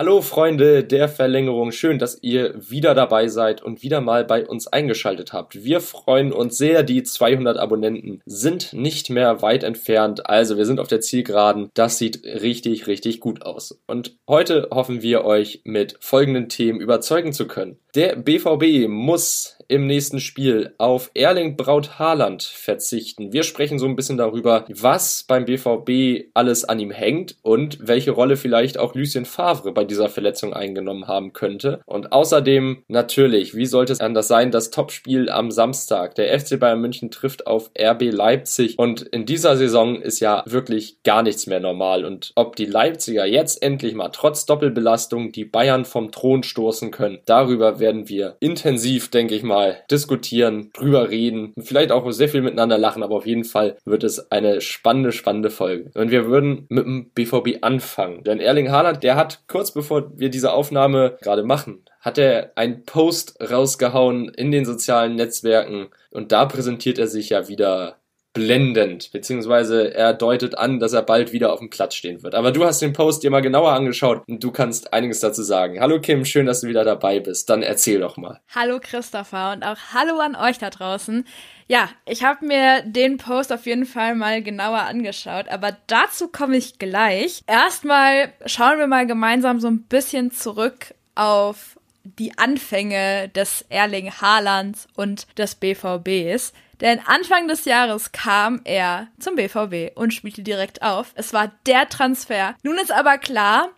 Hallo 0.00 0.22
Freunde 0.22 0.84
der 0.84 1.08
Verlängerung, 1.08 1.72
schön, 1.72 1.98
dass 1.98 2.22
ihr 2.22 2.54
wieder 2.56 2.94
dabei 2.94 3.26
seid 3.26 3.64
und 3.64 3.82
wieder 3.82 4.00
mal 4.00 4.24
bei 4.24 4.46
uns 4.46 4.68
eingeschaltet 4.68 5.32
habt. 5.32 5.64
Wir 5.64 5.80
freuen 5.80 6.32
uns 6.32 6.56
sehr, 6.56 6.84
die 6.84 7.02
200 7.02 7.58
Abonnenten 7.58 8.22
sind 8.24 8.72
nicht 8.72 9.10
mehr 9.10 9.42
weit 9.42 9.64
entfernt, 9.64 10.30
also 10.30 10.56
wir 10.56 10.66
sind 10.66 10.78
auf 10.78 10.86
der 10.86 11.00
Zielgeraden. 11.00 11.70
Das 11.74 11.98
sieht 11.98 12.24
richtig, 12.24 12.86
richtig 12.86 13.18
gut 13.18 13.42
aus. 13.42 13.80
Und 13.88 14.16
heute 14.28 14.68
hoffen 14.70 15.02
wir 15.02 15.24
euch 15.24 15.62
mit 15.64 15.96
folgenden 15.98 16.48
Themen 16.48 16.78
überzeugen 16.78 17.32
zu 17.32 17.48
können. 17.48 17.80
Der 17.98 18.14
BVB 18.14 18.86
muss 18.86 19.58
im 19.68 19.86
nächsten 19.86 20.18
Spiel 20.18 20.74
auf 20.78 21.10
Erling 21.14 21.56
Braut 21.56 21.98
Haaland 21.98 22.42
verzichten. 22.42 23.32
Wir 23.32 23.42
sprechen 23.42 23.78
so 23.78 23.86
ein 23.86 23.96
bisschen 23.96 24.16
darüber, 24.16 24.64
was 24.68 25.24
beim 25.28 25.44
BVB 25.44 26.30
alles 26.32 26.64
an 26.64 26.80
ihm 26.80 26.90
hängt 26.90 27.36
und 27.42 27.78
welche 27.86 28.12
Rolle 28.12 28.36
vielleicht 28.36 28.78
auch 28.78 28.94
Lucien 28.94 29.26
Favre 29.26 29.72
bei 29.72 29.84
dieser 29.84 30.08
Verletzung 30.08 30.54
eingenommen 30.54 31.06
haben 31.06 31.34
könnte. 31.34 31.80
Und 31.84 32.12
außerdem 32.12 32.84
natürlich, 32.88 33.54
wie 33.54 33.66
sollte 33.66 33.92
es 33.92 34.00
anders 34.00 34.28
sein, 34.28 34.50
das 34.50 34.70
Topspiel 34.70 35.28
am 35.28 35.50
Samstag. 35.50 36.14
Der 36.14 36.38
FC 36.38 36.58
Bayern 36.58 36.80
München 36.80 37.10
trifft 37.10 37.46
auf 37.46 37.70
RB 37.78 38.10
Leipzig 38.10 38.78
und 38.78 39.02
in 39.02 39.26
dieser 39.26 39.56
Saison 39.56 40.00
ist 40.00 40.20
ja 40.20 40.42
wirklich 40.46 41.02
gar 41.02 41.22
nichts 41.22 41.46
mehr 41.46 41.60
normal. 41.60 42.04
Und 42.06 42.32
ob 42.36 42.56
die 42.56 42.66
Leipziger 42.66 43.26
jetzt 43.26 43.62
endlich 43.62 43.94
mal 43.94 44.08
trotz 44.08 44.46
Doppelbelastung 44.46 45.30
die 45.32 45.44
Bayern 45.44 45.84
vom 45.84 46.10
Thron 46.10 46.42
stoßen 46.42 46.90
können, 46.90 47.18
darüber 47.26 47.80
werden 47.80 47.87
wir 48.08 48.36
intensiv, 48.40 49.10
denke 49.10 49.34
ich 49.34 49.42
mal, 49.42 49.58
mal 49.58 49.84
diskutieren, 49.90 50.70
drüber 50.72 51.10
reden, 51.10 51.52
vielleicht 51.58 51.90
auch 51.90 52.08
sehr 52.12 52.28
viel 52.28 52.42
miteinander 52.42 52.78
lachen, 52.78 53.02
aber 53.02 53.16
auf 53.16 53.26
jeden 53.26 53.44
Fall 53.44 53.76
wird 53.84 54.04
es 54.04 54.30
eine 54.30 54.60
spannende, 54.60 55.12
spannende 55.12 55.50
Folge. 55.50 55.90
Und 55.94 56.10
wir 56.10 56.26
würden 56.26 56.66
mit 56.68 56.84
dem 56.84 57.10
BVB 57.10 57.62
anfangen. 57.62 58.22
Denn 58.22 58.40
Erling 58.40 58.70
Haaland, 58.70 59.02
der 59.02 59.16
hat 59.16 59.42
kurz 59.48 59.72
bevor 59.72 60.12
wir 60.16 60.30
diese 60.30 60.52
Aufnahme 60.52 61.16
gerade 61.20 61.42
machen, 61.42 61.84
hat 62.00 62.18
er 62.18 62.52
einen 62.54 62.84
Post 62.84 63.36
rausgehauen 63.40 64.28
in 64.28 64.52
den 64.52 64.64
sozialen 64.64 65.16
Netzwerken 65.16 65.88
und 66.10 66.30
da 66.30 66.46
präsentiert 66.46 66.98
er 66.98 67.08
sich 67.08 67.30
ja 67.30 67.48
wieder 67.48 67.96
blendend, 68.38 69.10
beziehungsweise 69.10 69.92
er 69.92 70.14
deutet 70.14 70.56
an, 70.56 70.78
dass 70.78 70.92
er 70.92 71.02
bald 71.02 71.32
wieder 71.32 71.52
auf 71.52 71.58
dem 71.58 71.70
Platz 71.70 71.96
stehen 71.96 72.22
wird. 72.22 72.36
Aber 72.36 72.52
du 72.52 72.64
hast 72.64 72.80
den 72.80 72.92
Post 72.92 73.24
dir 73.24 73.30
mal 73.30 73.42
genauer 73.42 73.72
angeschaut 73.72 74.22
und 74.28 74.44
du 74.44 74.52
kannst 74.52 74.92
einiges 74.92 75.18
dazu 75.18 75.42
sagen. 75.42 75.80
Hallo 75.80 76.00
Kim, 76.00 76.24
schön, 76.24 76.46
dass 76.46 76.60
du 76.60 76.68
wieder 76.68 76.84
dabei 76.84 77.18
bist. 77.18 77.50
Dann 77.50 77.62
erzähl 77.62 77.98
doch 77.98 78.16
mal. 78.16 78.40
Hallo 78.54 78.78
Christopher 78.80 79.52
und 79.52 79.64
auch 79.64 79.76
hallo 79.92 80.20
an 80.20 80.36
euch 80.36 80.58
da 80.58 80.70
draußen. 80.70 81.26
Ja, 81.66 81.90
ich 82.06 82.22
habe 82.22 82.46
mir 82.46 82.82
den 82.82 83.16
Post 83.16 83.52
auf 83.52 83.66
jeden 83.66 83.86
Fall 83.86 84.14
mal 84.14 84.40
genauer 84.40 84.82
angeschaut, 84.82 85.48
aber 85.48 85.76
dazu 85.88 86.28
komme 86.28 86.56
ich 86.56 86.78
gleich. 86.78 87.42
Erstmal 87.48 88.32
schauen 88.46 88.78
wir 88.78 88.86
mal 88.86 89.06
gemeinsam 89.06 89.58
so 89.58 89.66
ein 89.66 89.82
bisschen 89.82 90.30
zurück 90.30 90.94
auf 91.16 91.76
die 92.04 92.38
Anfänge 92.38 93.30
des 93.30 93.64
Erling 93.68 94.12
Haalands 94.12 94.86
und 94.94 95.26
des 95.36 95.56
BVBs. 95.56 96.52
Denn 96.80 97.00
Anfang 97.06 97.48
des 97.48 97.64
Jahres 97.64 98.12
kam 98.12 98.60
er 98.64 99.08
zum 99.18 99.34
BVB 99.34 99.96
und 99.96 100.14
spielte 100.14 100.42
direkt 100.42 100.82
auf. 100.82 101.12
Es 101.14 101.32
war 101.32 101.52
der 101.66 101.88
Transfer. 101.88 102.54
Nun 102.62 102.78
ist 102.78 102.92
aber 102.92 103.18
klar, 103.18 103.70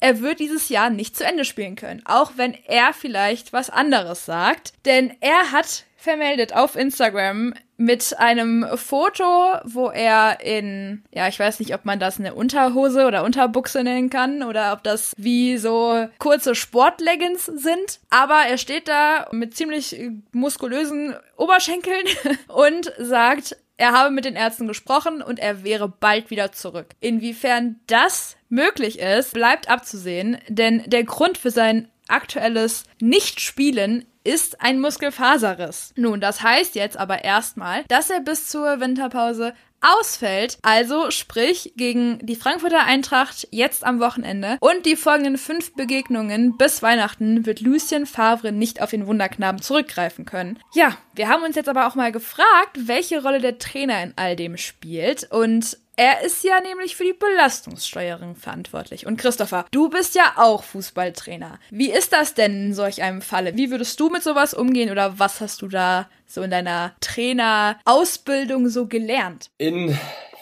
er 0.00 0.20
wird 0.20 0.38
dieses 0.38 0.68
Jahr 0.68 0.90
nicht 0.90 1.16
zu 1.16 1.24
Ende 1.24 1.44
spielen 1.44 1.76
können, 1.76 2.02
auch 2.04 2.32
wenn 2.36 2.54
er 2.66 2.92
vielleicht 2.92 3.52
was 3.52 3.70
anderes 3.70 4.26
sagt. 4.26 4.74
Denn 4.84 5.16
er 5.20 5.50
hat 5.50 5.84
vermeldet 6.04 6.54
auf 6.54 6.76
Instagram 6.76 7.54
mit 7.76 8.16
einem 8.18 8.64
Foto, 8.76 9.24
wo 9.64 9.88
er 9.88 10.40
in, 10.40 11.02
ja, 11.12 11.26
ich 11.26 11.40
weiß 11.40 11.58
nicht, 11.58 11.74
ob 11.74 11.84
man 11.84 11.98
das 11.98 12.20
eine 12.20 12.34
Unterhose 12.34 13.06
oder 13.06 13.24
Unterbuchse 13.24 13.82
nennen 13.82 14.10
kann 14.10 14.42
oder 14.42 14.72
ob 14.72 14.84
das 14.84 15.12
wie 15.16 15.56
so 15.56 16.06
kurze 16.18 16.54
Sportleggings 16.54 17.46
sind. 17.46 18.00
Aber 18.10 18.42
er 18.48 18.58
steht 18.58 18.86
da 18.86 19.26
mit 19.32 19.56
ziemlich 19.56 19.98
muskulösen 20.32 21.16
Oberschenkeln 21.36 22.04
und 22.48 22.92
sagt, 22.98 23.56
er 23.76 23.92
habe 23.92 24.12
mit 24.12 24.24
den 24.24 24.36
Ärzten 24.36 24.68
gesprochen 24.68 25.20
und 25.20 25.40
er 25.40 25.64
wäre 25.64 25.88
bald 25.88 26.30
wieder 26.30 26.52
zurück. 26.52 26.94
Inwiefern 27.00 27.80
das 27.88 28.36
möglich 28.48 29.00
ist, 29.00 29.32
bleibt 29.32 29.68
abzusehen, 29.68 30.38
denn 30.48 30.84
der 30.86 31.02
Grund 31.02 31.38
für 31.38 31.50
sein 31.50 31.88
aktuelles 32.06 32.84
Nichtspielen 33.00 34.04
ist 34.24 34.60
ein 34.60 34.80
Muskelfaserriss. 34.80 35.92
Nun, 35.96 36.20
das 36.20 36.42
heißt 36.42 36.74
jetzt 36.74 36.96
aber 36.96 37.24
erstmal, 37.24 37.84
dass 37.88 38.10
er 38.10 38.20
bis 38.20 38.48
zur 38.48 38.80
Winterpause 38.80 39.54
ausfällt. 39.84 40.58
Also 40.62 41.10
sprich 41.10 41.74
gegen 41.76 42.18
die 42.22 42.36
Frankfurter 42.36 42.84
Eintracht 42.84 43.46
jetzt 43.50 43.84
am 43.84 44.00
Wochenende 44.00 44.56
und 44.60 44.86
die 44.86 44.96
folgenden 44.96 45.36
fünf 45.36 45.74
Begegnungen 45.74 46.56
bis 46.56 46.82
Weihnachten 46.82 47.46
wird 47.46 47.60
Lucien 47.60 48.06
Favre 48.06 48.50
nicht 48.50 48.80
auf 48.80 48.90
den 48.90 49.06
Wunderknaben 49.06 49.60
zurückgreifen 49.60 50.24
können. 50.24 50.58
Ja, 50.74 50.96
wir 51.14 51.28
haben 51.28 51.42
uns 51.42 51.56
jetzt 51.56 51.68
aber 51.68 51.86
auch 51.86 51.94
mal 51.94 52.12
gefragt, 52.12 52.78
welche 52.86 53.22
Rolle 53.22 53.40
der 53.40 53.58
Trainer 53.58 54.02
in 54.02 54.14
all 54.16 54.36
dem 54.36 54.56
spielt 54.56 55.30
und 55.30 55.76
er 55.96 56.24
ist 56.24 56.44
ja 56.44 56.60
nämlich 56.60 56.96
für 56.96 57.04
die 57.04 57.12
Belastungssteuerung 57.12 58.36
verantwortlich. 58.36 59.06
Und 59.06 59.16
Christopher, 59.16 59.66
du 59.70 59.88
bist 59.88 60.14
ja 60.14 60.34
auch 60.36 60.62
Fußballtrainer. 60.64 61.58
Wie 61.70 61.90
ist 61.90 62.12
das 62.12 62.34
denn 62.34 62.66
in 62.66 62.74
solch 62.74 63.02
einem 63.02 63.22
Falle? 63.22 63.56
Wie 63.56 63.70
würdest 63.70 63.98
du 64.00 64.10
mit 64.10 64.22
sowas 64.22 64.54
umgehen 64.54 64.90
oder 64.90 65.18
was 65.18 65.40
hast 65.40 65.62
du 65.62 65.68
da 65.68 66.08
so 66.26 66.42
in 66.42 66.50
deiner 66.50 66.94
Trainerausbildung 67.00 68.68
so 68.68 68.86
gelernt? 68.86 69.50
In 69.58 69.96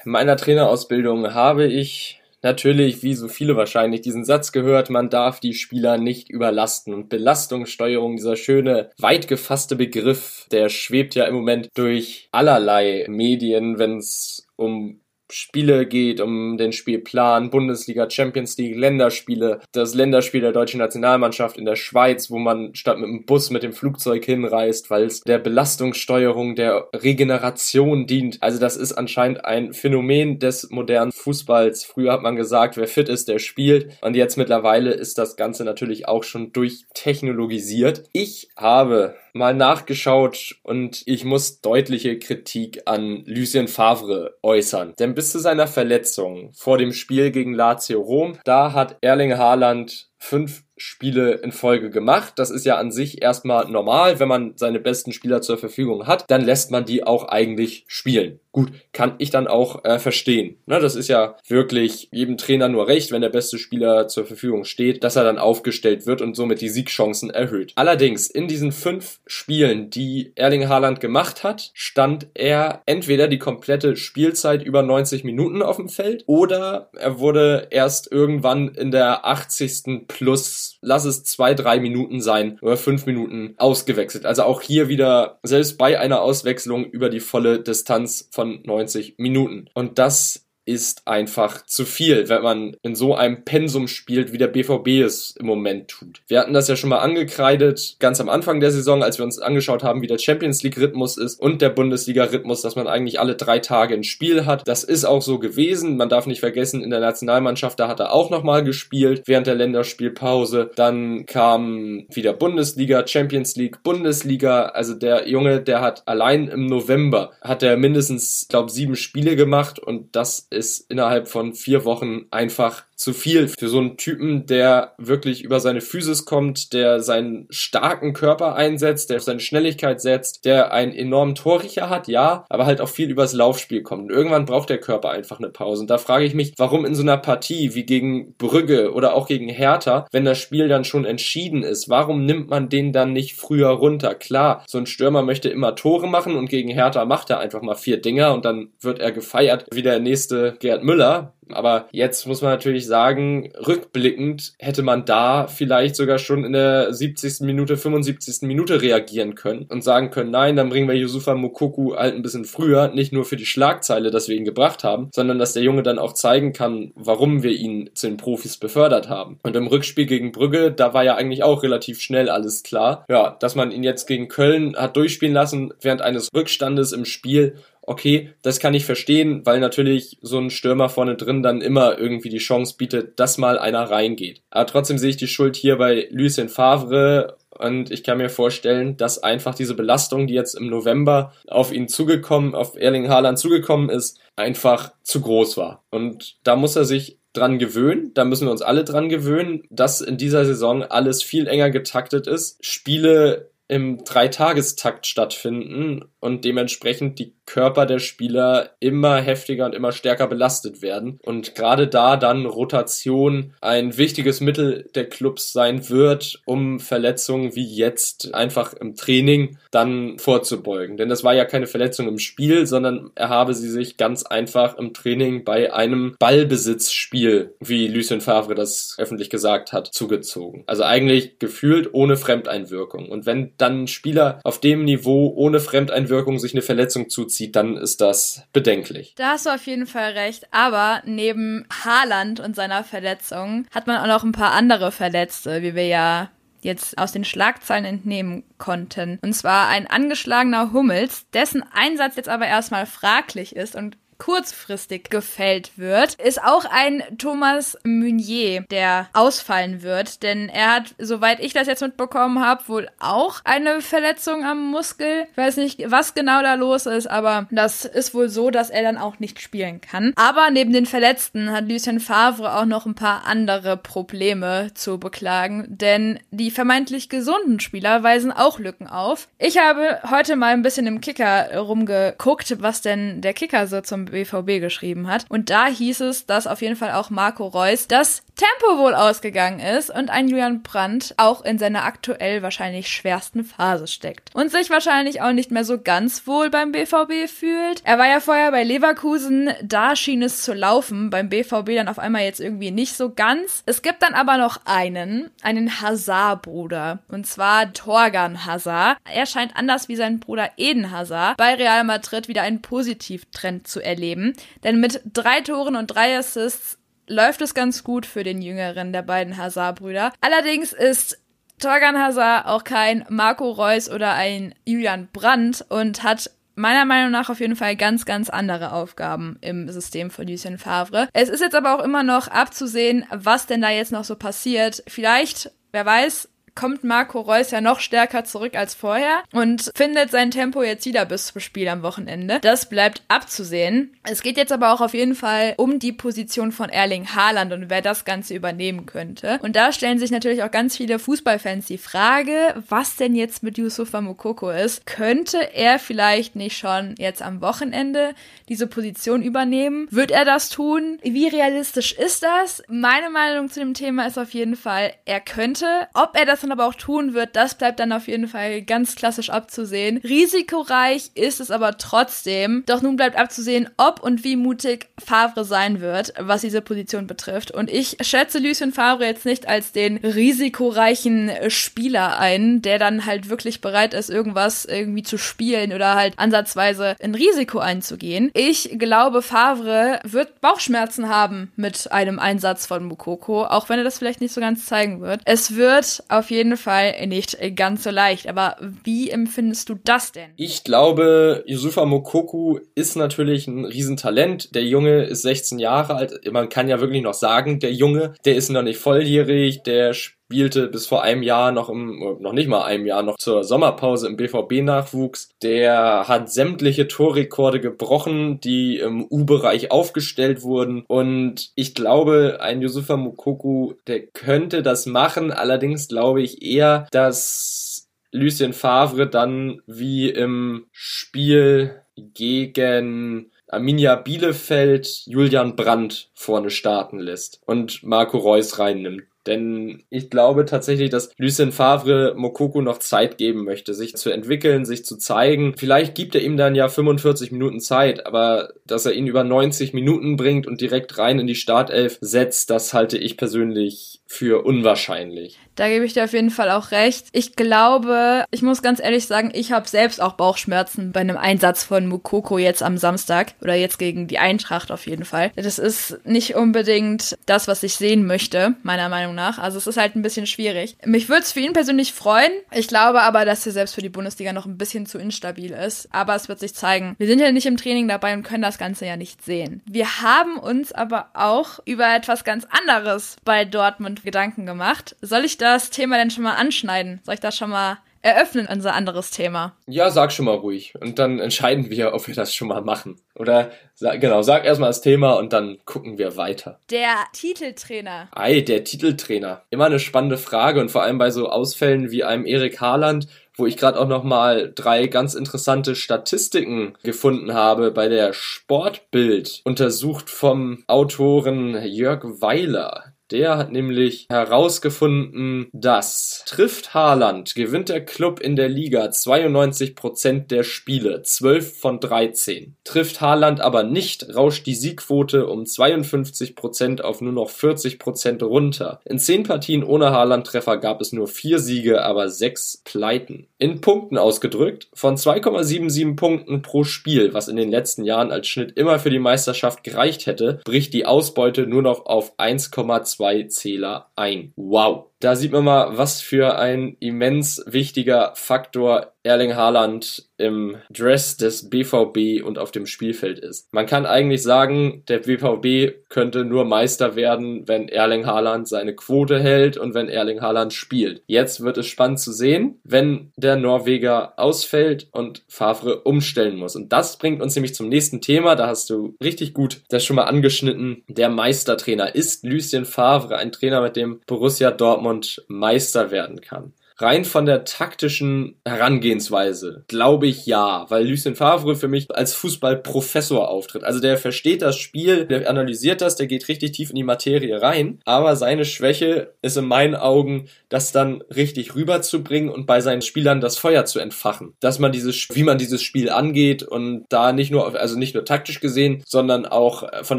meiner 0.05 0.37
Trainerausbildung 0.37 1.35
habe 1.35 1.67
ich 1.67 2.23
natürlich, 2.43 3.03
wie 3.03 3.15
so 3.15 3.29
viele 3.29 3.57
wahrscheinlich, 3.57 4.01
diesen 4.01 4.25
Satz 4.25 4.53
gehört, 4.53 4.91
man 4.91 5.11
darf 5.11 5.41
die 5.41 5.55
Spieler 5.55 5.97
nicht 5.97 6.29
überlasten. 6.29 6.93
Und 6.93 7.09
Belastungssteuerung, 7.09 8.17
dieser 8.17 8.37
schöne, 8.37 8.91
weit 8.99 9.29
gefasste 9.29 9.77
Begriff, 9.77 10.47
der 10.51 10.69
schwebt 10.69 11.15
ja 11.15 11.25
im 11.25 11.35
Moment 11.35 11.69
durch 11.75 12.29
allerlei 12.33 13.07
Medien, 13.09 13.79
wenn 13.79 13.99
es 13.99 14.47
um 14.57 15.02
Spiele 15.33 15.87
geht, 15.87 16.21
um 16.21 16.57
den 16.57 16.73
Spielplan, 16.73 17.51
Bundesliga, 17.51 18.09
Champions 18.09 18.57
League, 18.59 18.77
Länderspiele, 18.77 19.61
das 19.73 19.95
Länderspiel 19.95 20.43
der 20.43 20.53
deutschen 20.53 20.79
Nationalmannschaft 20.79 21.57
in 21.57 21.65
der 21.65 21.77
Schweiz, 21.77 22.31
wo 22.31 22.39
man 22.39 22.75
statt 22.75 22.99
mit 22.99 23.09
dem 23.09 23.25
Bus 23.25 23.51
mit 23.51 23.63
dem 23.63 23.73
Flugzeug 23.73 24.25
hinreist, 24.25 24.91
weil 24.91 25.05
es 25.05 25.23
der 25.23 25.39
Belastungssteuerung, 25.39 26.55
der 26.55 26.89
Regeneration 26.95 28.07
dient. 28.07 28.39
Also 28.43 28.59
das 28.59 28.77
ist 28.77 28.93
anscheinend 28.93 29.45
ein 29.45 29.73
Phänomen 29.73 30.39
des 30.39 30.71
modernen 30.71 31.13
Fußballs. 31.13 31.85
Früher 31.85 32.13
hat 32.13 32.23
man 32.23 32.37
gesagt, 32.37 32.77
wer 32.77 32.87
fit 32.87 33.09
ist, 33.09 33.29
der 33.29 33.39
spielt. 33.39 33.97
Und 34.03 34.15
jetzt 34.17 34.37
mittlerweile 34.37 34.91
ist 34.93 35.19
das 35.19 35.37
Ganze 35.37 35.65
natürlich 35.65 36.09
auch 36.09 36.25
schon 36.25 36.53
durchtechnologisiert. 36.53 38.05
Ich 38.13 38.49
habe 38.57 39.15
mal 39.33 39.55
nachgeschaut 39.55 40.57
und 40.63 41.03
ich 41.07 41.25
muss 41.25 41.61
deutliche 41.61 42.19
Kritik 42.19 42.83
an 42.87 43.25
Lucien 43.27 43.69
Favre 43.69 44.37
äußern. 44.43 44.95
Denn 44.99 45.15
bis 45.15 45.33
zu 45.33 45.39
seiner 45.39 45.67
Verletzung 45.67 46.53
vor 46.53 46.79
dem 46.79 46.93
Spiel 46.93 47.31
gegen 47.31 47.55
Lazio 47.55 48.01
Rom, 48.01 48.39
da 48.45 48.73
hat 48.73 48.99
Erling 49.01 49.39
Haaland 49.39 50.11
fünf 50.19 50.65
Spiele 50.77 51.35
in 51.35 51.53
Folge 51.53 51.91
gemacht. 51.91 52.35
Das 52.37 52.51
ist 52.51 52.65
ja 52.65 52.77
an 52.77 52.91
sich 52.91 53.23
erstmal 53.23 53.69
normal, 53.69 54.21
wenn 54.21 54.29
man 54.29 54.53
seine 54.57 54.81
besten 54.81 55.13
Spieler 55.13 55.43
zur 55.43 55.59
Verfügung 55.59 56.07
hat, 56.07 56.31
dann 56.31 56.43
lässt 56.43 56.71
man 56.71 56.85
die 56.85 57.05
auch 57.05 57.29
eigentlich 57.29 57.85
spielen. 57.89 58.41
Gut, 58.53 58.71
kann 58.93 59.15
ich 59.17 59.31
dann 59.31 59.47
auch 59.47 59.83
äh, 59.85 59.99
verstehen. 59.99 60.59
Ne, 60.67 60.79
das 60.79 60.95
ist 60.95 61.09
ja 61.09 61.37
wirklich 61.49 62.09
jedem 62.13 62.37
Trainer 62.37 62.69
nur 62.69 62.87
recht, 62.87 63.11
wenn 63.11 63.23
der 63.23 63.31
beste 63.31 63.59
Spieler 63.59 64.09
zur 64.09 64.27
Verfügung 64.27 64.65
steht, 64.65 65.03
dass 65.05 65.17
er 65.17 65.25
dann 65.25 65.39
aufgestellt 65.39 66.07
wird 66.07 66.21
und 66.21 66.37
somit 66.37 66.61
die 66.61 66.69
Siegchancen 66.69 67.31
erhöht. 67.31 67.73
Allerdings, 67.77 68.27
in 68.27 68.49
diesen 68.49 68.71
fünf 68.71 69.21
Spielen, 69.27 69.89
die 69.89 70.33
Erling 70.35 70.69
Haaland 70.69 71.01
gemacht 71.01 71.45
hat, 71.45 71.71
stand 71.73 72.27
er 72.35 72.83
entweder 72.85 73.27
die 73.27 73.39
komplette 73.39 73.97
Spielzeit 73.97 74.63
über 74.63 74.83
90 74.83 75.25
Minuten 75.25 75.63
auf 75.63 75.77
dem 75.77 75.89
Feld 75.89 76.25
oder 76.27 76.91
er 76.93 77.19
wurde 77.19 77.69
erst 77.71 78.13
irgendwann 78.13 78.69
in 78.69 78.91
der 78.91 79.25
80. 79.25 80.09
plus, 80.09 80.62
lass 80.83 81.05
es 81.07 81.25
zwei, 81.25 81.55
drei 81.55 81.81
Minuten 81.81 82.21
sein 82.21 82.59
oder 82.61 82.77
fünf 82.77 83.07
Minuten 83.07 83.55
ausgewechselt. 83.57 84.27
Also 84.27 84.43
auch 84.43 84.61
hier 84.61 84.89
wieder, 84.89 85.39
selbst 85.43 85.79
bei 85.79 85.99
einer 85.99 86.21
Auswechslung 86.21 86.85
über 86.85 87.09
die 87.09 87.21
volle 87.21 87.61
Distanz 87.61 88.29
von 88.31 88.43
von 88.43 88.63
90 88.65 89.15
Minuten. 89.19 89.67
Und 89.75 89.99
das 89.99 90.47
ist 90.65 91.09
einfach 91.09 91.67
zu 91.67 91.85
viel, 91.85 92.29
wenn 92.29 92.43
man 92.43 92.77
in 92.83 92.95
so 92.95 93.15
einem 93.15 93.45
Pensum 93.45 93.89
spielt, 93.89 94.33
wie 94.33 94.39
der 94.39 94.47
BVB 94.47 95.05
es 95.05 95.35
im 95.39 95.47
Moment 95.47 95.89
tut. 95.89 96.23
Wir 96.29 96.39
hatten 96.39 96.53
das 96.53 96.69
ja 96.69 96.77
schon 96.77 96.91
mal 96.91 96.99
angekreidet, 96.99 97.97
ganz 97.99 98.21
am 98.21 98.29
Anfang 98.29 98.61
der 98.61 98.71
Saison, 98.71 99.03
als 99.03 99.19
wir 99.19 99.25
uns 99.25 99.41
angeschaut 99.41 99.83
haben, 99.83 100.03
wie 100.03 100.07
der 100.07 100.19
Champions 100.19 100.63
League 100.63 100.79
Rhythmus 100.79 101.17
ist 101.17 101.41
und 101.41 101.63
der 101.63 101.71
Bundesliga 101.71 102.25
Rhythmus, 102.25 102.63
dass 102.63 102.77
man 102.77 102.87
eigentlich 102.87 103.19
alle 103.19 103.35
drei 103.35 103.59
Tage 103.59 103.95
ein 103.95 104.05
Spiel 104.05 104.47
hat. 104.47 104.69
Das 104.69 104.85
ist 104.85 105.05
auch 105.05 105.23
so 105.23 105.39
gewesen. 105.39 105.97
Man 105.97 106.09
darf 106.09 106.27
nicht 106.27 106.41
vergessen, 106.41 106.83
in 106.83 106.91
der 106.91 107.01
Nationalmannschaft, 107.01 107.81
da 107.81 107.89
hat 107.89 107.99
er 107.99 108.13
auch 108.13 108.31
nochmal 108.31 108.63
gespielt 108.63 109.23
während 109.27 109.49
der 109.49 109.57
Länderspielpause. 109.57 110.71
Dann 110.77 111.27
kam 111.27 112.07
wieder 112.13 112.33
Bundesliga, 112.35 113.07
Champions 113.07 113.57
League, 113.57 113.83
Bundesliga. 113.83 114.67
Also 114.67 114.95
der 114.95 115.29
Junge, 115.29 115.61
der 115.61 115.81
hat 115.81 116.03
allein 116.07 116.47
im 116.47 116.67
November, 116.67 117.33
hat 117.41 117.65
er 117.65 117.77
mindestens, 117.77 118.47
glaube 118.49 118.71
sieben 118.71 118.95
Spiele 118.95 119.35
gemacht 119.35 119.81
und 119.81 120.15
das 120.15 120.47
ist 120.53 120.91
innerhalb 120.91 121.29
von 121.29 121.55
vier 121.55 121.85
Wochen 121.85 122.27
einfach 122.31 122.85
zu 123.03 123.13
viel 123.13 123.49
für 123.49 123.69
so 123.69 123.79
einen 123.79 123.97
Typen, 123.97 124.47
der 124.47 124.95
wirklich 124.97 125.43
über 125.43 125.59
seine 125.59 125.81
Physis 125.81 126.25
kommt, 126.25 126.73
der 126.73 127.01
seinen 127.01 127.47
starken 127.51 128.13
Körper 128.13 128.55
einsetzt, 128.55 129.11
der 129.11 129.17
auf 129.17 129.25
seine 129.25 129.41
Schnelligkeit 129.41 130.01
setzt, 130.01 130.45
der 130.45 130.73
einen 130.73 130.93
enormen 130.93 131.35
Torricher 131.35 131.91
hat, 131.91 132.07
ja, 132.07 132.45
aber 132.49 132.65
halt 132.65 132.81
auch 132.81 132.89
viel 132.89 133.11
übers 133.11 133.33
Laufspiel 133.33 133.83
kommt. 133.83 134.05
Und 134.05 134.17
irgendwann 134.17 134.45
braucht 134.45 134.71
der 134.71 134.79
Körper 134.79 135.11
einfach 135.11 135.39
eine 135.39 135.49
Pause. 135.49 135.83
Und 135.83 135.91
da 135.91 135.99
frage 135.99 136.25
ich 136.25 136.35
mich, 136.35 136.55
warum 136.59 136.85
in 136.85 136.95
so 136.95 137.03
einer 137.03 137.17
Partie 137.17 137.75
wie 137.75 137.85
gegen 137.85 138.35
Brügge 138.35 138.93
oder 138.93 139.15
auch 139.15 139.27
gegen 139.27 139.49
Hertha, 139.49 140.07
wenn 140.13 140.25
das 140.25 140.39
Spiel 140.39 140.69
dann 140.69 140.85
schon 140.85 141.05
entschieden 141.05 141.65
ist, 141.65 141.89
warum 141.89 142.25
nimmt 142.25 142.51
man 142.51 142.69
den 142.69 142.93
dann 142.93 143.13
nicht 143.13 143.35
früher 143.35 143.71
runter? 143.71 144.15
Klar, 144.15 144.63
so 144.69 144.79
ein 144.79 144.87
Stürmer 144.87 145.23
möchte 145.23 145.49
immer 145.49 145.75
Tore 145.75 146.07
machen 146.07 146.37
und 146.37 146.49
gegen 146.49 146.69
Hertha 146.69 147.05
macht 147.05 147.31
er 147.31 147.41
einfach 147.41 147.63
mal 147.63 147.75
vier 147.75 148.01
Dinger 148.01 148.33
und 148.33 148.45
dann 148.45 148.69
wird 148.81 149.01
er 149.01 149.11
gefeiert 149.11 149.67
wie 149.73 149.83
der 149.83 149.99
nächste 149.99 150.55
Gerd 150.61 150.85
Müller. 150.85 151.35
Aber 151.51 151.89
jetzt 151.93 152.27
muss 152.27 152.43
man 152.43 152.53
natürlich 152.53 152.87
sagen, 152.87 153.53
rückblickend 153.67 154.55
hätte 154.59 154.83
man 154.83 155.05
da 155.05 155.47
vielleicht 155.47 155.97
sogar 155.97 156.19
schon 156.19 156.45
in 156.45 156.53
der 156.53 156.93
70. 156.93 157.41
Minute, 157.41 157.77
75. 157.77 158.43
Minute 158.43 158.81
reagieren 158.81 159.35
können 159.35 159.67
und 159.69 159.83
sagen 159.83 160.11
können, 160.11 160.31
nein, 160.31 160.57
dann 160.57 160.69
bringen 160.69 160.89
wir 160.89 160.97
Yusufa 160.97 161.35
Mukoku 161.35 161.95
halt 161.97 162.15
ein 162.15 162.23
bisschen 162.23 162.45
früher, 162.45 162.89
nicht 162.89 163.13
nur 163.13 163.25
für 163.25 163.37
die 163.37 163.47
Schlagzeile, 163.47 164.11
dass 164.11 164.29
wir 164.29 164.37
ihn 164.37 164.45
gebracht 164.45 164.85
haben, 164.85 165.11
sondern 165.13 165.39
dass 165.39 165.53
der 165.53 165.63
Junge 165.63 165.83
dann 165.83 165.99
auch 165.99 166.15
zeigen 166.15 166.53
kann, 166.53 166.93
warum 166.95 167.43
wir 167.43 167.53
ihn 167.53 167.91
zu 167.95 168.07
den 168.07 168.17
Profis 168.17 168.57
befördert 168.57 169.09
haben. 169.09 169.39
Und 169.43 169.57
im 169.57 169.67
Rückspiel 169.67 170.07
gegen 170.07 170.33
Brügge, 170.33 170.73
da 170.73 170.95
war 170.95 171.05
ja 171.05 171.17
eigentlich 171.17 171.43
auch 171.43 171.63
relativ 171.63 172.01
schnell 172.01 172.29
alles 172.29 172.63
klar. 172.63 173.05
Ja, 173.09 173.37
dass 173.41 173.55
man 173.55 173.71
ihn 173.73 173.83
jetzt 173.83 174.07
gegen 174.07 174.29
Köln 174.29 174.77
hat 174.77 174.97
durchspielen 174.97 175.35
lassen 175.35 175.73
während 175.81 176.03
eines 176.03 176.29
Rückstandes 176.35 176.93
im 176.93 177.05
Spiel, 177.05 177.57
okay, 177.83 178.31
das 178.43 178.61
kann 178.61 178.75
ich 178.75 178.85
verstehen, 178.85 179.45
weil 179.45 179.61
natürlich 179.61 180.19
so 180.23 180.39
ein 180.39 180.51
Stürmer 180.51 180.89
vorne 180.89 181.17
drin 181.17 181.43
dann 181.43 181.61
immer 181.61 181.99
irgendwie 181.99 182.29
die 182.29 182.39
Chance 182.39 182.77
bietet, 182.79 183.19
dass 183.19 183.39
mal 183.39 183.59
einer 183.59 183.91
reingeht. 183.91 184.43
Aber 184.51 184.67
trotzdem 184.67 184.99
sehe 184.99 185.11
ich 185.11 185.17
die 185.17 185.27
Schuld 185.27 185.57
hier 185.57 185.77
bei 185.77 186.09
Lucien 186.11 186.49
Favre 186.49 187.37
und 187.51 187.91
ich 187.91 188.03
kann 188.03 188.19
mir 188.19 188.31
vorstellen, 188.31 188.97
dass 188.97 189.23
einfach 189.23 189.55
diese 189.55 189.75
Belastung, 189.75 190.27
die 190.27 190.35
jetzt 190.35 190.55
im 190.55 190.69
November 190.69 191.33
auf 191.49 191.73
ihn 191.73 191.89
zugekommen, 191.89 192.55
auf 192.55 192.77
Erling 192.77 193.09
Haaland 193.09 193.39
zugekommen 193.39 193.91
ist, 193.91 194.19
einfach 194.37 194.93
zu 195.03 195.21
groß 195.21 195.57
war. 195.57 195.85
Und 195.91 196.37
da 196.45 196.57
muss 196.57 196.77
er 196.77 196.85
sich 196.85 197.19
dran 197.33 197.59
gewöhnen, 197.59 198.13
da 198.15 198.25
müssen 198.25 198.47
wir 198.47 198.53
uns 198.53 198.63
alle 198.63 198.85
dran 198.85 199.09
gewöhnen, 199.09 199.63
dass 199.71 200.01
in 200.01 200.19
dieser 200.19 200.45
Saison 200.45 200.83
alles 200.83 201.23
viel 201.23 201.47
enger 201.47 201.71
getaktet 201.71 202.27
ist. 202.27 202.65
Spiele 202.65 203.51
im 203.69 204.05
Dreitagestakt 204.05 205.07
stattfinden 205.07 206.05
und 206.21 206.45
dementsprechend 206.45 207.19
die 207.19 207.35
Körper 207.47 207.87
der 207.87 207.99
Spieler 207.99 208.71
immer 208.81 209.17
heftiger 209.21 209.67
und 209.67 209.75
immer 209.75 209.93
stärker 209.93 210.27
belastet 210.27 210.81
werden. 210.81 211.19
Und 211.23 211.55
gerade 211.55 211.89
da 211.89 212.17
dann 212.17 212.47
Rotation 212.47 213.55
ein 213.61 213.97
wichtiges 213.99 214.41
Mittel 214.41 214.89
der 214.95 215.09
Clubs 215.09 215.53
sein 215.53 215.89
wird, 215.89 216.41
um 216.47 216.81
Verletzungen 216.81 217.55
wie 217.55 217.67
jetzt 217.67 218.35
einfach 218.35 218.73
im 218.75 218.95
Training 218.95 219.59
dann 219.71 220.19
vorzubeugen. 220.19 220.97
Denn 220.97 221.09
das 221.09 221.25
war 221.25 221.35
ja 221.35 221.45
keine 221.45 221.67
Verletzung 221.67 222.09
im 222.09 222.19
Spiel, 222.19 222.67
sondern 222.67 223.11
er 223.15 223.29
habe 223.29 223.55
sie 223.55 223.69
sich 223.69 223.97
ganz 223.97 224.23
einfach 224.23 224.79
im 224.79 224.95
Training 224.95 225.45
bei 225.45 225.73
einem 225.73 226.15
Ballbesitzspiel, 226.19 227.55
wie 227.61 227.89
Lucien 227.89 228.21
Favre 228.21 228.55
das 228.55 228.95
öffentlich 228.99 229.31
gesagt 229.31 229.73
hat, 229.73 229.89
zugezogen. 229.93 230.65
Also 230.67 230.85
eigentlich 230.85 231.39
gefühlt 231.39 231.93
ohne 231.93 232.17
Fremdeinwirkung. 232.17 233.09
Und 233.09 233.27
wenn 233.27 233.53
dann 233.59 233.83
ein 233.83 233.89
Spieler 233.89 234.41
auf 234.45 234.61
dem 234.61 234.85
Niveau 234.85 235.33
ohne 235.35 235.61
Fremdeinwirkung 235.61 236.39
sich 236.39 236.53
eine 236.55 236.63
Verletzung 236.63 237.09
zuzieht, 237.09 237.32
dann 237.53 237.77
ist 237.77 238.01
das 238.01 238.43
bedenklich. 238.53 239.15
Da 239.17 239.31
hast 239.31 239.47
du 239.47 239.51
auf 239.51 239.67
jeden 239.67 239.87
Fall 239.87 240.13
recht. 240.13 240.47
Aber 240.53 241.03
neben 241.05 241.67
Haaland 241.85 242.41
und 242.41 242.55
seiner 242.57 242.85
Verletzung 242.85 243.67
hat 243.71 243.87
man 243.87 243.99
auch 243.99 244.07
noch 244.07 244.25
ein 244.25 244.33
paar 244.33 244.53
andere 244.53 244.93
Verletzte, 244.93 245.63
wie 245.63 245.75
wir 245.75 245.87
ja 245.87 246.31
jetzt 246.63 246.97
aus 246.97 247.13
den 247.13 247.25
Schlagzeilen 247.25 247.85
entnehmen 247.85 248.45
konnten. 248.59 249.19
Und 249.23 249.35
zwar 249.35 249.69
ein 249.69 249.87
angeschlagener 249.87 250.73
Hummels, 250.73 251.27
dessen 251.33 251.65
Einsatz 251.73 252.17
jetzt 252.17 252.29
aber 252.29 252.47
erstmal 252.47 252.87
fraglich 252.87 253.57
ist 253.57 253.75
und 253.75 253.97
kurzfristig 254.23 255.11
gefällt 255.11 255.77
wird, 255.77 256.15
ist 256.15 256.41
auch 256.41 256.65
ein 256.65 257.03
Thomas 257.19 257.77
Meunier, 257.83 258.65
der 258.71 259.09
ausfallen 259.15 259.83
wird. 259.83 260.23
Denn 260.23 260.49
er 260.49 260.77
hat, 260.77 260.95
soweit 260.99 261.41
ich 261.41 261.55
das 261.55 261.67
jetzt 261.67 261.83
mitbekommen 261.83 262.39
habe, 262.39 262.69
wohl 262.69 262.89
auch 263.01 263.41
eine 263.43 263.81
Verletzung 263.81 264.45
am 264.45 264.71
Muskel. 264.71 265.27
Ich 265.33 265.37
weiß 265.37 265.57
nicht, 265.57 265.91
was 265.91 266.15
genau 266.15 266.41
da 266.41 266.55
los 266.55 266.87
ist, 266.87 267.09
aber 267.09 267.49
das 267.51 267.85
ist 267.85 268.15
wohl 268.15 268.29
so, 268.29 268.51
dass 268.51 268.71
er 268.71 268.85
dann 268.85 268.97
auch 268.97 269.19
nicht 269.19 269.41
spielen 269.41 269.81
kann. 269.81 270.13
Aber 270.15 270.51
neben 270.53 270.73
den 270.73 270.87
Verletzten 270.87 271.51
hat 271.51 271.69
Lucien 271.69 271.99
Favre 271.99 272.55
auch 272.55 272.65
noch 272.65 272.87
ein 272.87 272.95
paar 272.95 273.27
andere 273.27 273.77
Probleme 273.77 274.71
zu 274.75 274.99
beklagen, 274.99 275.67
denn 275.67 276.21
die 276.31 276.53
vermeintlich 276.53 277.09
gesunden 277.09 277.59
Spieler 277.59 278.05
weisen 278.05 278.31
auch 278.31 278.61
Lücken 278.61 278.87
auf. 278.87 279.27
Ich 279.41 279.59
habe 279.59 279.99
heute 280.09 280.37
mal 280.37 280.53
ein 280.53 280.63
bisschen 280.63 280.87
im 280.87 281.01
Kicker 281.01 281.59
rumgeguckt, 281.59 282.63
was 282.63 282.83
denn 282.83 283.21
der 283.21 283.35
Kicker 283.35 283.67
so 283.67 283.81
zum 283.81 284.12
BVB 284.13 284.61
geschrieben 284.61 285.09
hat. 285.09 285.27
Und 285.29 285.51
da 285.51 285.67
hieß 285.67 286.01
es, 286.01 286.27
dass 286.27 286.47
auf 286.47 286.63
jeden 286.63 286.77
Fall 286.77 286.93
auch 286.93 287.11
Marco 287.11 287.47
Reus 287.47 287.89
das 287.89 288.23
Tempo 288.43 288.77
wohl 288.79 288.95
ausgegangen 288.95 289.61
ist 289.61 289.89
und 289.89 290.11
ein 290.11 290.27
Julian 290.27 290.63
Brandt 290.63 291.15
auch 291.17 291.45
in 291.45 291.59
seiner 291.59 291.85
aktuell 291.85 292.43
wahrscheinlich 292.43 292.89
schwersten 292.89 293.45
Phase 293.45 293.87
steckt. 293.87 294.35
Und 294.35 294.51
sich 294.51 294.69
wahrscheinlich 294.69 295.23
auch 295.23 295.31
nicht 295.31 295.53
mehr 295.53 295.65
so 295.65 295.81
ganz 295.81 296.27
wohl 296.27 296.51
beim 296.51 296.73
BVB 296.73 297.29
fühlt. 297.29 297.83
Er 297.85 297.99
war 297.99 298.09
ja 298.09 298.19
vorher 298.19 298.51
bei 298.51 298.65
Leverkusen, 298.65 299.51
da 299.63 299.95
schien 299.95 300.25
es 300.25 300.43
zu 300.43 300.55
laufen, 300.55 301.09
beim 301.09 301.29
BVB 301.29 301.77
dann 301.77 301.87
auf 301.87 302.01
einmal 302.01 302.23
jetzt 302.23 302.41
irgendwie 302.41 302.73
nicht 302.73 302.97
so 302.97 303.11
ganz. 303.11 303.63
Es 303.67 303.81
gibt 303.81 304.03
dann 304.03 304.15
aber 304.15 304.39
noch 304.39 304.63
einen, 304.65 305.31
einen 305.43 305.81
Hazard-Bruder. 305.81 306.99
Und 307.07 307.29
zwar 307.29 307.73
Torgan 307.73 308.45
Hazard. 308.45 308.99
Er 309.09 309.27
scheint 309.27 309.55
anders 309.55 309.89
wie 309.89 309.95
sein 309.95 310.19
Bruder 310.19 310.51
Eden 310.57 310.91
Hazard 310.91 311.37
bei 311.37 311.55
Real 311.55 311.85
Madrid 311.85 312.27
wieder 312.27 312.43
einen 312.43 312.61
Positivtrend 312.61 313.69
zu 313.69 313.81
erleben. 313.81 314.33
Denn 314.65 314.81
mit 314.81 315.01
drei 315.05 315.43
Toren 315.43 315.77
und 315.77 315.87
drei 315.87 316.19
Assists 316.19 316.79
läuft 317.07 317.43
es 317.43 317.55
ganz 317.55 317.85
gut 317.85 318.07
für 318.07 318.25
den 318.25 318.43
jüngeren 318.43 318.93
der 318.93 319.03
beiden 319.03 319.37
Hazard-Brüder. 319.37 320.13
Allerdings 320.21 320.73
ist 320.73 321.19
Torgan 321.59 321.99
Hazard 321.99 322.47
auch 322.47 322.65
kein 322.65 323.05
Marco 323.09 323.51
Reus 323.51 323.89
oder 323.91 324.15
ein 324.15 324.55
Julian 324.65 325.09
Brandt 325.13 325.65
und 325.69 326.03
hat 326.03 326.31
meiner 326.55 326.85
Meinung 326.85 327.11
nach 327.11 327.31
auf 327.31 327.41
jeden 327.41 327.57
Fall 327.57 327.77
ganz, 327.77 328.05
ganz 328.05 328.29
andere 328.29 328.73
Aufgaben 328.73 329.39
im 329.41 329.71
System 329.71 330.11
von 330.11 330.27
Lucien 330.27 330.59
Favre. 330.59 331.09
Es 331.13 331.29
ist 331.29 331.41
jetzt 331.41 331.55
aber 331.55 331.75
auch 331.75 331.85
immer 331.85 332.03
noch 332.03 332.29
abzusehen, 332.29 333.05
was 333.11 333.47
denn 333.47 333.63
da 333.63 333.71
jetzt 333.71 333.93
noch 333.93 334.05
so 334.05 334.17
passiert. 334.17 334.83
Vielleicht, 334.87 335.51
wer 335.71 335.87
weiß, 335.87 336.29
kommt 336.55 336.85
Marco 336.85 337.21
Reus 337.21 337.51
ja 337.51 337.61
noch 337.61 337.81
stärker 337.81 338.25
zurück 338.25 338.55
als 338.55 338.75
vorher 338.75 339.23
und 339.33 339.71
findet 339.75 340.11
sein 340.11 340.31
Tempo 340.31 340.63
jetzt 340.63 340.85
wieder 340.85 341.05
bis 341.07 341.27
zum 341.27 341.41
Spiel 341.41 341.69
am 341.69 341.83
Wochenende. 341.83 342.39
Das 342.41 342.69
bleibt 342.69 343.03
abzusehen. 343.09 343.95
Es 344.05 344.23
geht 344.23 344.37
jetzt 344.37 344.53
aber 344.53 344.73
auch 344.73 344.81
auf 344.81 344.95
jeden 344.95 345.15
Fall 345.15 345.55
um 345.57 345.79
die 345.79 345.93
Position 345.93 346.53
von 346.53 346.69
Erling 346.69 347.15
Haaland 347.15 347.53
und 347.53 347.71
wer 347.71 347.83
das 347.83 348.05
Ganze 348.05 348.35
übernehmen 348.35 348.87
könnte. 348.87 349.39
Und 349.43 349.57
da 349.57 349.73
stellen 349.73 349.99
sich 349.99 350.11
natürlich 350.11 350.43
auch 350.43 350.51
ganz 350.51 350.77
viele 350.77 350.99
Fußballfans 350.99 351.67
die 351.67 351.79
Frage, 351.79 352.63
was 352.69 352.97
denn 352.97 353.15
jetzt 353.15 353.43
mit 353.43 353.59
Yusufa 353.59 354.01
Mokoko 354.01 354.51
ist. 354.51 354.87
Könnte 354.87 355.55
er 355.55 355.79
vielleicht 355.79 356.37
nicht 356.37 356.57
schon 356.57 356.95
jetzt 356.99 357.23
am 357.23 357.41
Wochenende 357.41 358.15
diese 358.49 358.67
Position 358.67 359.23
übernehmen? 359.23 359.87
Wird 359.91 360.11
er 360.11 360.25
das 360.25 360.51
tun? 360.51 360.99
Wie 361.03 361.29
realistisch 361.29 361.93
ist 361.93 362.23
das? 362.23 362.63
Meine 362.69 363.11
Meinung 363.11 363.51
zu 363.51 363.61
dem 363.61 363.75
Thema 363.75 364.07
ist 364.07 364.19
auf 364.19 364.31
jeden 364.35 364.57
Fall, 364.57 364.93
er 365.05 365.21
könnte. 365.21 365.89
Ob 365.95 366.17
er 366.17 366.27
das 366.27 366.42
dann 366.43 366.53
aber 366.53 366.67
auch 366.67 366.75
tun 366.75 367.15
wird, 367.15 367.37
das 367.37 367.55
bleibt 367.55 367.81
dann 367.81 367.93
auf 367.93 368.09
jeden 368.09 368.29
Fall 368.29 368.63
ganz 368.63 368.95
klassisch 368.95 369.31
abzusehen. 369.31 369.99
Risikoreich 369.99 371.11
ist 371.15 371.41
es 371.41 371.51
aber 371.51 371.79
trotzdem. 371.79 372.65
Doch 372.67 372.83
nun 372.83 372.97
bleibt 372.97 373.17
abzusehen, 373.17 373.69
ob 373.77 374.03
und 374.03 374.25
wie 374.25 374.37
mutig 374.37 374.89
Favre 375.03 375.45
sein 375.45 375.81
wird, 375.81 376.13
was 376.19 376.43
diese 376.43 376.61
Position 376.61 377.07
betrifft. 377.07 377.51
Und 377.51 377.71
ich 377.71 377.97
schätze 378.01 378.39
Lucien 378.39 378.73
Favre 378.73 379.05
jetzt 379.05 379.25
nicht 379.25 379.49
als 379.49 379.73
den 379.73 379.99
risikoreichen 379.99 381.31
Spieler 381.49 382.19
ein, 382.19 382.63
der 382.63 382.79
dann 382.79 383.07
halt 383.07 383.29
wirklich 383.29 383.61
bereit 383.61 383.95
ist, 383.95 384.11
irgendwas 384.11 384.65
irgendwie 384.65 385.03
zu 385.03 385.19
spielen 385.19 385.73
oder 385.73 385.95
halt 385.95 386.15
ansatzweise 386.19 386.97
ein 387.03 387.15
Risiko 387.15 387.59
einzugehen. 387.59 388.31
Ich 388.35 388.77
glaube, 388.79 389.23
Favre 389.23 390.01
wird 390.05 390.41
Bauchschmerzen 390.41 391.09
haben 391.09 391.53
mit 391.57 391.91
einem 391.93 392.19
Einsatz 392.19 392.67
von 392.67 392.85
Mukoko, 392.85 393.45
auch 393.45 393.69
wenn 393.69 393.79
er 393.79 393.85
das 393.85 393.99
vielleicht 393.99 394.21
nicht 394.21 394.35
so 394.35 394.41
ganz 394.41 394.67
zeigen 394.67 395.01
wird. 395.01 395.21
Es 395.25 395.55
wird 395.55 396.03
auf 396.09 396.31
jeden 396.33 396.57
Fall 396.57 397.07
nicht 397.07 397.39
ganz 397.55 397.85
so 397.85 397.91
leicht. 397.91 398.29
Aber 398.29 398.57
wie 398.83 399.11
empfindest 399.11 399.69
du 399.69 399.77
das 399.85 400.11
denn? 400.11 400.31
Ich 400.37 400.65
glaube, 400.65 401.45
Yusufa 401.47 401.85
Mokoku 401.85 402.59
ist 402.75 402.97
natürlich 402.97 403.47
ein 403.47 403.65
Riesentalent. 403.65 404.55
Der 404.55 404.65
Junge 404.65 405.05
ist 405.05 405.23
16 405.23 405.61
Jahre 405.61 405.95
alt. 405.95 406.33
Man 406.33 406.49
kann 406.49 406.69
ja 406.69 406.81
wirklich 406.81 407.03
noch 407.03 407.15
sagen, 407.15 407.61
der 407.61 407.73
Junge, 407.73 408.15
der 408.25 408.35
ist 408.35 408.49
noch 408.49 408.63
nicht 408.63 408.79
volljährig, 408.79 409.63
der 409.63 409.95
spielte 410.33 410.69
bis 410.69 410.87
vor 410.87 411.03
einem 411.03 411.23
Jahr 411.23 411.53
noch 411.53 411.69
im, 411.69 412.17
noch 412.21 412.33
nicht 412.33 412.49
mal 412.49 412.65
einem 412.65 412.87
Jahr, 412.87 413.03
noch 413.03 413.19
zur 413.19 413.45
Sommerpause 413.45 414.07
im 414.07 414.17
BVB-Nachwuchs. 414.17 415.29
Der 415.43 416.09
hat 416.09 416.33
sämtliche 416.33 416.89
Torrekorde 416.89 417.61
gebrochen, 417.61 418.41
die 418.41 418.79
im 418.79 419.05
U-Bereich 419.05 419.71
aufgestellt 419.71 420.43
wurden. 420.43 420.85
Und 420.89 421.53
ich 421.55 421.75
glaube, 421.75 422.39
ein 422.41 422.63
Yusufa 422.63 422.97
Mukoku, 422.97 423.75
der 423.87 424.07
könnte 424.07 424.63
das 424.63 424.87
machen. 424.87 425.33
Allerdings 425.33 425.89
glaube 425.89 426.23
ich 426.23 426.41
eher, 426.41 426.87
dass 426.93 427.91
Lucien 428.11 428.55
Favre 428.55 429.07
dann 429.07 429.61
wie 429.67 430.09
im 430.09 430.65
Spiel 430.73 431.83
gegen 431.95 433.31
Arminia 433.49 433.97
Bielefeld 433.97 435.03
Julian 435.05 435.57
Brandt 435.57 436.09
vorne 436.15 436.49
starten 436.49 436.99
lässt 436.99 437.43
und 437.45 437.83
Marco 437.83 438.17
Reus 438.17 438.59
reinnimmt. 438.59 439.03
Denn 439.27 439.83
ich 439.89 440.11
glaube 440.11 440.45
tatsächlich, 440.45 440.91
dass 440.91 441.13
Lucien 441.17 441.53
Favre 441.53 442.15
Mokoko 442.17 442.61
noch 442.61 442.79
Zeit 442.79 443.19
geben 443.19 443.45
möchte, 443.45 443.75
sich 443.75 443.95
zu 443.95 444.11
entwickeln, 444.11 444.65
sich 444.65 444.85
zu 444.85 444.97
zeigen. 444.97 445.55
Vielleicht 445.57 445.95
gibt 445.95 446.15
er 446.15 446.23
ihm 446.23 446.37
dann 446.37 446.55
ja 446.55 446.69
45 446.69 447.31
Minuten 447.33 447.61
Zeit, 447.61 448.07
aber 448.07 448.53
dass 448.67 448.87
er 448.87 448.93
ihn 448.93 449.07
über 449.07 449.25
90 449.25 449.75
Minuten 449.75 450.17
bringt 450.17 450.47
und 450.47 450.61
direkt 450.61 450.99
rein 450.99 451.19
in 451.19 451.27
die 451.27 451.35
Startelf 451.35 451.99
setzt, 452.01 452.51
das 452.51 452.75
halte 452.75 452.99
ich 452.99 453.17
persönlich 453.17 454.01
für 454.07 454.45
unwahrscheinlich. 454.45 455.39
Da 455.57 455.69
gebe 455.69 455.85
ich 455.85 455.93
dir 455.93 456.05
auf 456.05 456.13
jeden 456.13 456.31
Fall 456.31 456.51
auch 456.51 456.71
recht. 456.71 457.07
Ich 457.13 457.37
glaube, 457.37 458.25
ich 458.31 458.43
muss 458.43 458.63
ganz 458.63 458.81
ehrlich 458.81 459.07
sagen, 459.07 459.31
ich 459.35 459.53
habe 459.53 459.69
selbst 459.69 460.01
auch 460.01 460.15
Bauchschmerzen 460.15 460.93
bei 460.93 461.01
einem 461.01 461.17
Einsatz 461.17 461.65
von 461.65 461.87
Mukoko 461.87 462.39
jetzt 462.39 462.63
am 462.63 462.79
Samstag 462.79 463.35
oder 463.41 463.55
jetzt 463.55 463.79
gegen 463.79 464.07
die 464.07 464.19
Eintracht 464.19 464.71
auf 464.71 464.87
jeden 464.87 465.05
Fall. 465.05 465.31
Das 465.37 465.59
ist 465.59 465.99
nicht 466.05 466.35
unbedingt 466.35 467.19
das, 467.27 467.49
was 467.49 467.63
ich 467.63 467.75
sehen 467.75 468.07
möchte, 468.07 468.55
meiner 468.63 468.89
Meinung 468.89 469.15
nach. 469.15 469.39
Also 469.39 469.59
es 469.59 469.67
ist 469.67 469.77
halt 469.77 469.95
ein 469.97 470.03
bisschen 470.03 470.27
schwierig. 470.27 470.77
Mich 470.85 471.09
würde 471.09 471.23
es 471.23 471.33
für 471.33 471.41
ihn 471.41 471.53
persönlich 471.53 471.93
freuen. 471.93 472.33
Ich 472.51 472.69
glaube 472.69 473.03
aber, 473.03 473.25
dass 473.25 473.47
er 473.47 473.53
selbst 473.53 473.75
für 473.75 473.83
die 473.83 473.89
Bundesliga 473.89 474.33
noch 474.33 474.47
ein 474.47 474.59
bisschen 474.59 474.87
zu 474.87 474.99
instabil 474.99 475.53
ist. 475.53 475.89
Aber 475.93 476.15
es 476.15 476.29
wird 476.29 476.41
sich 476.41 476.55
zeigen. 476.55 476.95
Wir 476.99 477.07
sind 477.07 477.21
ja 477.21 477.31
nicht 477.33 477.47
im 477.47 477.57
Training 477.57 477.89
dabei 477.89 478.15
und 478.15 478.23
können 478.23 478.43
das 478.43 478.59
Ganze 478.59 478.87
ja 478.87 478.97
nicht 478.97 479.25
sehen. 479.25 479.63
Wir 479.67 480.01
haben 480.03 480.39
uns 480.39 480.73
aber 480.73 481.09
auch 481.15 481.59
über 481.65 481.95
etwas 481.95 482.25
ganz 482.25 482.47
anderes 482.51 483.17
bei 483.25 483.45
Dortmund 483.45 484.03
Gedanken 484.03 484.47
gemacht. 484.47 484.97
Soll 485.03 485.25
ich 485.25 485.39
das 485.43 485.71
Thema 485.71 485.97
denn 485.97 486.11
schon 486.11 486.25
mal 486.25 486.37
anschneiden? 486.37 487.01
Soll 487.05 487.15
ich 487.15 487.21
das 487.21 487.37
schon 487.37 487.51
mal 487.51 487.79
eröffnen, 488.03 488.49
unser 488.51 488.75
anderes 488.75 489.11
Thema? 489.11 489.57
Ja, 489.67 489.91
sag 489.91 490.13
schon 490.13 490.27
mal 490.27 490.35
ruhig. 490.35 490.75
Und 490.81 490.99
dann 490.99 491.21
entscheiden 491.21 491.71
wir, 491.71 491.95
ob 491.95 492.07
wir 492.09 492.15
das 492.15 492.35
schon 492.35 492.49
mal 492.49 492.63
machen. 492.63 493.01
Oder 493.15 493.51
genau, 493.81 494.23
sag 494.23 494.45
erstmal 494.45 494.71
das 494.71 494.83
Thema 494.83 495.13
und 495.15 495.33
dann 495.33 495.59
gucken 495.65 495.99
wir 495.99 496.17
weiter. 496.17 496.59
Der 496.71 496.97
Titeltrainer. 497.13 498.09
Ei, 498.13 498.41
der 498.41 498.65
Titeltrainer. 498.65 499.43
Immer 499.51 499.67
eine 499.67 499.79
spannende 499.79 500.19
Frage 500.19 500.61
und 500.61 500.71
vor 500.71 500.83
allem 500.83 500.99
bei 500.99 501.11
so 501.11 501.29
Ausfällen 501.29 501.91
wie 501.91 502.05
einem 502.05 502.27
Erik 502.27 502.61
Haaland 502.61 503.07
wo 503.35 503.47
ich 503.47 503.57
gerade 503.57 503.81
auch 503.81 503.89
noch 503.89 504.05
mal 504.05 504.53
drei 504.55 504.87
ganz 504.87 505.15
interessante 505.15 505.75
Statistiken 505.75 506.75
gefunden 506.83 507.33
habe 507.33 507.71
bei 507.71 507.89
der 507.89 508.13
Sportbild 508.13 509.41
untersucht 509.45 510.11
vom 510.11 510.65
Autoren 510.67 511.63
Jörg 511.65 512.03
Weiler. 512.21 512.92
Der 513.13 513.37
hat 513.37 513.53
nämlich 513.53 514.07
herausgefunden, 514.09 515.49
dass 515.53 516.25
trifft 516.27 516.73
Haaland, 516.73 517.35
gewinnt 517.35 517.69
der 517.69 517.85
Club 517.85 518.21
in 518.21 518.37
der 518.37 518.49
Liga 518.49 518.87
92% 518.87 520.29
der 520.29 520.45
Spiele, 520.45 521.03
12 521.03 521.59
von 521.59 521.79
13. 521.79 522.57
Trifft 522.65 523.03
Haaland 523.03 523.43
aber 523.43 523.65
nicht, 523.65 524.17
rauscht 524.17 524.47
die 524.47 524.55
Siegquote 524.55 525.27
um 525.27 525.43
52% 525.43 526.81
auf 526.81 527.03
nur 527.03 527.13
noch 527.13 527.29
40% 527.29 528.25
runter. 528.25 528.81
In 528.87 528.99
10 528.99 529.25
Partien 529.25 529.63
ohne 529.63 529.91
Haaland-Treffer 529.91 530.57
gab 530.57 530.81
es 530.81 530.93
nur 530.93 531.07
4 531.07 531.39
Siege, 531.39 531.85
aber 531.85 532.09
6 532.09 532.63
Pleiten. 532.65 533.27
In 533.37 533.61
Punkten 533.61 533.99
ausgedrückt, 533.99 534.69
von 534.73 534.97
2,77 534.97 535.97
Punkten 535.97 536.41
pro 536.41 536.65
Spiel, 536.65 537.13
was 537.13 537.29
in 537.29 537.37
den 537.37 537.51
letzten 537.51 537.85
Jahren 537.85 538.11
als 538.11 538.27
Schnitt 538.27 538.57
immer 538.57 538.79
für 538.79 538.91
die 538.91 538.99
Meisterschaft 538.99 539.65
gereicht 539.65 540.07
hätte, 540.07 540.41
bricht 540.47 540.73
die 540.73 540.87
Ausbeute 540.87 541.47
nur 541.47 541.61
noch 541.61 541.85
auf 541.85 542.19
1,2 542.19 543.02
zwei 543.03 543.25
Zähler 543.25 543.91
ein. 543.97 544.33
Wow. 544.37 544.92
Da 545.03 545.17
sieht 545.17 545.33
man 545.33 545.43
mal, 545.43 545.77
was 545.77 546.01
für 546.01 546.39
ein 546.39 546.77
immens 546.79 547.43
wichtiger 547.47 548.13
Faktor 548.15 548.93
Erling 549.05 549.35
Haaland 549.35 550.09
im 550.17 550.57
Dress 550.71 551.17
des 551.17 551.51
BVB 551.51 552.25
und 552.25 552.39
auf 552.39 552.53
dem 552.53 552.67
Spielfeld 552.67 553.19
ist. 553.19 553.53
Man 553.53 553.67
kann 553.67 553.85
eigentlich 553.85 554.23
sagen, 554.23 554.85
der 554.87 555.01
BVB 555.01 555.89
könnte 555.89 556.25
nur 556.25 556.45
Meister 556.45 556.95
werden, 556.95 557.49
wenn 557.49 557.69
Erling 557.69 558.07
Haaland 558.07 558.47
seine 558.47 558.77
Quote 558.77 559.19
hält 559.19 559.57
und 559.57 559.75
wenn 559.75 559.89
Erling 559.89 560.21
Haaland 560.21 560.53
spielt. 560.53 561.03
Jetzt 561.07 561.43
wird 561.43 561.59
es 561.59 561.67
spannend 561.67 561.99
zu 561.99 562.13
sehen, 562.13 562.61
wenn 562.63 563.11
der 563.17 563.35
Norweger 563.35 564.13
ausfällt 564.21 564.87
und 564.93 565.25
Favre 565.27 565.81
umstellen 565.81 566.37
muss. 566.37 566.55
Und 566.55 566.73
das 566.73 566.97
bringt 566.99 567.21
uns 567.21 567.35
nämlich 567.35 567.57
zum 567.57 567.69
nächsten 567.69 568.01
Thema. 568.01 568.37
Da 568.37 568.47
hast 568.47 568.71
du 568.71 568.95
richtig 569.03 569.35
gut 569.35 569.63
das 569.69 569.85
schon 569.85 569.97
mal 569.97 570.05
angeschnitten. 570.05 570.85
Der 570.87 571.09
Meistertrainer 571.09 571.97
ist 571.97 572.25
Lucien 572.25 572.65
Favre, 572.65 573.17
ein 573.17 573.33
Trainer, 573.33 573.63
mit 573.63 573.75
dem 573.75 574.01
Borussia 574.07 574.53
Dortmund 574.53 574.92
und 574.93 575.25
Meister 575.27 575.91
werden 575.91 576.21
kann. 576.21 576.53
Rein 576.83 577.05
von 577.05 577.27
der 577.27 577.45
taktischen 577.45 578.35
Herangehensweise 578.45 579.65
glaube 579.69 580.09
ich 580.09 580.27
ja, 580.27 580.67
weil 580.69 580.89
Lucien 580.89 581.15
Favre 581.15 581.55
für 581.55 581.69
mich 581.69 581.95
als 581.95 582.13
Fußballprofessor 582.15 583.29
auftritt. 583.29 583.63
Also 583.63 583.81
der 583.81 583.97
versteht 583.99 584.43
das 584.43 584.57
Spiel, 584.57 585.07
der 585.07 585.31
analysiert 585.31 585.81
das, 585.81 585.95
der 585.95 586.09
geht 586.09 586.29
richtig 586.29 586.53
tief 586.53 586.71
in 586.71 586.77
die 586.77 586.83
Materie 586.83 587.41
rein. 587.41 587.79
Aber 587.85 588.17
seine 588.17 588.45
Schwäche 588.45 589.15
ist 589.23 589.37
in 589.37 589.47
meinen 589.47 589.77
Augen, 589.77 590.29
das 590.49 590.73
dann 590.73 591.03
richtig 591.15 591.55
rüberzubringen 591.55 592.31
und 592.31 592.47
bei 592.47 592.61
seinen 592.61 592.83
Spielern 592.83 593.21
das 593.21 593.39
Feuer 593.39 593.65
zu 593.65 593.79
entfachen. 593.79 594.35
Dass 594.41 594.59
man 594.59 594.73
dieses, 594.73 595.09
wie 595.13 595.23
man 595.23 595.39
dieses 595.39 595.63
Spiel 595.63 595.89
angeht 595.89 596.43
und 596.43 596.85
da 596.89 597.13
nicht 597.13 597.31
nur, 597.31 597.59
also 597.59 597.79
nicht 597.79 597.95
nur 597.95 598.05
taktisch 598.05 598.41
gesehen, 598.41 598.83
sondern 598.87 599.25
auch 599.25 599.85
von 599.85 599.99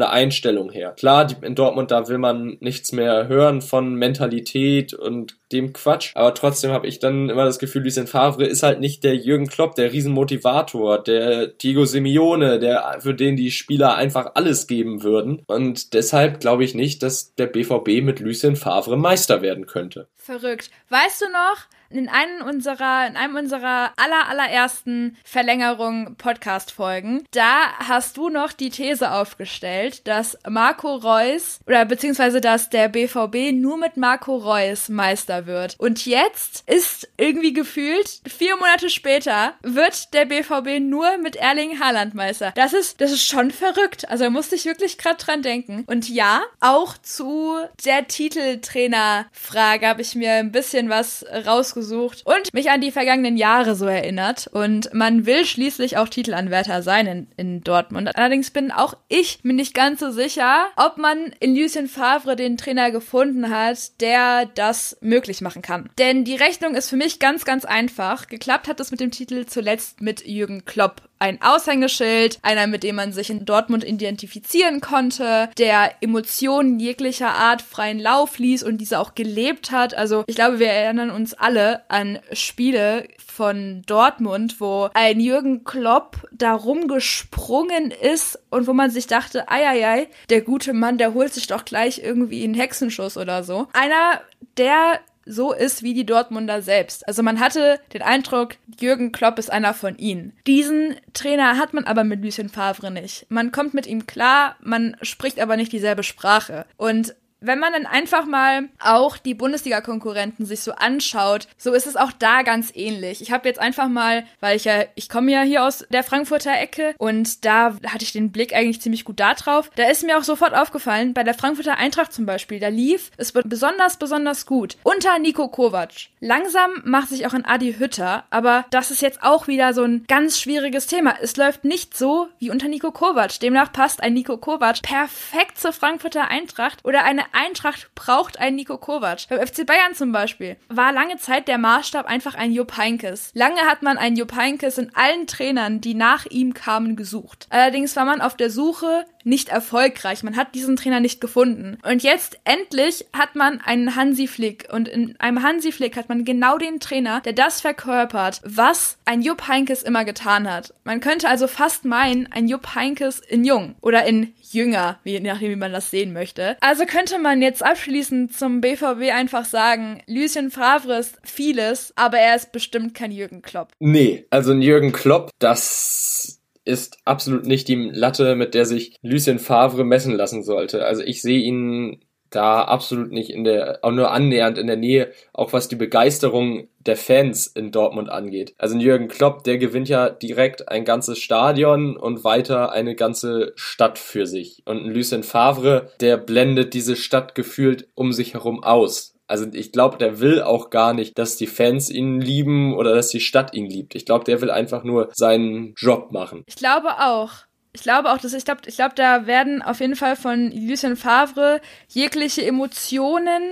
der 0.00 0.10
Einstellung 0.10 0.70
her. 0.70 0.94
Klar, 0.98 1.28
in 1.42 1.54
Dortmund, 1.54 1.90
da 1.90 2.08
will 2.08 2.18
man 2.18 2.58
nichts 2.60 2.92
mehr 2.92 3.28
hören 3.28 3.62
von 3.62 3.94
Mentalität 3.94 4.92
und 4.92 5.36
dem 5.54 5.72
Quatsch, 5.72 6.12
aber 6.14 6.34
trotzdem 6.34 6.72
habe 6.72 6.86
ich 6.86 6.98
dann 6.98 7.30
immer 7.30 7.44
das 7.44 7.58
Gefühl, 7.58 7.82
Lucien 7.84 8.06
Favre 8.06 8.44
ist 8.44 8.62
halt 8.62 8.80
nicht 8.80 9.04
der 9.04 9.16
Jürgen 9.16 9.46
Klopp, 9.46 9.74
der 9.74 9.92
Riesenmotivator, 9.92 11.02
der 11.02 11.46
Diego 11.46 11.84
Simeone, 11.84 12.58
der 12.58 12.98
für 13.00 13.14
den 13.14 13.36
die 13.36 13.50
Spieler 13.50 13.94
einfach 13.94 14.32
alles 14.34 14.66
geben 14.66 15.02
würden. 15.02 15.42
Und 15.46 15.94
deshalb 15.94 16.40
glaube 16.40 16.64
ich 16.64 16.74
nicht, 16.74 17.02
dass 17.02 17.34
der 17.36 17.46
BVB 17.46 18.02
mit 18.02 18.20
Lucien 18.20 18.56
Favre 18.56 18.96
Meister 18.96 19.40
werden 19.40 19.66
könnte. 19.66 20.08
Verrückt. 20.16 20.70
Weißt 20.88 21.22
du 21.22 21.26
noch, 21.26 21.66
in 21.94 22.08
einem 22.08 22.42
unserer, 22.42 23.06
in 23.06 23.16
einem 23.16 23.36
unserer 23.36 23.92
aller, 23.96 24.28
allerersten 24.28 25.16
Verlängerung 25.24 26.16
Podcast-Folgen, 26.16 27.24
da 27.30 27.72
hast 27.78 28.16
du 28.16 28.28
noch 28.28 28.52
die 28.52 28.70
These 28.70 29.12
aufgestellt, 29.12 30.06
dass 30.06 30.36
Marco 30.48 30.94
Reus 30.94 31.60
oder 31.66 31.84
beziehungsweise 31.84 32.40
dass 32.40 32.70
der 32.70 32.88
BVB 32.88 33.52
nur 33.52 33.76
mit 33.78 33.96
Marco 33.96 34.36
Reus 34.36 34.88
Meister 34.88 35.46
wird. 35.46 35.76
Und 35.78 36.04
jetzt 36.06 36.64
ist 36.66 37.08
irgendwie 37.16 37.52
gefühlt 37.52 38.20
vier 38.26 38.56
Monate 38.56 38.90
später 38.90 39.54
wird 39.62 40.12
der 40.14 40.24
BVB 40.24 40.80
nur 40.80 41.18
mit 41.18 41.36
Erling 41.36 41.78
Haaland 41.80 42.14
Meister. 42.14 42.52
Das 42.56 42.72
ist, 42.72 43.00
das 43.00 43.12
ist 43.12 43.24
schon 43.24 43.50
verrückt. 43.50 44.08
Also 44.08 44.24
da 44.24 44.30
musste 44.30 44.56
ich 44.56 44.64
wirklich 44.64 44.98
gerade 44.98 45.18
dran 45.18 45.42
denken. 45.42 45.84
Und 45.86 46.08
ja, 46.08 46.42
auch 46.60 46.98
zu 46.98 47.56
der 47.84 48.08
Titeltrainer-Frage 48.08 49.86
habe 49.86 50.02
ich 50.02 50.14
mir 50.14 50.32
ein 50.32 50.52
bisschen 50.52 50.88
was 50.88 51.24
rausgesucht 51.46 51.73
rausgesucht 51.74 52.22
und 52.24 52.52
mich 52.54 52.70
an 52.70 52.80
die 52.80 52.90
vergangenen 52.90 53.36
Jahre 53.36 53.74
so 53.74 53.86
erinnert. 53.86 54.48
Und 54.52 54.92
man 54.92 55.26
will 55.26 55.44
schließlich 55.44 55.96
auch 55.96 56.08
Titelanwärter 56.08 56.82
sein 56.82 57.06
in, 57.06 57.26
in 57.36 57.60
Dortmund. 57.62 58.16
Allerdings 58.16 58.50
bin 58.50 58.70
auch 58.70 58.94
ich 59.08 59.40
mir 59.42 59.52
nicht 59.52 59.74
ganz 59.74 60.00
so 60.00 60.10
sicher, 60.10 60.66
ob 60.76 60.98
man 60.98 61.32
in 61.40 61.56
Lucien 61.56 61.88
Favre 61.88 62.36
den 62.36 62.56
Trainer 62.56 62.90
gefunden 62.90 63.50
hat, 63.50 64.00
der 64.00 64.46
das 64.46 64.96
möglich 65.00 65.40
machen 65.40 65.62
kann. 65.62 65.90
Denn 65.98 66.24
die 66.24 66.36
Rechnung 66.36 66.74
ist 66.74 66.90
für 66.90 66.96
mich 66.96 67.18
ganz, 67.18 67.44
ganz 67.44 67.64
einfach. 67.64 68.26
Geklappt 68.26 68.68
hat 68.68 68.80
es 68.80 68.90
mit 68.90 69.00
dem 69.00 69.10
Titel 69.10 69.46
zuletzt 69.46 70.00
mit 70.00 70.26
Jürgen 70.26 70.64
Klopp 70.64 71.02
ein 71.24 71.40
Aushängeschild, 71.40 72.38
einer, 72.42 72.66
mit 72.66 72.82
dem 72.82 72.96
man 72.96 73.12
sich 73.12 73.30
in 73.30 73.46
Dortmund 73.46 73.82
identifizieren 73.82 74.82
konnte, 74.82 75.48
der 75.56 75.94
Emotionen 76.02 76.78
jeglicher 76.78 77.30
Art 77.30 77.62
freien 77.62 77.98
Lauf 77.98 78.38
ließ 78.38 78.62
und 78.62 78.78
diese 78.78 78.98
auch 78.98 79.14
gelebt 79.14 79.70
hat. 79.70 79.94
Also 79.94 80.24
ich 80.26 80.34
glaube, 80.36 80.58
wir 80.58 80.68
erinnern 80.68 81.10
uns 81.10 81.32
alle 81.32 81.88
an 81.88 82.18
Spiele 82.32 83.08
von 83.18 83.82
Dortmund, 83.86 84.60
wo 84.60 84.90
ein 84.92 85.18
Jürgen 85.18 85.64
Klopp 85.64 86.28
da 86.30 86.52
rumgesprungen 86.52 87.90
ist 87.90 88.38
und 88.50 88.66
wo 88.66 88.74
man 88.74 88.90
sich 88.90 89.06
dachte, 89.06 89.48
ei, 89.48 90.08
der 90.28 90.42
gute 90.42 90.74
Mann, 90.74 90.98
der 90.98 91.14
holt 91.14 91.32
sich 91.32 91.46
doch 91.46 91.64
gleich 91.64 92.00
irgendwie 92.04 92.44
einen 92.44 92.54
Hexenschuss 92.54 93.16
oder 93.16 93.44
so. 93.44 93.66
Einer, 93.72 94.20
der 94.58 95.00
so 95.26 95.52
ist 95.52 95.82
wie 95.82 95.94
die 95.94 96.06
Dortmunder 96.06 96.62
selbst. 96.62 97.06
Also 97.06 97.22
man 97.22 97.40
hatte 97.40 97.80
den 97.92 98.02
Eindruck, 98.02 98.56
Jürgen 98.80 99.12
Klopp 99.12 99.38
ist 99.38 99.50
einer 99.50 99.74
von 99.74 99.96
ihnen. 99.96 100.32
Diesen 100.46 100.96
Trainer 101.12 101.56
hat 101.58 101.74
man 101.74 101.84
aber 101.84 102.04
mit 102.04 102.22
Lucien 102.22 102.48
Favre 102.48 102.90
nicht. 102.90 103.26
Man 103.30 103.52
kommt 103.52 103.74
mit 103.74 103.86
ihm 103.86 104.06
klar, 104.06 104.56
man 104.60 104.96
spricht 105.02 105.40
aber 105.40 105.56
nicht 105.56 105.72
dieselbe 105.72 106.02
Sprache. 106.02 106.66
Und 106.76 107.14
wenn 107.46 107.58
man 107.58 107.72
dann 107.72 107.86
einfach 107.86 108.24
mal 108.26 108.68
auch 108.78 109.16
die 109.18 109.34
Bundesliga-Konkurrenten 109.34 110.46
sich 110.46 110.60
so 110.60 110.72
anschaut, 110.72 111.48
so 111.58 111.72
ist 111.72 111.86
es 111.86 111.96
auch 111.96 112.12
da 112.12 112.42
ganz 112.42 112.72
ähnlich. 112.74 113.20
Ich 113.20 113.32
habe 113.32 113.48
jetzt 113.48 113.60
einfach 113.60 113.88
mal, 113.88 114.24
weil 114.40 114.56
ich 114.56 114.64
ja, 114.64 114.84
ich 114.94 115.08
komme 115.08 115.30
ja 115.30 115.42
hier 115.42 115.64
aus 115.64 115.84
der 115.90 116.02
Frankfurter 116.02 116.58
Ecke 116.58 116.94
und 116.98 117.44
da 117.44 117.76
hatte 117.86 118.04
ich 118.04 118.12
den 118.12 118.32
Blick 118.32 118.54
eigentlich 118.54 118.80
ziemlich 118.80 119.04
gut 119.04 119.20
da 119.20 119.34
drauf. 119.34 119.70
Da 119.76 119.84
ist 119.88 120.04
mir 120.04 120.18
auch 120.18 120.24
sofort 120.24 120.54
aufgefallen, 120.54 121.14
bei 121.14 121.22
der 121.22 121.34
Frankfurter 121.34 121.76
Eintracht 121.76 122.12
zum 122.12 122.26
Beispiel, 122.26 122.60
da 122.60 122.68
lief 122.68 123.10
es 123.16 123.32
besonders, 123.32 123.98
besonders 123.98 124.46
gut. 124.46 124.76
Unter 124.82 125.18
Nico 125.18 125.48
Kovac. 125.48 125.90
Langsam 126.20 126.70
macht 126.84 127.08
sich 127.08 127.26
auch 127.26 127.34
ein 127.34 127.44
Adi 127.44 127.74
Hütter, 127.74 128.24
aber 128.30 128.64
das 128.70 128.90
ist 128.90 129.02
jetzt 129.02 129.22
auch 129.22 129.46
wieder 129.48 129.74
so 129.74 129.82
ein 129.82 130.04
ganz 130.08 130.40
schwieriges 130.40 130.86
Thema. 130.86 131.14
Es 131.20 131.36
läuft 131.36 131.64
nicht 131.64 131.96
so 131.96 132.28
wie 132.38 132.50
unter 132.50 132.68
Nico 132.68 132.90
Kovac. 132.90 133.38
Demnach 133.40 133.72
passt 133.72 134.02
ein 134.02 134.14
Nico 134.14 134.38
Kovac 134.38 134.82
perfekt 134.82 135.58
zur 135.58 135.72
Frankfurter 135.72 136.28
Eintracht 136.28 136.84
oder 136.84 137.04
eine 137.04 137.33
Eintracht 137.34 137.94
braucht 137.94 138.38
einen 138.38 138.56
Nico 138.56 138.78
Kovac. 138.78 139.28
Beim 139.28 139.46
FC 139.46 139.66
Bayern 139.66 139.94
zum 139.94 140.12
Beispiel 140.12 140.56
war 140.68 140.92
lange 140.92 141.16
Zeit 141.16 141.48
der 141.48 141.58
Maßstab 141.58 142.06
einfach 142.06 142.34
ein 142.34 142.52
Jupp 142.52 142.76
Heynckes. 142.76 143.30
Lange 143.34 143.62
hat 143.62 143.82
man 143.82 143.98
einen 143.98 144.16
Jupp 144.16 144.34
Heynckes 144.36 144.78
in 144.78 144.94
allen 144.94 145.26
Trainern, 145.26 145.80
die 145.80 145.94
nach 145.94 146.26
ihm 146.26 146.54
kamen, 146.54 146.96
gesucht. 146.96 147.46
Allerdings 147.50 147.96
war 147.96 148.04
man 148.04 148.20
auf 148.20 148.36
der 148.36 148.50
Suche 148.50 149.04
nicht 149.24 149.48
erfolgreich. 149.48 150.22
Man 150.22 150.36
hat 150.36 150.54
diesen 150.54 150.76
Trainer 150.76 151.00
nicht 151.00 151.20
gefunden. 151.20 151.78
Und 151.82 152.02
jetzt 152.02 152.38
endlich 152.44 153.06
hat 153.12 153.34
man 153.34 153.60
einen 153.60 153.96
Hansi 153.96 154.26
Flick. 154.26 154.68
Und 154.70 154.86
in 154.86 155.18
einem 155.18 155.42
Hansi 155.42 155.72
Flick 155.72 155.96
hat 155.96 156.08
man 156.08 156.24
genau 156.24 156.58
den 156.58 156.78
Trainer, 156.78 157.20
der 157.20 157.32
das 157.32 157.60
verkörpert, 157.60 158.40
was 158.44 158.98
ein 159.06 159.22
Jupp 159.22 159.48
Heinkes 159.48 159.82
immer 159.82 160.04
getan 160.04 160.50
hat. 160.50 160.74
Man 160.84 161.00
könnte 161.00 161.28
also 161.28 161.46
fast 161.48 161.84
meinen, 161.84 162.30
ein 162.30 162.48
Jupp 162.48 162.74
Heinkes 162.74 163.18
in 163.18 163.44
jung 163.44 163.74
oder 163.80 164.04
in 164.04 164.34
jünger, 164.54 164.98
je 165.04 165.20
nachdem, 165.20 165.50
wie 165.50 165.56
man 165.56 165.72
das 165.72 165.90
sehen 165.90 166.12
möchte. 166.12 166.56
Also 166.60 166.84
könnte 166.86 167.18
man 167.18 167.42
jetzt 167.42 167.64
abschließend 167.64 168.36
zum 168.36 168.60
BVB 168.60 169.12
einfach 169.12 169.44
sagen, 169.44 170.02
Lucien 170.06 170.50
Favre 170.50 170.98
ist 170.98 171.18
vieles, 171.24 171.92
aber 171.96 172.18
er 172.18 172.36
ist 172.36 172.52
bestimmt 172.52 172.94
kein 172.94 173.10
Jürgen 173.10 173.42
Klopp. 173.42 173.72
Nee, 173.80 174.26
also 174.30 174.52
ein 174.52 174.62
Jürgen 174.62 174.92
Klopp, 174.92 175.30
das 175.38 176.40
ist 176.64 176.98
absolut 177.04 177.46
nicht 177.46 177.68
die 177.68 177.90
Latte, 177.92 178.36
mit 178.36 178.54
der 178.54 178.64
sich 178.64 178.96
Lucien 179.02 179.38
Favre 179.38 179.84
messen 179.84 180.14
lassen 180.14 180.42
sollte. 180.42 180.84
Also 180.84 181.02
ich 181.02 181.20
sehe 181.20 181.40
ihn 181.40 182.00
da 182.34 182.62
absolut 182.62 183.12
nicht 183.12 183.30
in 183.30 183.44
der, 183.44 183.78
auch 183.82 183.90
nur 183.90 184.10
annähernd 184.10 184.58
in 184.58 184.66
der 184.66 184.76
Nähe, 184.76 185.12
auch 185.32 185.52
was 185.52 185.68
die 185.68 185.76
Begeisterung 185.76 186.68
der 186.78 186.96
Fans 186.96 187.46
in 187.46 187.72
Dortmund 187.72 188.10
angeht. 188.10 188.54
Also 188.58 188.76
Jürgen 188.76 189.08
Klopp, 189.08 189.44
der 189.44 189.58
gewinnt 189.58 189.88
ja 189.88 190.10
direkt 190.10 190.68
ein 190.68 190.84
ganzes 190.84 191.18
Stadion 191.18 191.96
und 191.96 192.24
weiter 192.24 192.72
eine 192.72 192.94
ganze 192.94 193.52
Stadt 193.56 193.98
für 193.98 194.26
sich. 194.26 194.62
Und 194.66 194.84
Lucien 194.84 195.22
Favre, 195.22 195.90
der 196.00 196.16
blendet 196.16 196.74
diese 196.74 196.96
Stadt 196.96 197.34
gefühlt 197.34 197.88
um 197.94 198.12
sich 198.12 198.34
herum 198.34 198.62
aus. 198.62 199.14
Also 199.26 199.46
ich 199.52 199.72
glaube, 199.72 199.96
der 199.96 200.20
will 200.20 200.42
auch 200.42 200.68
gar 200.68 200.92
nicht, 200.92 201.18
dass 201.18 201.36
die 201.36 201.46
Fans 201.46 201.88
ihn 201.90 202.20
lieben 202.20 202.74
oder 202.74 202.94
dass 202.94 203.08
die 203.08 203.20
Stadt 203.20 203.54
ihn 203.54 203.66
liebt. 203.66 203.94
Ich 203.94 204.04
glaube, 204.04 204.24
der 204.24 204.42
will 204.42 204.50
einfach 204.50 204.84
nur 204.84 205.08
seinen 205.14 205.74
Job 205.76 206.12
machen. 206.12 206.44
Ich 206.46 206.56
glaube 206.56 206.90
auch. 207.00 207.30
Ich 207.74 207.82
glaube 207.82 208.12
auch, 208.12 208.18
dass 208.18 208.32
ich 208.32 208.44
glaube, 208.44 208.62
ich 208.66 208.76
glaube, 208.76 208.94
da 208.94 209.26
werden 209.26 209.60
auf 209.60 209.80
jeden 209.80 209.96
Fall 209.96 210.14
von 210.14 210.52
Lucien 210.52 210.96
Favre 210.96 211.60
jegliche 211.88 212.46
Emotionen 212.46 213.42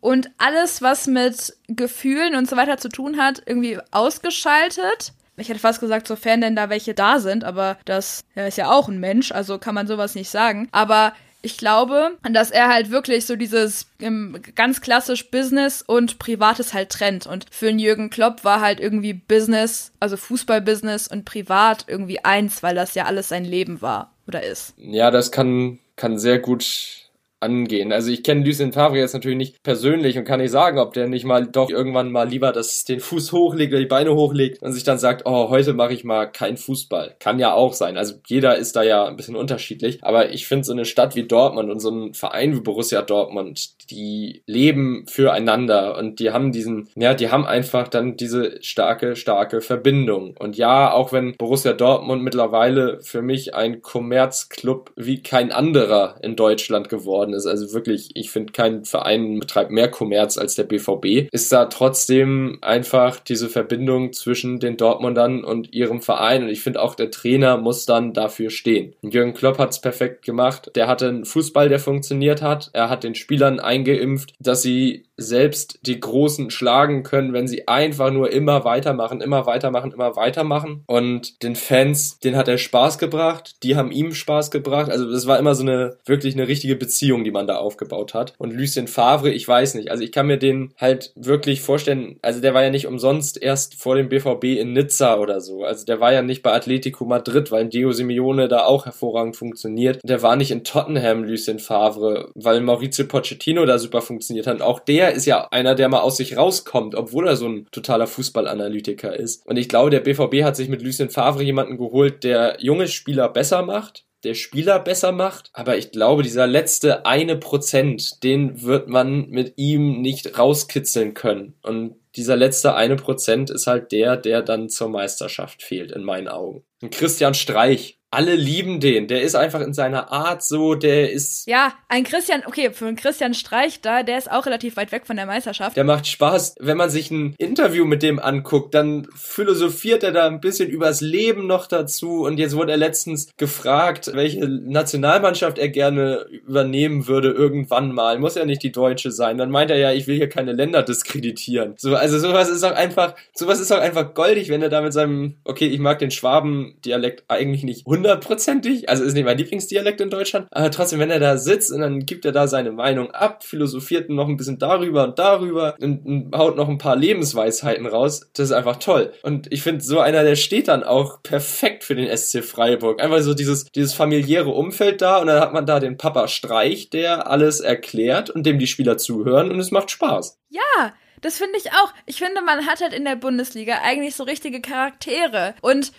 und 0.00 0.30
alles, 0.38 0.80
was 0.80 1.08
mit 1.08 1.56
Gefühlen 1.66 2.36
und 2.36 2.48
so 2.48 2.56
weiter 2.56 2.78
zu 2.78 2.88
tun 2.88 3.18
hat, 3.18 3.42
irgendwie 3.46 3.78
ausgeschaltet. 3.90 5.12
Ich 5.36 5.48
hätte 5.48 5.58
fast 5.58 5.80
gesagt, 5.80 6.06
sofern 6.06 6.40
denn 6.40 6.54
da 6.54 6.70
welche 6.70 6.94
da 6.94 7.18
sind, 7.18 7.42
aber 7.42 7.76
das 7.84 8.22
ja, 8.36 8.46
ist 8.46 8.56
ja 8.56 8.70
auch 8.70 8.88
ein 8.88 9.00
Mensch, 9.00 9.32
also 9.32 9.58
kann 9.58 9.74
man 9.74 9.88
sowas 9.88 10.14
nicht 10.14 10.30
sagen. 10.30 10.68
Aber 10.70 11.12
ich 11.44 11.58
glaube, 11.58 12.16
dass 12.30 12.50
er 12.50 12.68
halt 12.68 12.90
wirklich 12.90 13.26
so 13.26 13.36
dieses 13.36 13.86
ähm, 14.00 14.40
ganz 14.54 14.80
klassisch 14.80 15.30
Business 15.30 15.82
und 15.82 16.18
Privates 16.18 16.72
halt 16.72 16.90
trennt. 16.90 17.26
Und 17.26 17.46
für 17.50 17.68
einen 17.68 17.78
Jürgen 17.78 18.10
Klopp 18.10 18.44
war 18.44 18.60
halt 18.60 18.80
irgendwie 18.80 19.12
Business, 19.12 19.92
also 20.00 20.16
Fußballbusiness 20.16 21.06
und 21.08 21.24
Privat 21.24 21.84
irgendwie 21.86 22.24
eins, 22.24 22.62
weil 22.62 22.74
das 22.74 22.94
ja 22.94 23.04
alles 23.04 23.28
sein 23.28 23.44
Leben 23.44 23.82
war 23.82 24.12
oder 24.26 24.42
ist. 24.42 24.74
Ja, 24.78 25.10
das 25.10 25.30
kann, 25.30 25.78
kann 25.96 26.18
sehr 26.18 26.38
gut 26.38 27.03
angehen. 27.44 27.92
Also 27.92 28.10
ich 28.10 28.22
kenne 28.22 28.44
Lucien 28.44 28.72
Favre 28.72 28.98
jetzt 28.98 29.12
natürlich 29.12 29.36
nicht 29.36 29.62
persönlich 29.62 30.16
und 30.16 30.24
kann 30.24 30.40
nicht 30.40 30.50
sagen, 30.50 30.78
ob 30.78 30.94
der 30.94 31.06
nicht 31.06 31.24
mal 31.24 31.46
doch 31.46 31.70
irgendwann 31.70 32.10
mal 32.10 32.28
lieber 32.28 32.52
das, 32.52 32.84
den 32.84 33.00
Fuß 33.00 33.32
hochlegt 33.32 33.72
oder 33.72 33.80
die 33.80 33.86
Beine 33.86 34.14
hochlegt 34.14 34.62
und 34.62 34.72
sich 34.72 34.82
dann 34.82 34.98
sagt, 34.98 35.22
oh, 35.26 35.50
heute 35.50 35.74
mache 35.74 35.92
ich 35.92 36.04
mal 36.04 36.26
keinen 36.26 36.56
Fußball. 36.56 37.16
Kann 37.18 37.38
ja 37.38 37.52
auch 37.52 37.74
sein. 37.74 37.98
Also 37.98 38.14
jeder 38.26 38.56
ist 38.56 38.76
da 38.76 38.82
ja 38.82 39.04
ein 39.04 39.16
bisschen 39.16 39.36
unterschiedlich. 39.36 39.98
Aber 40.02 40.30
ich 40.30 40.46
finde 40.46 40.64
so 40.64 40.72
eine 40.72 40.86
Stadt 40.86 41.14
wie 41.14 41.24
Dortmund 41.24 41.70
und 41.70 41.80
so 41.80 41.90
ein 41.90 42.14
Verein 42.14 42.56
wie 42.56 42.60
Borussia 42.60 43.02
Dortmund, 43.02 43.90
die 43.90 44.42
leben 44.46 45.04
füreinander 45.06 45.98
und 45.98 46.20
die 46.20 46.30
haben 46.30 46.50
diesen, 46.50 46.88
ja, 46.96 47.12
die 47.12 47.30
haben 47.30 47.44
einfach 47.44 47.88
dann 47.88 48.16
diese 48.16 48.62
starke, 48.62 49.16
starke 49.16 49.60
Verbindung. 49.60 50.34
Und 50.38 50.56
ja, 50.56 50.92
auch 50.92 51.12
wenn 51.12 51.36
Borussia 51.36 51.74
Dortmund 51.74 52.22
mittlerweile 52.22 53.00
für 53.02 53.20
mich 53.20 53.54
ein 53.54 53.82
Kommerzclub 53.82 54.92
wie 54.96 55.22
kein 55.22 55.52
anderer 55.52 56.16
in 56.22 56.36
Deutschland 56.36 56.88
geworden 56.88 57.33
ist. 57.34 57.46
Also 57.46 57.72
wirklich, 57.72 58.10
ich 58.14 58.30
finde, 58.30 58.52
kein 58.52 58.84
Verein 58.84 59.40
betreibt 59.40 59.70
mehr 59.70 59.90
Kommerz 59.90 60.38
als 60.38 60.54
der 60.54 60.64
BVB. 60.64 61.28
Ist 61.32 61.52
da 61.52 61.66
trotzdem 61.66 62.58
einfach 62.62 63.20
diese 63.20 63.48
Verbindung 63.48 64.12
zwischen 64.12 64.60
den 64.60 64.76
Dortmundern 64.76 65.44
und 65.44 65.74
ihrem 65.74 66.00
Verein. 66.00 66.44
Und 66.44 66.48
ich 66.48 66.62
finde 66.62 66.80
auch, 66.80 66.94
der 66.94 67.10
Trainer 67.10 67.56
muss 67.58 67.86
dann 67.86 68.12
dafür 68.12 68.50
stehen. 68.50 68.94
Jürgen 69.02 69.34
Klopp 69.34 69.58
hat 69.58 69.70
es 69.70 69.80
perfekt 69.80 70.24
gemacht. 70.24 70.70
Der 70.74 70.88
hatte 70.88 71.08
einen 71.08 71.24
Fußball, 71.24 71.68
der 71.68 71.78
funktioniert 71.78 72.42
hat. 72.42 72.70
Er 72.72 72.88
hat 72.88 73.04
den 73.04 73.14
Spielern 73.14 73.60
eingeimpft, 73.60 74.34
dass 74.38 74.62
sie 74.62 75.04
selbst 75.16 75.78
die 75.82 76.00
Großen 76.00 76.50
schlagen 76.50 77.02
können, 77.02 77.32
wenn 77.32 77.46
sie 77.46 77.68
einfach 77.68 78.10
nur 78.10 78.32
immer 78.32 78.64
weitermachen, 78.64 79.20
immer 79.20 79.46
weitermachen, 79.46 79.92
immer 79.92 80.16
weitermachen. 80.16 80.84
Und 80.86 81.42
den 81.42 81.56
Fans, 81.56 82.18
den 82.18 82.36
hat 82.36 82.48
er 82.48 82.58
Spaß 82.58 82.98
gebracht, 82.98 83.56
die 83.62 83.76
haben 83.76 83.90
ihm 83.90 84.14
Spaß 84.14 84.50
gebracht. 84.50 84.90
Also 84.90 85.10
das 85.10 85.26
war 85.26 85.38
immer 85.38 85.54
so 85.54 85.62
eine 85.62 85.96
wirklich 86.04 86.34
eine 86.34 86.48
richtige 86.48 86.76
Beziehung, 86.76 87.24
die 87.24 87.30
man 87.30 87.46
da 87.46 87.56
aufgebaut 87.56 88.14
hat. 88.14 88.34
Und 88.38 88.52
Lucien 88.52 88.88
Favre, 88.88 89.30
ich 89.30 89.46
weiß 89.46 89.74
nicht. 89.74 89.90
Also 89.90 90.02
ich 90.02 90.12
kann 90.12 90.26
mir 90.26 90.38
den 90.38 90.72
halt 90.78 91.12
wirklich 91.14 91.60
vorstellen, 91.60 92.18
also 92.22 92.40
der 92.40 92.54
war 92.54 92.62
ja 92.62 92.70
nicht 92.70 92.86
umsonst 92.86 93.40
erst 93.40 93.74
vor 93.76 93.96
dem 93.96 94.08
BVB 94.08 94.44
in 94.44 94.72
Nizza 94.72 95.18
oder 95.18 95.40
so. 95.40 95.64
Also 95.64 95.84
der 95.84 96.00
war 96.00 96.12
ja 96.12 96.22
nicht 96.22 96.42
bei 96.42 96.52
Atletico 96.52 97.04
Madrid, 97.04 97.50
weil 97.50 97.68
Diego 97.68 97.92
Simeone 97.92 98.48
da 98.48 98.64
auch 98.64 98.86
hervorragend 98.86 99.36
funktioniert. 99.36 100.00
Der 100.02 100.22
war 100.22 100.36
nicht 100.36 100.50
in 100.50 100.64
Tottenham, 100.64 101.24
Lucien 101.24 101.58
Favre, 101.58 102.30
weil 102.34 102.60
Maurizio 102.60 103.06
Pochettino 103.06 103.64
da 103.64 103.78
super 103.78 104.02
funktioniert 104.02 104.46
hat. 104.46 104.56
Und 104.56 104.62
auch 104.62 104.80
der 104.80 105.03
ist 105.12 105.26
ja 105.26 105.48
einer, 105.50 105.74
der 105.74 105.88
mal 105.88 106.00
aus 106.00 106.16
sich 106.16 106.36
rauskommt, 106.36 106.94
obwohl 106.94 107.28
er 107.28 107.36
so 107.36 107.46
ein 107.46 107.66
totaler 107.70 108.06
Fußballanalytiker 108.06 109.14
ist. 109.14 109.46
Und 109.46 109.56
ich 109.56 109.68
glaube, 109.68 109.90
der 109.90 110.00
BVB 110.00 110.42
hat 110.42 110.56
sich 110.56 110.68
mit 110.68 110.82
Lucien 110.82 111.10
Favre 111.10 111.42
jemanden 111.42 111.76
geholt, 111.76 112.24
der 112.24 112.56
junge 112.60 112.88
Spieler 112.88 113.28
besser 113.28 113.62
macht, 113.62 114.04
der 114.24 114.34
Spieler 114.34 114.78
besser 114.78 115.12
macht. 115.12 115.50
Aber 115.52 115.76
ich 115.76 115.92
glaube, 115.92 116.22
dieser 116.22 116.46
letzte 116.46 117.06
eine 117.06 117.36
Prozent, 117.36 118.22
den 118.24 118.62
wird 118.62 118.88
man 118.88 119.28
mit 119.28 119.54
ihm 119.56 120.00
nicht 120.00 120.38
rauskitzeln 120.38 121.14
können. 121.14 121.54
Und 121.62 121.96
dieser 122.16 122.36
letzte 122.36 122.74
eine 122.74 122.96
Prozent 122.96 123.50
ist 123.50 123.66
halt 123.66 123.92
der, 123.92 124.16
der 124.16 124.42
dann 124.42 124.68
zur 124.68 124.88
Meisterschaft 124.88 125.62
fehlt, 125.62 125.92
in 125.92 126.04
meinen 126.04 126.28
Augen. 126.28 126.64
Christian 126.90 127.34
Streich, 127.34 127.98
alle 128.14 128.34
lieben 128.34 128.80
den. 128.80 129.08
Der 129.08 129.22
ist 129.22 129.34
einfach 129.34 129.60
in 129.60 129.74
seiner 129.74 130.12
Art 130.12 130.42
so, 130.42 130.74
der 130.74 131.10
ist. 131.10 131.46
Ja, 131.46 131.74
ein 131.88 132.04
Christian, 132.04 132.42
okay, 132.46 132.70
für 132.72 132.86
einen 132.86 132.96
Christian 132.96 133.34
Streich 133.34 133.80
da, 133.80 134.02
der 134.02 134.18
ist 134.18 134.30
auch 134.30 134.46
relativ 134.46 134.76
weit 134.76 134.92
weg 134.92 135.06
von 135.06 135.16
der 135.16 135.26
Meisterschaft. 135.26 135.76
Der 135.76 135.84
macht 135.84 136.06
Spaß. 136.06 136.56
Wenn 136.60 136.76
man 136.76 136.90
sich 136.90 137.10
ein 137.10 137.34
Interview 137.38 137.84
mit 137.84 138.02
dem 138.02 138.18
anguckt, 138.18 138.74
dann 138.74 139.08
philosophiert 139.14 140.02
er 140.02 140.12
da 140.12 140.26
ein 140.26 140.40
bisschen 140.40 140.68
übers 140.68 141.00
Leben 141.00 141.46
noch 141.46 141.66
dazu. 141.66 142.24
Und 142.24 142.38
jetzt 142.38 142.56
wurde 142.56 142.72
er 142.72 142.78
letztens 142.78 143.28
gefragt, 143.36 144.10
welche 144.14 144.46
Nationalmannschaft 144.48 145.58
er 145.58 145.68
gerne 145.68 146.26
übernehmen 146.30 147.06
würde 147.06 147.30
irgendwann 147.30 147.92
mal. 147.92 148.18
Muss 148.18 148.36
ja 148.36 148.44
nicht 148.44 148.62
die 148.62 148.72
deutsche 148.72 149.10
sein. 149.10 149.38
Dann 149.38 149.50
meint 149.50 149.70
er 149.70 149.78
ja, 149.78 149.92
ich 149.92 150.06
will 150.06 150.16
hier 150.16 150.28
keine 150.28 150.52
Länder 150.52 150.82
diskreditieren. 150.82 151.74
So, 151.76 151.96
also 151.96 152.18
sowas 152.18 152.48
ist 152.48 152.64
auch 152.64 152.74
einfach, 152.74 153.14
sowas 153.34 153.60
ist 153.60 153.72
auch 153.72 153.80
einfach 153.80 154.14
goldig, 154.14 154.48
wenn 154.48 154.62
er 154.62 154.68
da 154.68 154.80
mit 154.80 154.92
seinem, 154.92 155.36
okay, 155.44 155.66
ich 155.66 155.78
mag 155.78 155.98
den 155.98 156.10
Schwaben-Dialekt 156.10 157.24
eigentlich 157.28 157.64
nicht 157.64 157.86
hundertprozentig. 158.04 158.88
Also 158.88 159.02
ist 159.02 159.14
nicht 159.14 159.24
mein 159.24 159.38
Lieblingsdialekt 159.38 160.00
in 160.00 160.10
Deutschland. 160.10 160.46
Aber 160.50 160.70
trotzdem, 160.70 161.00
wenn 161.00 161.10
er 161.10 161.20
da 161.20 161.38
sitzt 161.38 161.72
und 161.72 161.80
dann 161.80 162.00
gibt 162.00 162.24
er 162.24 162.32
da 162.32 162.46
seine 162.46 162.70
Meinung 162.70 163.10
ab, 163.10 163.44
philosophiert 163.44 164.10
noch 164.10 164.28
ein 164.28 164.36
bisschen 164.36 164.58
darüber 164.58 165.04
und 165.04 165.18
darüber 165.18 165.74
und, 165.80 166.34
haut 166.34 166.56
noch 166.56 166.68
ein 166.68 166.78
paar 166.78 166.96
Lebensweisheiten 166.96 167.86
raus. 167.86 168.28
Das 168.34 168.50
ist 168.50 168.52
einfach 168.52 168.76
toll. 168.76 169.12
Und 169.22 169.50
ich 169.52 169.62
finde, 169.62 169.82
so 169.82 170.00
einer, 170.00 170.22
der 170.22 170.36
steht 170.36 170.68
dann 170.68 170.84
auch 170.84 171.22
perfekt 171.22 171.84
für 171.84 171.94
den 171.94 172.14
SC 172.14 172.44
Freiburg. 172.44 173.02
Einfach 173.02 173.20
so 173.20 173.34
dieses, 173.34 173.64
dieses 173.72 173.94
familiäre 173.94 174.50
Umfeld 174.50 175.00
da 175.00 175.18
und 175.18 175.28
dann 175.28 175.40
hat 175.40 175.52
man 175.52 175.66
da 175.66 175.80
den 175.80 175.96
Papa 175.96 176.28
Streich, 176.28 176.90
der 176.90 177.30
alles 177.30 177.60
erklärt 177.60 178.30
und 178.30 178.44
dem 178.44 178.58
die 178.58 178.66
Spieler 178.66 178.98
zuhören 178.98 179.50
und 179.50 179.58
es 179.58 179.70
macht 179.70 179.90
Spaß. 179.90 180.38
Ja, 180.50 180.92
das 181.24 181.38
finde 181.38 181.56
ich 181.56 181.72
auch. 181.72 181.90
Ich 182.04 182.18
finde, 182.18 182.42
man 182.42 182.66
hat 182.66 182.82
halt 182.82 182.92
in 182.92 183.06
der 183.06 183.16
Bundesliga 183.16 183.78
eigentlich 183.82 184.14
so 184.14 184.24
richtige 184.24 184.60
Charaktere. 184.60 185.54
Und 185.62 185.92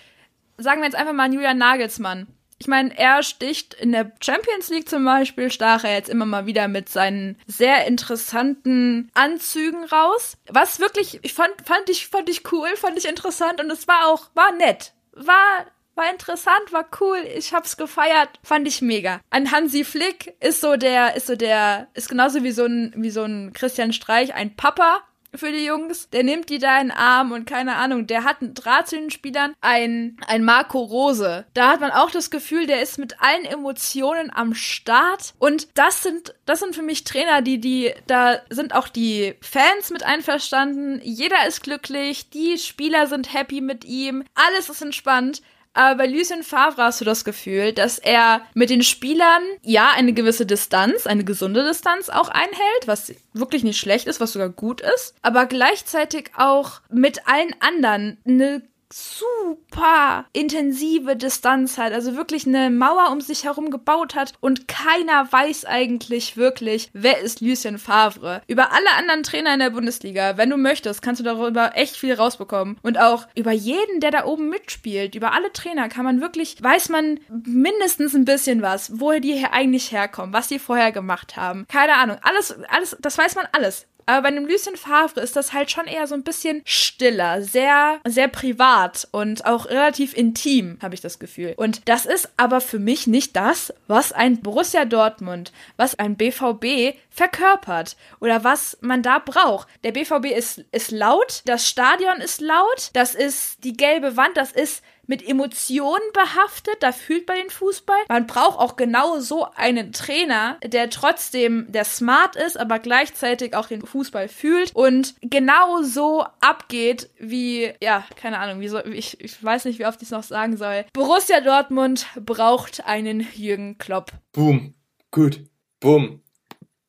sagen 0.57 0.81
wir 0.81 0.85
jetzt 0.85 0.95
einfach 0.95 1.13
mal 1.13 1.33
Julian 1.33 1.57
Nagelsmann. 1.57 2.27
Ich 2.57 2.67
meine, 2.67 2.97
er 2.97 3.21
sticht 3.21 3.73
in 3.73 3.91
der 3.91 4.13
Champions 4.21 4.69
League 4.69 4.87
zum 4.87 5.03
Beispiel, 5.03 5.51
stach 5.51 5.83
er 5.83 5.93
jetzt 5.93 6.09
immer 6.09 6.25
mal 6.25 6.45
wieder 6.45 6.69
mit 6.69 6.87
seinen 6.87 7.37
sehr 7.47 7.85
interessanten 7.85 9.11
Anzügen 9.13 9.83
raus. 9.83 10.37
Was 10.49 10.79
wirklich, 10.79 11.19
ich 11.21 11.33
fand, 11.33 11.53
fand 11.65 11.89
ich, 11.89 12.07
fand 12.07 12.29
ich 12.29 12.49
cool, 12.53 12.69
fand 12.77 12.97
ich 12.97 13.09
interessant 13.09 13.61
und 13.61 13.69
es 13.71 13.87
war 13.87 14.07
auch, 14.07 14.29
war 14.35 14.53
nett. 14.53 14.93
War 15.11 15.65
war 15.95 16.11
interessant, 16.11 16.71
war 16.71 16.85
cool, 16.99 17.19
ich 17.35 17.53
hab's 17.53 17.77
gefeiert, 17.77 18.29
fand 18.43 18.67
ich 18.67 18.81
mega. 18.81 19.21
Ein 19.29 19.51
Hansi 19.51 19.85
Flick 19.85 20.35
ist 20.41 20.61
so 20.61 20.75
der, 20.75 21.15
ist 21.15 21.27
so 21.27 21.35
der, 21.35 21.87
ist 21.93 22.09
genauso 22.09 22.43
wie 22.43 22.51
so 22.51 22.65
ein, 22.65 22.93
wie 22.97 23.09
so 23.09 23.23
ein 23.23 23.53
Christian 23.53 23.93
Streich, 23.93 24.33
ein 24.33 24.55
Papa, 24.55 25.01
für 25.37 25.51
die 25.51 25.65
Jungs. 25.65 26.09
Der 26.09 26.23
nimmt 26.23 26.49
die 26.49 26.59
da 26.59 26.79
in 26.79 26.89
den 26.89 26.97
Arm 26.97 27.31
und 27.31 27.45
keine 27.45 27.75
Ahnung, 27.75 28.07
der 28.07 28.23
hat 28.23 28.41
einen 28.41 28.53
Draht 28.53 28.87
zu 28.87 28.95
den 28.95 29.11
Spielern. 29.11 29.53
Ein, 29.61 30.17
ein 30.27 30.43
Marco 30.43 30.79
Rose. 30.79 31.45
Da 31.53 31.69
hat 31.69 31.81
man 31.81 31.91
auch 31.91 32.11
das 32.11 32.29
Gefühl, 32.29 32.67
der 32.67 32.81
ist 32.81 32.97
mit 32.97 33.21
allen 33.21 33.45
Emotionen 33.45 34.31
am 34.33 34.53
Start. 34.53 35.33
Und 35.39 35.67
das 35.75 36.03
sind, 36.03 36.33
das 36.45 36.59
sind 36.59 36.75
für 36.75 36.81
mich 36.81 37.03
Trainer, 37.03 37.41
die, 37.41 37.59
die, 37.59 37.93
da 38.07 38.39
sind 38.49 38.73
auch 38.73 38.87
die 38.87 39.35
Fans 39.41 39.89
mit 39.91 40.03
einverstanden. 40.03 41.01
Jeder 41.03 41.47
ist 41.47 41.63
glücklich. 41.63 42.29
Die 42.29 42.57
Spieler 42.57 43.07
sind 43.07 43.33
happy 43.33 43.61
mit 43.61 43.85
ihm. 43.85 44.23
Alles 44.35 44.69
ist 44.69 44.81
entspannt. 44.81 45.41
Aber 45.75 45.97
bei 45.97 46.07
Lucien 46.07 46.41
Favre 46.41 46.81
hast 46.83 47.01
du 47.01 47.05
das 47.05 47.25
Gefühl, 47.25 47.73
dass 47.73 47.99
er 47.99 48.41
mit 48.53 48.69
den 48.69 48.81
Spielern 48.81 49.43
ja 49.61 49.91
eine 49.93 50.13
gewisse 50.13 50.45
Distanz, 50.45 51.05
eine 51.05 51.25
gesunde 51.25 51.67
Distanz 51.67 52.09
auch 52.09 52.29
einhält, 52.29 52.87
was 52.87 53.13
wirklich 53.33 53.63
nicht 53.63 53.77
schlecht 53.77 54.07
ist, 54.07 54.21
was 54.21 54.31
sogar 54.31 54.49
gut 54.49 54.81
ist, 54.81 55.13
aber 55.21 55.45
gleichzeitig 55.45 56.31
auch 56.37 56.79
mit 56.89 57.27
allen 57.27 57.53
anderen 57.59 58.17
eine 58.25 58.61
super 58.91 60.25
intensive 60.33 61.15
Distanz 61.15 61.77
hat, 61.77 61.93
also 61.93 62.15
wirklich 62.15 62.45
eine 62.45 62.69
Mauer 62.69 63.11
um 63.11 63.21
sich 63.21 63.43
herum 63.43 63.71
gebaut 63.71 64.15
hat 64.15 64.33
und 64.41 64.67
keiner 64.67 65.31
weiß 65.31 65.65
eigentlich 65.65 66.37
wirklich, 66.37 66.89
wer 66.93 67.19
ist 67.19 67.41
Lucien 67.41 67.77
Favre. 67.77 68.41
Über 68.47 68.71
alle 68.71 68.91
anderen 68.97 69.23
Trainer 69.23 69.53
in 69.53 69.59
der 69.59 69.69
Bundesliga, 69.71 70.37
wenn 70.37 70.49
du 70.49 70.57
möchtest, 70.57 71.01
kannst 71.01 71.19
du 71.19 71.23
darüber 71.23 71.71
echt 71.75 71.95
viel 71.95 72.13
rausbekommen. 72.13 72.77
Und 72.81 72.99
auch 72.99 73.27
über 73.35 73.51
jeden, 73.51 73.99
der 73.99 74.11
da 74.11 74.25
oben 74.25 74.49
mitspielt, 74.49 75.15
über 75.15 75.33
alle 75.33 75.51
Trainer 75.51 75.89
kann 75.89 76.05
man 76.05 76.21
wirklich, 76.21 76.61
weiß 76.61 76.89
man 76.89 77.19
mindestens 77.29 78.13
ein 78.13 78.25
bisschen 78.25 78.61
was, 78.61 78.99
woher 78.99 79.19
die 79.19 79.33
hier 79.33 79.53
eigentlich 79.53 79.91
herkommen, 79.91 80.33
was 80.33 80.47
die 80.47 80.59
vorher 80.59 80.91
gemacht 80.91 81.35
haben. 81.37 81.65
Keine 81.67 81.95
Ahnung, 81.95 82.17
alles, 82.21 82.55
alles, 82.69 82.95
das 82.99 83.17
weiß 83.17 83.35
man 83.35 83.47
alles. 83.51 83.87
Aber 84.05 84.23
bei 84.23 84.27
einem 84.27 84.45
Lucien 84.45 84.77
Favre 84.77 85.21
ist 85.21 85.35
das 85.35 85.53
halt 85.53 85.71
schon 85.71 85.87
eher 85.87 86.07
so 86.07 86.15
ein 86.15 86.23
bisschen 86.23 86.61
stiller, 86.65 87.41
sehr, 87.41 87.99
sehr 88.05 88.27
privat 88.27 89.07
und 89.11 89.45
auch 89.45 89.65
relativ 89.65 90.15
intim, 90.15 90.77
habe 90.81 90.93
ich 90.93 91.01
das 91.01 91.19
Gefühl. 91.19 91.53
Und 91.57 91.81
das 91.85 92.05
ist 92.05 92.29
aber 92.37 92.61
für 92.61 92.79
mich 92.79 93.07
nicht 93.07 93.35
das, 93.35 93.73
was 93.87 94.11
ein 94.11 94.41
Borussia 94.41 94.85
Dortmund, 94.85 95.51
was 95.77 95.97
ein 95.97 96.15
BVB 96.15 96.97
verkörpert 97.09 97.95
oder 98.19 98.43
was 98.43 98.77
man 98.81 99.01
da 99.01 99.19
braucht. 99.19 99.67
Der 99.83 99.91
BVB 99.91 100.25
ist, 100.35 100.63
ist 100.71 100.91
laut, 100.91 101.41
das 101.45 101.67
Stadion 101.67 102.17
ist 102.17 102.41
laut, 102.41 102.91
das 102.93 103.15
ist 103.15 103.63
die 103.63 103.73
gelbe 103.73 104.17
Wand, 104.17 104.37
das 104.37 104.51
ist 104.51 104.83
mit 105.07 105.27
Emotionen 105.27 106.03
behaftet, 106.13 106.75
da 106.81 106.91
fühlt 106.91 107.27
man 107.27 107.37
den 107.37 107.49
Fußball. 107.49 107.97
Man 108.09 108.27
braucht 108.27 108.59
auch 108.59 108.75
genau 108.75 109.19
so 109.19 109.47
einen 109.55 109.91
Trainer, 109.91 110.57
der 110.63 110.89
trotzdem 110.89 111.65
der 111.69 111.85
smart 111.85 112.35
ist, 112.35 112.59
aber 112.59 112.79
gleichzeitig 112.79 113.55
auch 113.55 113.67
den 113.67 113.85
Fußball 113.85 114.27
fühlt 114.27 114.75
und 114.75 115.15
genau 115.21 115.81
so 115.83 116.25
abgeht 116.41 117.09
wie, 117.19 117.73
ja, 117.81 118.05
keine 118.15 118.39
Ahnung, 118.39 118.59
wie 118.61 118.67
so, 118.67 118.83
ich, 118.83 119.19
ich 119.21 119.43
weiß 119.43 119.65
nicht, 119.65 119.79
wie 119.79 119.85
oft 119.85 120.01
ich 120.01 120.07
es 120.07 120.11
noch 120.11 120.23
sagen 120.23 120.57
soll. 120.57 120.85
Borussia 120.93 121.41
Dortmund 121.41 122.07
braucht 122.19 122.85
einen 122.85 123.27
Jürgen 123.35 123.77
Klopp. 123.77 124.11
Boom. 124.31 124.73
Gut. 125.11 125.41
Boom. 125.79 126.21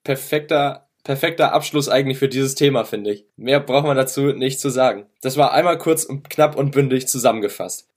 Perfekter 0.05 0.87
perfekter 1.07 1.53
Abschluss 1.53 1.89
eigentlich 1.89 2.19
für 2.19 2.29
dieses 2.29 2.57
Thema, 2.57 2.85
finde 2.85 3.13
ich. 3.13 3.27
Mehr 3.37 3.61
braucht 3.61 3.87
man 3.87 3.97
dazu 3.97 4.33
nicht 4.33 4.59
zu 4.59 4.71
sagen. 4.71 5.07
Das 5.21 5.37
war 5.37 5.53
einmal 5.53 5.79
kurz 5.79 6.05
und 6.05 6.29
knapp 6.29 6.57
und 6.57 6.73
bündig 6.73 7.07
zusammengefasst. 7.07 7.89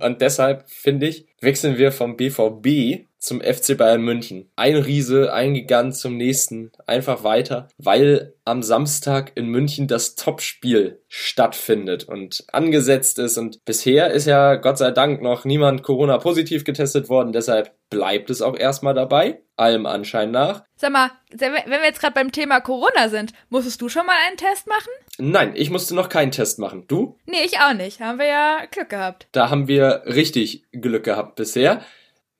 Und 0.00 0.20
deshalb, 0.20 0.68
finde 0.68 1.08
ich, 1.08 1.26
wechseln 1.40 1.78
wir 1.78 1.92
vom 1.92 2.16
BVB 2.16 3.07
zum 3.18 3.40
FC 3.40 3.76
Bayern 3.76 4.02
München. 4.02 4.50
Ein 4.56 4.76
Riese, 4.76 5.32
ein 5.32 5.54
Gigant 5.54 5.96
zum 5.96 6.16
nächsten, 6.16 6.70
einfach 6.86 7.24
weiter, 7.24 7.68
weil 7.78 8.34
am 8.44 8.62
Samstag 8.62 9.32
in 9.34 9.46
München 9.46 9.88
das 9.88 10.14
Topspiel 10.14 11.02
stattfindet 11.08 12.04
und 12.04 12.44
angesetzt 12.52 13.18
ist. 13.18 13.36
Und 13.36 13.64
bisher 13.64 14.10
ist 14.10 14.26
ja 14.26 14.54
Gott 14.54 14.78
sei 14.78 14.90
Dank 14.90 15.22
noch 15.22 15.44
niemand 15.44 15.82
Corona 15.82 16.18
positiv 16.18 16.64
getestet 16.64 17.08
worden, 17.08 17.32
deshalb 17.32 17.74
bleibt 17.90 18.30
es 18.30 18.42
auch 18.42 18.56
erstmal 18.56 18.94
dabei, 18.94 19.40
allem 19.56 19.86
Anschein 19.86 20.30
nach. 20.30 20.62
Sag 20.76 20.92
mal, 20.92 21.10
wenn 21.30 21.52
wir 21.52 21.84
jetzt 21.84 22.00
gerade 22.00 22.14
beim 22.14 22.32
Thema 22.32 22.60
Corona 22.60 23.08
sind, 23.08 23.32
musstest 23.48 23.80
du 23.80 23.88
schon 23.88 24.06
mal 24.06 24.16
einen 24.26 24.36
Test 24.36 24.66
machen? 24.66 24.90
Nein, 25.18 25.52
ich 25.56 25.70
musste 25.70 25.94
noch 25.94 26.08
keinen 26.08 26.30
Test 26.30 26.58
machen. 26.58 26.84
Du? 26.86 27.18
Nee, 27.26 27.44
ich 27.44 27.58
auch 27.58 27.74
nicht. 27.74 28.00
Haben 28.00 28.18
wir 28.18 28.26
ja 28.26 28.58
Glück 28.70 28.90
gehabt. 28.90 29.26
Da 29.32 29.50
haben 29.50 29.66
wir 29.66 30.02
richtig 30.06 30.64
Glück 30.72 31.04
gehabt 31.04 31.36
bisher. 31.36 31.82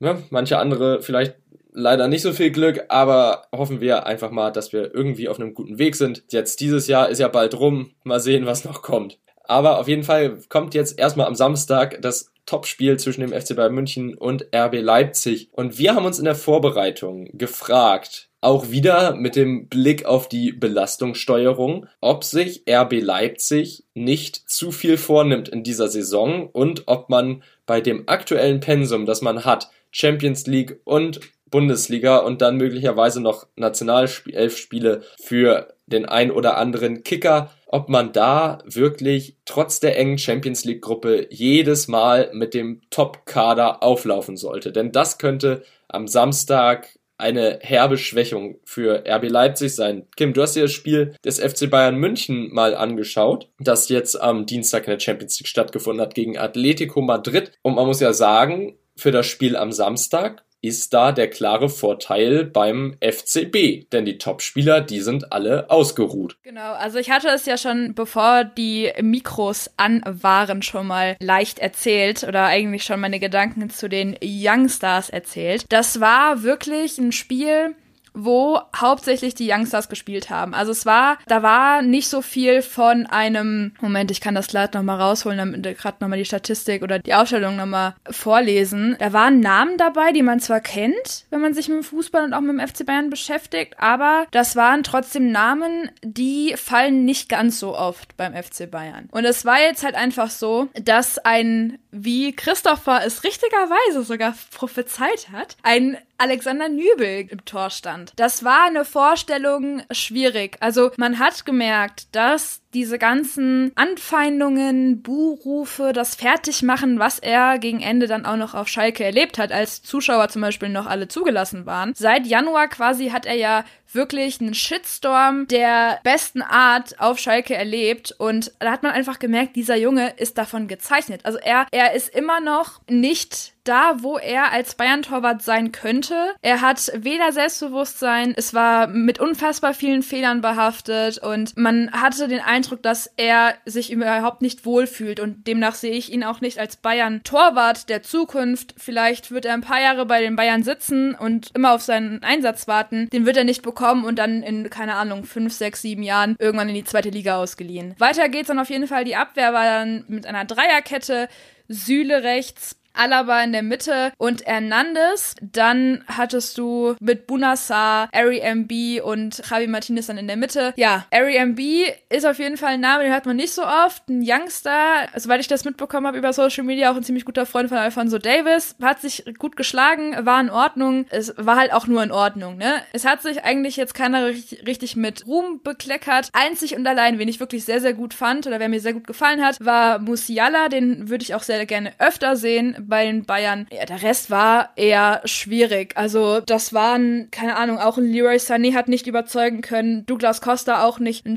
Ja, 0.00 0.18
manche 0.30 0.58
andere 0.58 1.02
vielleicht 1.02 1.36
leider 1.72 2.08
nicht 2.08 2.22
so 2.22 2.32
viel 2.32 2.50
Glück, 2.50 2.84
aber 2.88 3.46
hoffen 3.52 3.80
wir 3.80 4.06
einfach 4.06 4.30
mal, 4.30 4.50
dass 4.50 4.72
wir 4.72 4.94
irgendwie 4.94 5.28
auf 5.28 5.38
einem 5.38 5.54
guten 5.54 5.78
Weg 5.78 5.96
sind. 5.96 6.24
Jetzt 6.30 6.60
dieses 6.60 6.86
Jahr 6.86 7.08
ist 7.08 7.18
ja 7.18 7.28
bald 7.28 7.58
rum. 7.58 7.92
Mal 8.04 8.20
sehen, 8.20 8.46
was 8.46 8.64
noch 8.64 8.82
kommt. 8.82 9.18
Aber 9.44 9.78
auf 9.78 9.88
jeden 9.88 10.02
Fall 10.02 10.38
kommt 10.48 10.74
jetzt 10.74 10.98
erstmal 10.98 11.26
am 11.26 11.34
Samstag 11.34 12.02
das 12.02 12.32
Topspiel 12.44 12.98
zwischen 12.98 13.20
dem 13.20 13.32
FC 13.32 13.56
Bayern 13.56 13.74
München 13.74 14.14
und 14.14 14.48
RB 14.54 14.80
Leipzig. 14.80 15.48
Und 15.52 15.78
wir 15.78 15.94
haben 15.94 16.06
uns 16.06 16.18
in 16.18 16.24
der 16.24 16.34
Vorbereitung 16.34 17.28
gefragt, 17.32 18.28
auch 18.40 18.70
wieder 18.70 19.14
mit 19.14 19.36
dem 19.36 19.68
Blick 19.68 20.04
auf 20.04 20.28
die 20.28 20.52
Belastungssteuerung, 20.52 21.86
ob 22.00 22.24
sich 22.24 22.64
RB 22.68 23.00
Leipzig 23.00 23.84
nicht 23.94 24.36
zu 24.48 24.70
viel 24.70 24.96
vornimmt 24.96 25.48
in 25.48 25.62
dieser 25.62 25.88
Saison 25.88 26.48
und 26.48 26.84
ob 26.86 27.08
man 27.08 27.42
bei 27.66 27.80
dem 27.80 28.08
aktuellen 28.08 28.60
Pensum, 28.60 29.06
das 29.06 29.22
man 29.22 29.44
hat, 29.44 29.70
Champions 29.90 30.46
League 30.46 30.80
und 30.84 31.20
Bundesliga 31.50 32.18
und 32.18 32.42
dann 32.42 32.56
möglicherweise 32.56 33.20
noch 33.20 33.46
Nationalelf-Spiele 33.56 35.02
für 35.22 35.74
den 35.86 36.04
ein 36.04 36.30
oder 36.30 36.58
anderen 36.58 37.02
Kicker, 37.02 37.50
ob 37.66 37.88
man 37.88 38.12
da 38.12 38.58
wirklich 38.64 39.36
trotz 39.44 39.80
der 39.80 39.98
engen 39.98 40.18
Champions 40.18 40.64
League 40.64 40.82
Gruppe 40.82 41.26
jedes 41.30 41.88
Mal 41.88 42.30
mit 42.32 42.54
dem 42.54 42.82
Top-Kader 42.90 43.82
auflaufen 43.82 44.36
sollte. 44.36 44.72
Denn 44.72 44.92
das 44.92 45.18
könnte 45.18 45.62
am 45.88 46.06
Samstag 46.06 46.98
eine 47.18 47.58
herbe 47.62 47.98
Schwächung 47.98 48.58
für 48.64 49.02
RB 49.06 49.28
Leipzig 49.28 49.74
sein. 49.74 50.06
Kim, 50.16 50.32
du 50.34 50.42
hast 50.42 50.54
dir 50.54 50.62
das 50.62 50.72
Spiel 50.72 51.14
des 51.24 51.40
FC 51.40 51.68
Bayern 51.68 51.96
München 51.96 52.52
mal 52.52 52.76
angeschaut, 52.76 53.48
das 53.58 53.88
jetzt 53.88 54.20
am 54.20 54.46
Dienstag 54.46 54.86
in 54.86 54.92
der 54.92 55.00
Champions 55.00 55.40
League 55.40 55.48
stattgefunden 55.48 56.00
hat 56.00 56.14
gegen 56.14 56.38
Atletico 56.38 57.00
Madrid. 57.00 57.50
Und 57.62 57.74
man 57.74 57.86
muss 57.86 57.98
ja 57.98 58.12
sagen, 58.12 58.78
für 58.98 59.12
das 59.12 59.26
Spiel 59.26 59.56
am 59.56 59.72
Samstag 59.72 60.44
ist 60.60 60.92
da 60.92 61.12
der 61.12 61.30
klare 61.30 61.68
Vorteil 61.68 62.44
beim 62.44 62.96
FCB, 63.00 63.88
denn 63.92 64.04
die 64.04 64.18
Topspieler, 64.18 64.80
die 64.80 65.00
sind 65.00 65.32
alle 65.32 65.70
ausgeruht. 65.70 66.36
Genau, 66.42 66.72
also 66.72 66.98
ich 66.98 67.10
hatte 67.10 67.28
es 67.28 67.46
ja 67.46 67.56
schon, 67.56 67.94
bevor 67.94 68.44
die 68.44 68.90
Mikros 69.00 69.70
an 69.76 70.02
waren, 70.04 70.62
schon 70.62 70.88
mal 70.88 71.16
leicht 71.20 71.60
erzählt 71.60 72.24
oder 72.24 72.46
eigentlich 72.46 72.82
schon 72.82 72.98
meine 73.00 73.20
Gedanken 73.20 73.70
zu 73.70 73.88
den 73.88 74.16
Youngstars 74.20 75.10
erzählt. 75.10 75.64
Das 75.68 76.00
war 76.00 76.42
wirklich 76.42 76.98
ein 76.98 77.12
Spiel, 77.12 77.76
wo 78.18 78.60
hauptsächlich 78.74 79.34
die 79.34 79.50
Youngstars 79.50 79.88
gespielt 79.88 80.28
haben. 80.28 80.54
Also 80.54 80.72
es 80.72 80.84
war, 80.84 81.18
da 81.26 81.42
war 81.42 81.82
nicht 81.82 82.08
so 82.08 82.20
viel 82.20 82.62
von 82.62 83.06
einem, 83.06 83.72
Moment, 83.80 84.10
ich 84.10 84.20
kann 84.20 84.34
das 84.34 84.48
gleich 84.48 84.72
nochmal 84.72 85.00
rausholen, 85.00 85.38
damit 85.38 85.78
gerade 85.78 85.98
nochmal 86.00 86.18
die 86.18 86.24
Statistik 86.24 86.82
oder 86.82 86.98
die 86.98 87.14
Ausstellung 87.14 87.56
nochmal 87.56 87.94
vorlesen. 88.10 88.96
Da 88.98 89.12
waren 89.12 89.40
Namen 89.40 89.76
dabei, 89.76 90.12
die 90.12 90.22
man 90.22 90.40
zwar 90.40 90.60
kennt, 90.60 91.26
wenn 91.30 91.40
man 91.40 91.54
sich 91.54 91.68
mit 91.68 91.78
dem 91.78 91.84
Fußball 91.84 92.24
und 92.24 92.34
auch 92.34 92.40
mit 92.40 92.58
dem 92.58 92.66
FC 92.66 92.84
Bayern 92.84 93.10
beschäftigt, 93.10 93.74
aber 93.78 94.26
das 94.32 94.56
waren 94.56 94.82
trotzdem 94.82 95.30
Namen, 95.30 95.90
die 96.02 96.54
fallen 96.56 97.04
nicht 97.04 97.28
ganz 97.28 97.60
so 97.60 97.76
oft 97.76 98.16
beim 98.16 98.34
FC 98.34 98.70
Bayern. 98.70 99.08
Und 99.12 99.24
es 99.24 99.44
war 99.44 99.60
jetzt 99.60 99.84
halt 99.84 99.94
einfach 99.94 100.30
so, 100.30 100.68
dass 100.82 101.18
ein, 101.18 101.78
wie 101.92 102.34
Christopher 102.34 103.02
es 103.04 103.22
richtigerweise 103.22 104.02
sogar 104.02 104.34
prophezeit 104.50 105.28
hat, 105.32 105.56
ein 105.62 105.96
Alexander 106.18 106.68
Nübel 106.68 107.26
im 107.30 107.44
Tor 107.44 107.70
stand. 107.70 108.12
Das 108.16 108.44
war 108.44 108.66
eine 108.66 108.84
Vorstellung 108.84 109.82
schwierig. 109.90 110.56
Also 110.60 110.90
man 110.96 111.18
hat 111.18 111.46
gemerkt, 111.46 112.14
dass 112.14 112.60
diese 112.78 112.96
ganzen 112.96 113.72
Anfeindungen, 113.74 115.02
Buhrufe, 115.02 115.92
das 115.92 116.14
Fertigmachen, 116.14 117.00
was 117.00 117.18
er 117.18 117.58
gegen 117.58 117.80
Ende 117.80 118.06
dann 118.06 118.24
auch 118.24 118.36
noch 118.36 118.54
auf 118.54 118.68
Schalke 118.68 119.02
erlebt 119.02 119.36
hat, 119.36 119.50
als 119.50 119.82
Zuschauer 119.82 120.28
zum 120.28 120.42
Beispiel 120.42 120.68
noch 120.68 120.86
alle 120.86 121.08
zugelassen 121.08 121.66
waren. 121.66 121.92
Seit 121.96 122.24
Januar 122.24 122.68
quasi 122.68 123.08
hat 123.08 123.26
er 123.26 123.34
ja 123.34 123.64
wirklich 123.92 124.40
einen 124.40 124.54
Shitstorm 124.54 125.48
der 125.48 125.98
besten 126.04 126.42
Art 126.42 127.00
auf 127.00 127.18
Schalke 127.18 127.54
erlebt 127.54 128.14
und 128.16 128.52
da 128.58 128.70
hat 128.70 128.82
man 128.82 128.92
einfach 128.92 129.18
gemerkt, 129.18 129.56
dieser 129.56 129.76
Junge 129.76 130.10
ist 130.18 130.38
davon 130.38 130.68
gezeichnet. 130.68 131.24
Also 131.24 131.38
er, 131.38 131.66
er 131.72 131.94
ist 131.94 132.14
immer 132.14 132.40
noch 132.40 132.80
nicht 132.88 133.54
da, 133.64 133.96
wo 133.98 134.16
er 134.16 134.50
als 134.52 134.74
Bayern-Torwart 134.74 135.42
sein 135.42 135.72
könnte. 135.72 136.34
Er 136.40 136.60
hat 136.62 136.90
weder 136.94 137.32
Selbstbewusstsein, 137.32 138.34
es 138.36 138.54
war 138.54 138.86
mit 138.86 139.18
unfassbar 139.18 139.74
vielen 139.74 140.02
Fehlern 140.02 140.40
behaftet 140.40 141.18
und 141.18 141.56
man 141.56 141.90
hatte 141.92 142.28
den 142.28 142.40
Eindruck, 142.40 142.67
dass 142.74 143.10
er 143.16 143.54
sich 143.64 143.92
überhaupt 143.92 144.42
nicht 144.42 144.64
wohlfühlt 144.64 145.20
und 145.20 145.46
demnach 145.46 145.74
sehe 145.74 145.92
ich 145.92 146.12
ihn 146.12 146.24
auch 146.24 146.40
nicht 146.40 146.58
als 146.58 146.76
Bayern-Torwart 146.76 147.88
der 147.88 148.02
Zukunft. 148.02 148.74
Vielleicht 148.76 149.30
wird 149.30 149.44
er 149.44 149.54
ein 149.54 149.60
paar 149.60 149.80
Jahre 149.80 150.06
bei 150.06 150.20
den 150.20 150.36
Bayern 150.36 150.62
sitzen 150.62 151.14
und 151.14 151.50
immer 151.54 151.72
auf 151.72 151.82
seinen 151.82 152.22
Einsatz 152.22 152.68
warten. 152.68 153.08
Den 153.10 153.26
wird 153.26 153.36
er 153.36 153.44
nicht 153.44 153.62
bekommen 153.62 154.04
und 154.04 154.18
dann 154.18 154.42
in, 154.42 154.70
keine 154.70 154.94
Ahnung, 154.94 155.24
fünf, 155.24 155.52
sechs, 155.52 155.82
sieben 155.82 156.02
Jahren 156.02 156.36
irgendwann 156.38 156.68
in 156.68 156.74
die 156.74 156.84
zweite 156.84 157.10
Liga 157.10 157.38
ausgeliehen. 157.38 157.94
Weiter 157.98 158.28
geht's 158.28 158.48
dann 158.48 158.58
auf 158.58 158.70
jeden 158.70 158.86
Fall. 158.86 159.04
Die 159.04 159.16
Abwehr 159.16 159.52
war 159.52 159.64
dann 159.64 160.04
mit 160.08 160.26
einer 160.26 160.44
Dreierkette. 160.44 161.28
Süle 161.70 162.22
rechts, 162.22 162.77
Alaba 162.98 163.42
in 163.42 163.52
der 163.52 163.62
Mitte 163.62 164.12
und 164.18 164.44
Hernandez. 164.44 165.34
Dann 165.40 166.04
hattest 166.06 166.58
du 166.58 166.96
mit 167.00 167.26
Bunassar, 167.26 168.08
Ari 168.12 168.40
MB 168.40 169.02
und 169.02 169.42
Javi 169.48 169.66
Martinez 169.66 170.06
dann 170.06 170.18
in 170.18 170.26
der 170.26 170.36
Mitte. 170.36 170.74
Ja, 170.76 171.06
Ari 171.12 171.36
MB 171.36 171.60
ist 172.08 172.26
auf 172.26 172.38
jeden 172.38 172.56
Fall 172.56 172.74
ein 172.74 172.80
Name, 172.80 173.04
den 173.04 173.12
hört 173.12 173.26
man 173.26 173.36
nicht 173.36 173.52
so 173.52 173.64
oft. 173.64 174.08
Ein 174.08 174.22
Youngster, 174.24 175.08
soweit 175.16 175.40
ich 175.40 175.48
das 175.48 175.64
mitbekommen 175.64 176.06
habe 176.06 176.18
über 176.18 176.32
Social 176.32 176.64
Media, 176.64 176.90
auch 176.90 176.96
ein 176.96 177.04
ziemlich 177.04 177.24
guter 177.24 177.46
Freund 177.46 177.68
von 177.68 177.78
Alfonso 177.78 178.18
Davis. 178.18 178.74
Hat 178.82 179.00
sich 179.00 179.24
gut 179.38 179.56
geschlagen, 179.56 180.14
war 180.26 180.40
in 180.40 180.50
Ordnung. 180.50 181.06
Es 181.10 181.34
war 181.36 181.56
halt 181.56 181.72
auch 181.72 181.86
nur 181.86 182.02
in 182.02 182.10
Ordnung, 182.10 182.56
ne? 182.56 182.82
Es 182.92 183.04
hat 183.04 183.22
sich 183.22 183.44
eigentlich 183.44 183.76
jetzt 183.76 183.94
keiner 183.94 184.26
richtig 184.26 184.96
mit 184.96 185.26
Ruhm 185.26 185.60
bekleckert. 185.62 186.30
Einzig 186.32 186.76
und 186.76 186.86
allein, 186.86 187.18
wen 187.18 187.28
ich 187.28 187.40
wirklich 187.40 187.64
sehr, 187.64 187.80
sehr 187.80 187.94
gut 187.94 188.14
fand 188.14 188.46
oder 188.46 188.58
wer 188.58 188.68
mir 188.68 188.80
sehr 188.80 188.94
gut 188.94 189.06
gefallen 189.06 189.44
hat, 189.44 189.64
war 189.64 189.98
Musiala. 189.98 190.68
Den 190.68 191.08
würde 191.08 191.22
ich 191.22 191.34
auch 191.34 191.42
sehr 191.42 191.64
gerne 191.66 191.92
öfter 191.98 192.36
sehen 192.36 192.87
bei 192.88 193.04
den 193.04 193.24
Bayern. 193.24 193.66
Ja, 193.72 193.84
der 193.84 194.02
Rest 194.02 194.30
war 194.30 194.70
eher 194.76 195.20
schwierig. 195.24 195.96
Also 195.96 196.40
das 196.40 196.72
waren, 196.72 197.28
keine 197.30 197.56
Ahnung, 197.56 197.78
auch 197.78 197.98
Leroy 197.98 198.36
Sané 198.36 198.74
hat 198.74 198.88
nicht 198.88 199.06
überzeugen 199.06 199.60
können, 199.60 200.06
Douglas 200.06 200.40
Costa 200.40 200.84
auch 200.84 200.98
nicht, 200.98 201.26
ein 201.26 201.36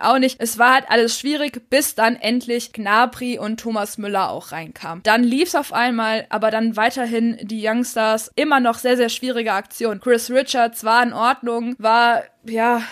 auch 0.00 0.18
nicht. 0.18 0.40
Es 0.40 0.58
war 0.58 0.74
halt 0.74 0.84
alles 0.88 1.18
schwierig, 1.18 1.68
bis 1.70 1.94
dann 1.94 2.16
endlich 2.16 2.72
Gnabry 2.72 3.38
und 3.38 3.60
Thomas 3.60 3.98
Müller 3.98 4.30
auch 4.30 4.52
reinkamen. 4.52 5.02
Dann 5.02 5.24
lief's 5.24 5.54
auf 5.54 5.72
einmal, 5.72 6.26
aber 6.30 6.50
dann 6.50 6.76
weiterhin 6.76 7.38
die 7.42 7.66
Youngsters 7.66 8.30
immer 8.34 8.60
noch 8.60 8.78
sehr, 8.78 8.96
sehr 8.96 9.08
schwierige 9.08 9.52
Aktion. 9.52 10.00
Chris 10.00 10.30
Richards 10.30 10.84
war 10.84 11.02
in 11.02 11.12
Ordnung, 11.12 11.74
war 11.78 12.22
ja, 12.50 12.82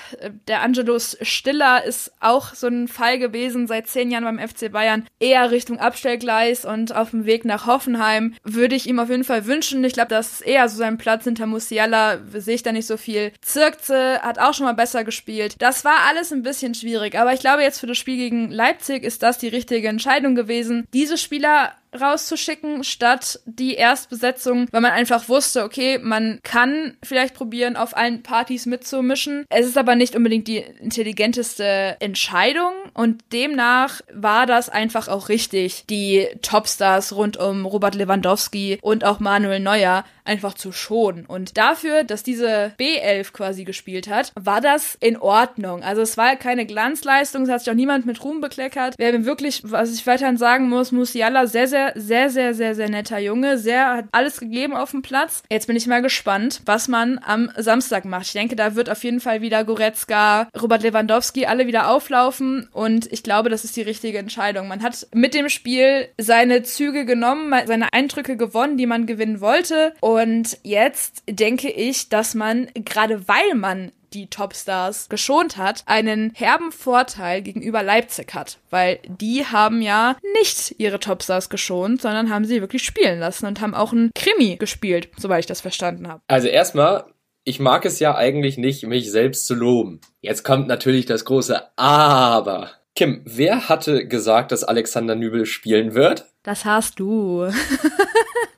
der 0.48 0.62
Angelus 0.62 1.16
Stiller 1.22 1.84
ist 1.84 2.12
auch 2.20 2.54
so 2.54 2.66
ein 2.66 2.88
Fall 2.88 3.18
gewesen 3.18 3.66
seit 3.66 3.86
zehn 3.88 4.10
Jahren 4.10 4.24
beim 4.24 4.38
FC 4.38 4.70
Bayern. 4.70 5.06
Eher 5.18 5.50
Richtung 5.50 5.78
Abstellgleis 5.78 6.64
und 6.64 6.94
auf 6.94 7.10
dem 7.10 7.26
Weg 7.26 7.44
nach 7.44 7.66
Hoffenheim 7.66 8.34
würde 8.42 8.74
ich 8.74 8.88
ihm 8.88 8.98
auf 8.98 9.10
jeden 9.10 9.24
Fall 9.24 9.46
wünschen. 9.46 9.84
Ich 9.84 9.94
glaube, 9.94 10.08
das 10.08 10.32
ist 10.32 10.40
eher 10.42 10.68
so 10.68 10.78
sein 10.78 10.98
Platz 10.98 11.24
hinter 11.24 11.46
Musiala. 11.46 12.18
Sehe 12.32 12.54
ich 12.54 12.62
da 12.62 12.72
nicht 12.72 12.86
so 12.86 12.96
viel. 12.96 13.32
Zirkze 13.40 14.20
hat 14.22 14.38
auch 14.38 14.54
schon 14.54 14.66
mal 14.66 14.72
besser 14.72 15.04
gespielt. 15.04 15.56
Das 15.58 15.84
war 15.84 16.06
alles 16.08 16.32
ein 16.32 16.42
bisschen 16.42 16.74
schwierig. 16.74 17.18
Aber 17.18 17.32
ich 17.32 17.40
glaube, 17.40 17.62
jetzt 17.62 17.80
für 17.80 17.86
das 17.86 17.98
Spiel 17.98 18.16
gegen 18.16 18.50
Leipzig 18.50 19.04
ist 19.04 19.22
das 19.22 19.38
die 19.38 19.48
richtige 19.48 19.88
Entscheidung 19.88 20.34
gewesen. 20.34 20.86
Diese 20.92 21.18
Spieler 21.18 21.72
rauszuschicken, 21.98 22.84
statt 22.84 23.40
die 23.44 23.74
Erstbesetzung, 23.74 24.68
weil 24.70 24.80
man 24.80 24.92
einfach 24.92 25.28
wusste, 25.28 25.64
okay, 25.64 25.98
man 25.98 26.40
kann 26.42 26.96
vielleicht 27.02 27.34
probieren, 27.34 27.76
auf 27.76 27.96
allen 27.96 28.22
Partys 28.22 28.66
mitzumischen. 28.66 29.44
Es 29.48 29.66
ist 29.66 29.78
aber 29.78 29.94
nicht 29.94 30.16
unbedingt 30.16 30.48
die 30.48 30.58
intelligenteste 30.58 31.96
Entscheidung 32.00 32.72
und 32.94 33.22
demnach 33.32 34.00
war 34.12 34.46
das 34.46 34.68
einfach 34.68 35.08
auch 35.08 35.28
richtig, 35.28 35.84
die 35.88 36.28
Topstars 36.42 37.14
rund 37.14 37.36
um 37.36 37.66
Robert 37.66 37.94
Lewandowski 37.94 38.78
und 38.82 39.04
auch 39.04 39.20
Manuel 39.20 39.60
Neuer 39.60 40.04
einfach 40.24 40.54
zu 40.54 40.72
schonen. 40.72 41.26
Und 41.26 41.56
dafür, 41.56 42.04
dass 42.04 42.22
diese 42.22 42.72
B11 42.78 43.32
quasi 43.32 43.64
gespielt 43.64 44.08
hat, 44.08 44.32
war 44.34 44.60
das 44.60 44.96
in 45.00 45.16
Ordnung. 45.16 45.82
Also 45.82 46.02
es 46.02 46.16
war 46.16 46.36
keine 46.36 46.66
Glanzleistung, 46.66 47.42
es 47.42 47.50
hat 47.50 47.60
sich 47.60 47.70
auch 47.70 47.76
niemand 47.76 48.06
mit 48.06 48.24
Ruhm 48.24 48.40
bekleckert. 48.40 48.94
Wer 48.98 49.24
wirklich, 49.24 49.62
was 49.64 49.92
ich 49.92 50.06
weiterhin 50.06 50.36
sagen 50.36 50.68
muss, 50.68 50.92
Musiala 50.92 51.46
sehr, 51.46 51.68
sehr, 51.68 51.92
sehr, 51.94 52.30
sehr, 52.30 52.54
sehr, 52.54 52.74
sehr 52.74 52.88
netter 52.88 53.18
Junge. 53.18 53.58
Sehr, 53.58 53.94
hat 53.94 54.06
alles 54.12 54.40
gegeben 54.40 54.74
auf 54.74 54.90
dem 54.90 55.02
Platz. 55.02 55.42
Jetzt 55.50 55.66
bin 55.66 55.76
ich 55.76 55.86
mal 55.86 56.02
gespannt, 56.02 56.62
was 56.66 56.88
man 56.88 57.20
am 57.24 57.50
Samstag 57.56 58.04
macht. 58.04 58.26
Ich 58.26 58.32
denke, 58.32 58.56
da 58.56 58.74
wird 58.74 58.90
auf 58.90 59.04
jeden 59.04 59.20
Fall 59.20 59.40
wieder 59.40 59.64
Goretzka, 59.64 60.48
Robert 60.60 60.82
Lewandowski 60.82 61.46
alle 61.46 61.66
wieder 61.66 61.90
auflaufen 61.90 62.68
und 62.72 63.12
ich 63.12 63.22
glaube, 63.22 63.50
das 63.50 63.64
ist 63.64 63.76
die 63.76 63.82
richtige 63.82 64.18
Entscheidung. 64.18 64.68
Man 64.68 64.82
hat 64.82 65.06
mit 65.14 65.34
dem 65.34 65.48
Spiel 65.48 66.08
seine 66.18 66.62
Züge 66.62 67.04
genommen, 67.04 67.54
seine 67.66 67.92
Eindrücke 67.92 68.36
gewonnen, 68.36 68.76
die 68.76 68.86
man 68.86 69.06
gewinnen 69.06 69.40
wollte 69.40 69.92
und 70.00 70.13
jetzt 70.62 71.22
denke 71.28 71.70
ich, 71.70 72.08
dass 72.08 72.34
man, 72.34 72.68
gerade 72.74 73.28
weil 73.28 73.54
man 73.54 73.92
die 74.14 74.28
Topstars 74.28 75.08
geschont 75.08 75.56
hat, 75.56 75.82
einen 75.86 76.32
herben 76.34 76.72
Vorteil 76.72 77.42
gegenüber 77.42 77.82
Leipzig 77.82 78.32
hat, 78.34 78.58
weil 78.70 79.00
die 79.06 79.44
haben 79.44 79.82
ja 79.82 80.16
nicht 80.40 80.76
ihre 80.78 81.00
Topstars 81.00 81.50
geschont, 81.50 82.00
sondern 82.00 82.30
haben 82.30 82.44
sie 82.44 82.60
wirklich 82.60 82.84
spielen 82.84 83.18
lassen 83.18 83.46
und 83.46 83.60
haben 83.60 83.74
auch 83.74 83.92
einen 83.92 84.12
Krimi 84.14 84.56
gespielt, 84.56 85.08
soweit 85.16 85.40
ich 85.40 85.46
das 85.46 85.60
verstanden 85.60 86.08
habe. 86.08 86.22
Also 86.28 86.48
erstmal, 86.48 87.04
ich 87.42 87.58
mag 87.58 87.84
es 87.84 87.98
ja 87.98 88.14
eigentlich 88.14 88.56
nicht, 88.56 88.86
mich 88.86 89.10
selbst 89.10 89.46
zu 89.46 89.54
loben. 89.54 90.00
Jetzt 90.20 90.44
kommt 90.44 90.68
natürlich 90.68 91.06
das 91.06 91.24
große 91.24 91.60
Aber. 91.76 92.70
Kim, 92.94 93.22
wer 93.24 93.68
hatte 93.68 94.06
gesagt, 94.06 94.52
dass 94.52 94.62
Alexander 94.62 95.16
Nübel 95.16 95.46
spielen 95.46 95.94
wird? 95.94 96.26
Das 96.44 96.64
hast 96.64 97.00
du. 97.00 97.48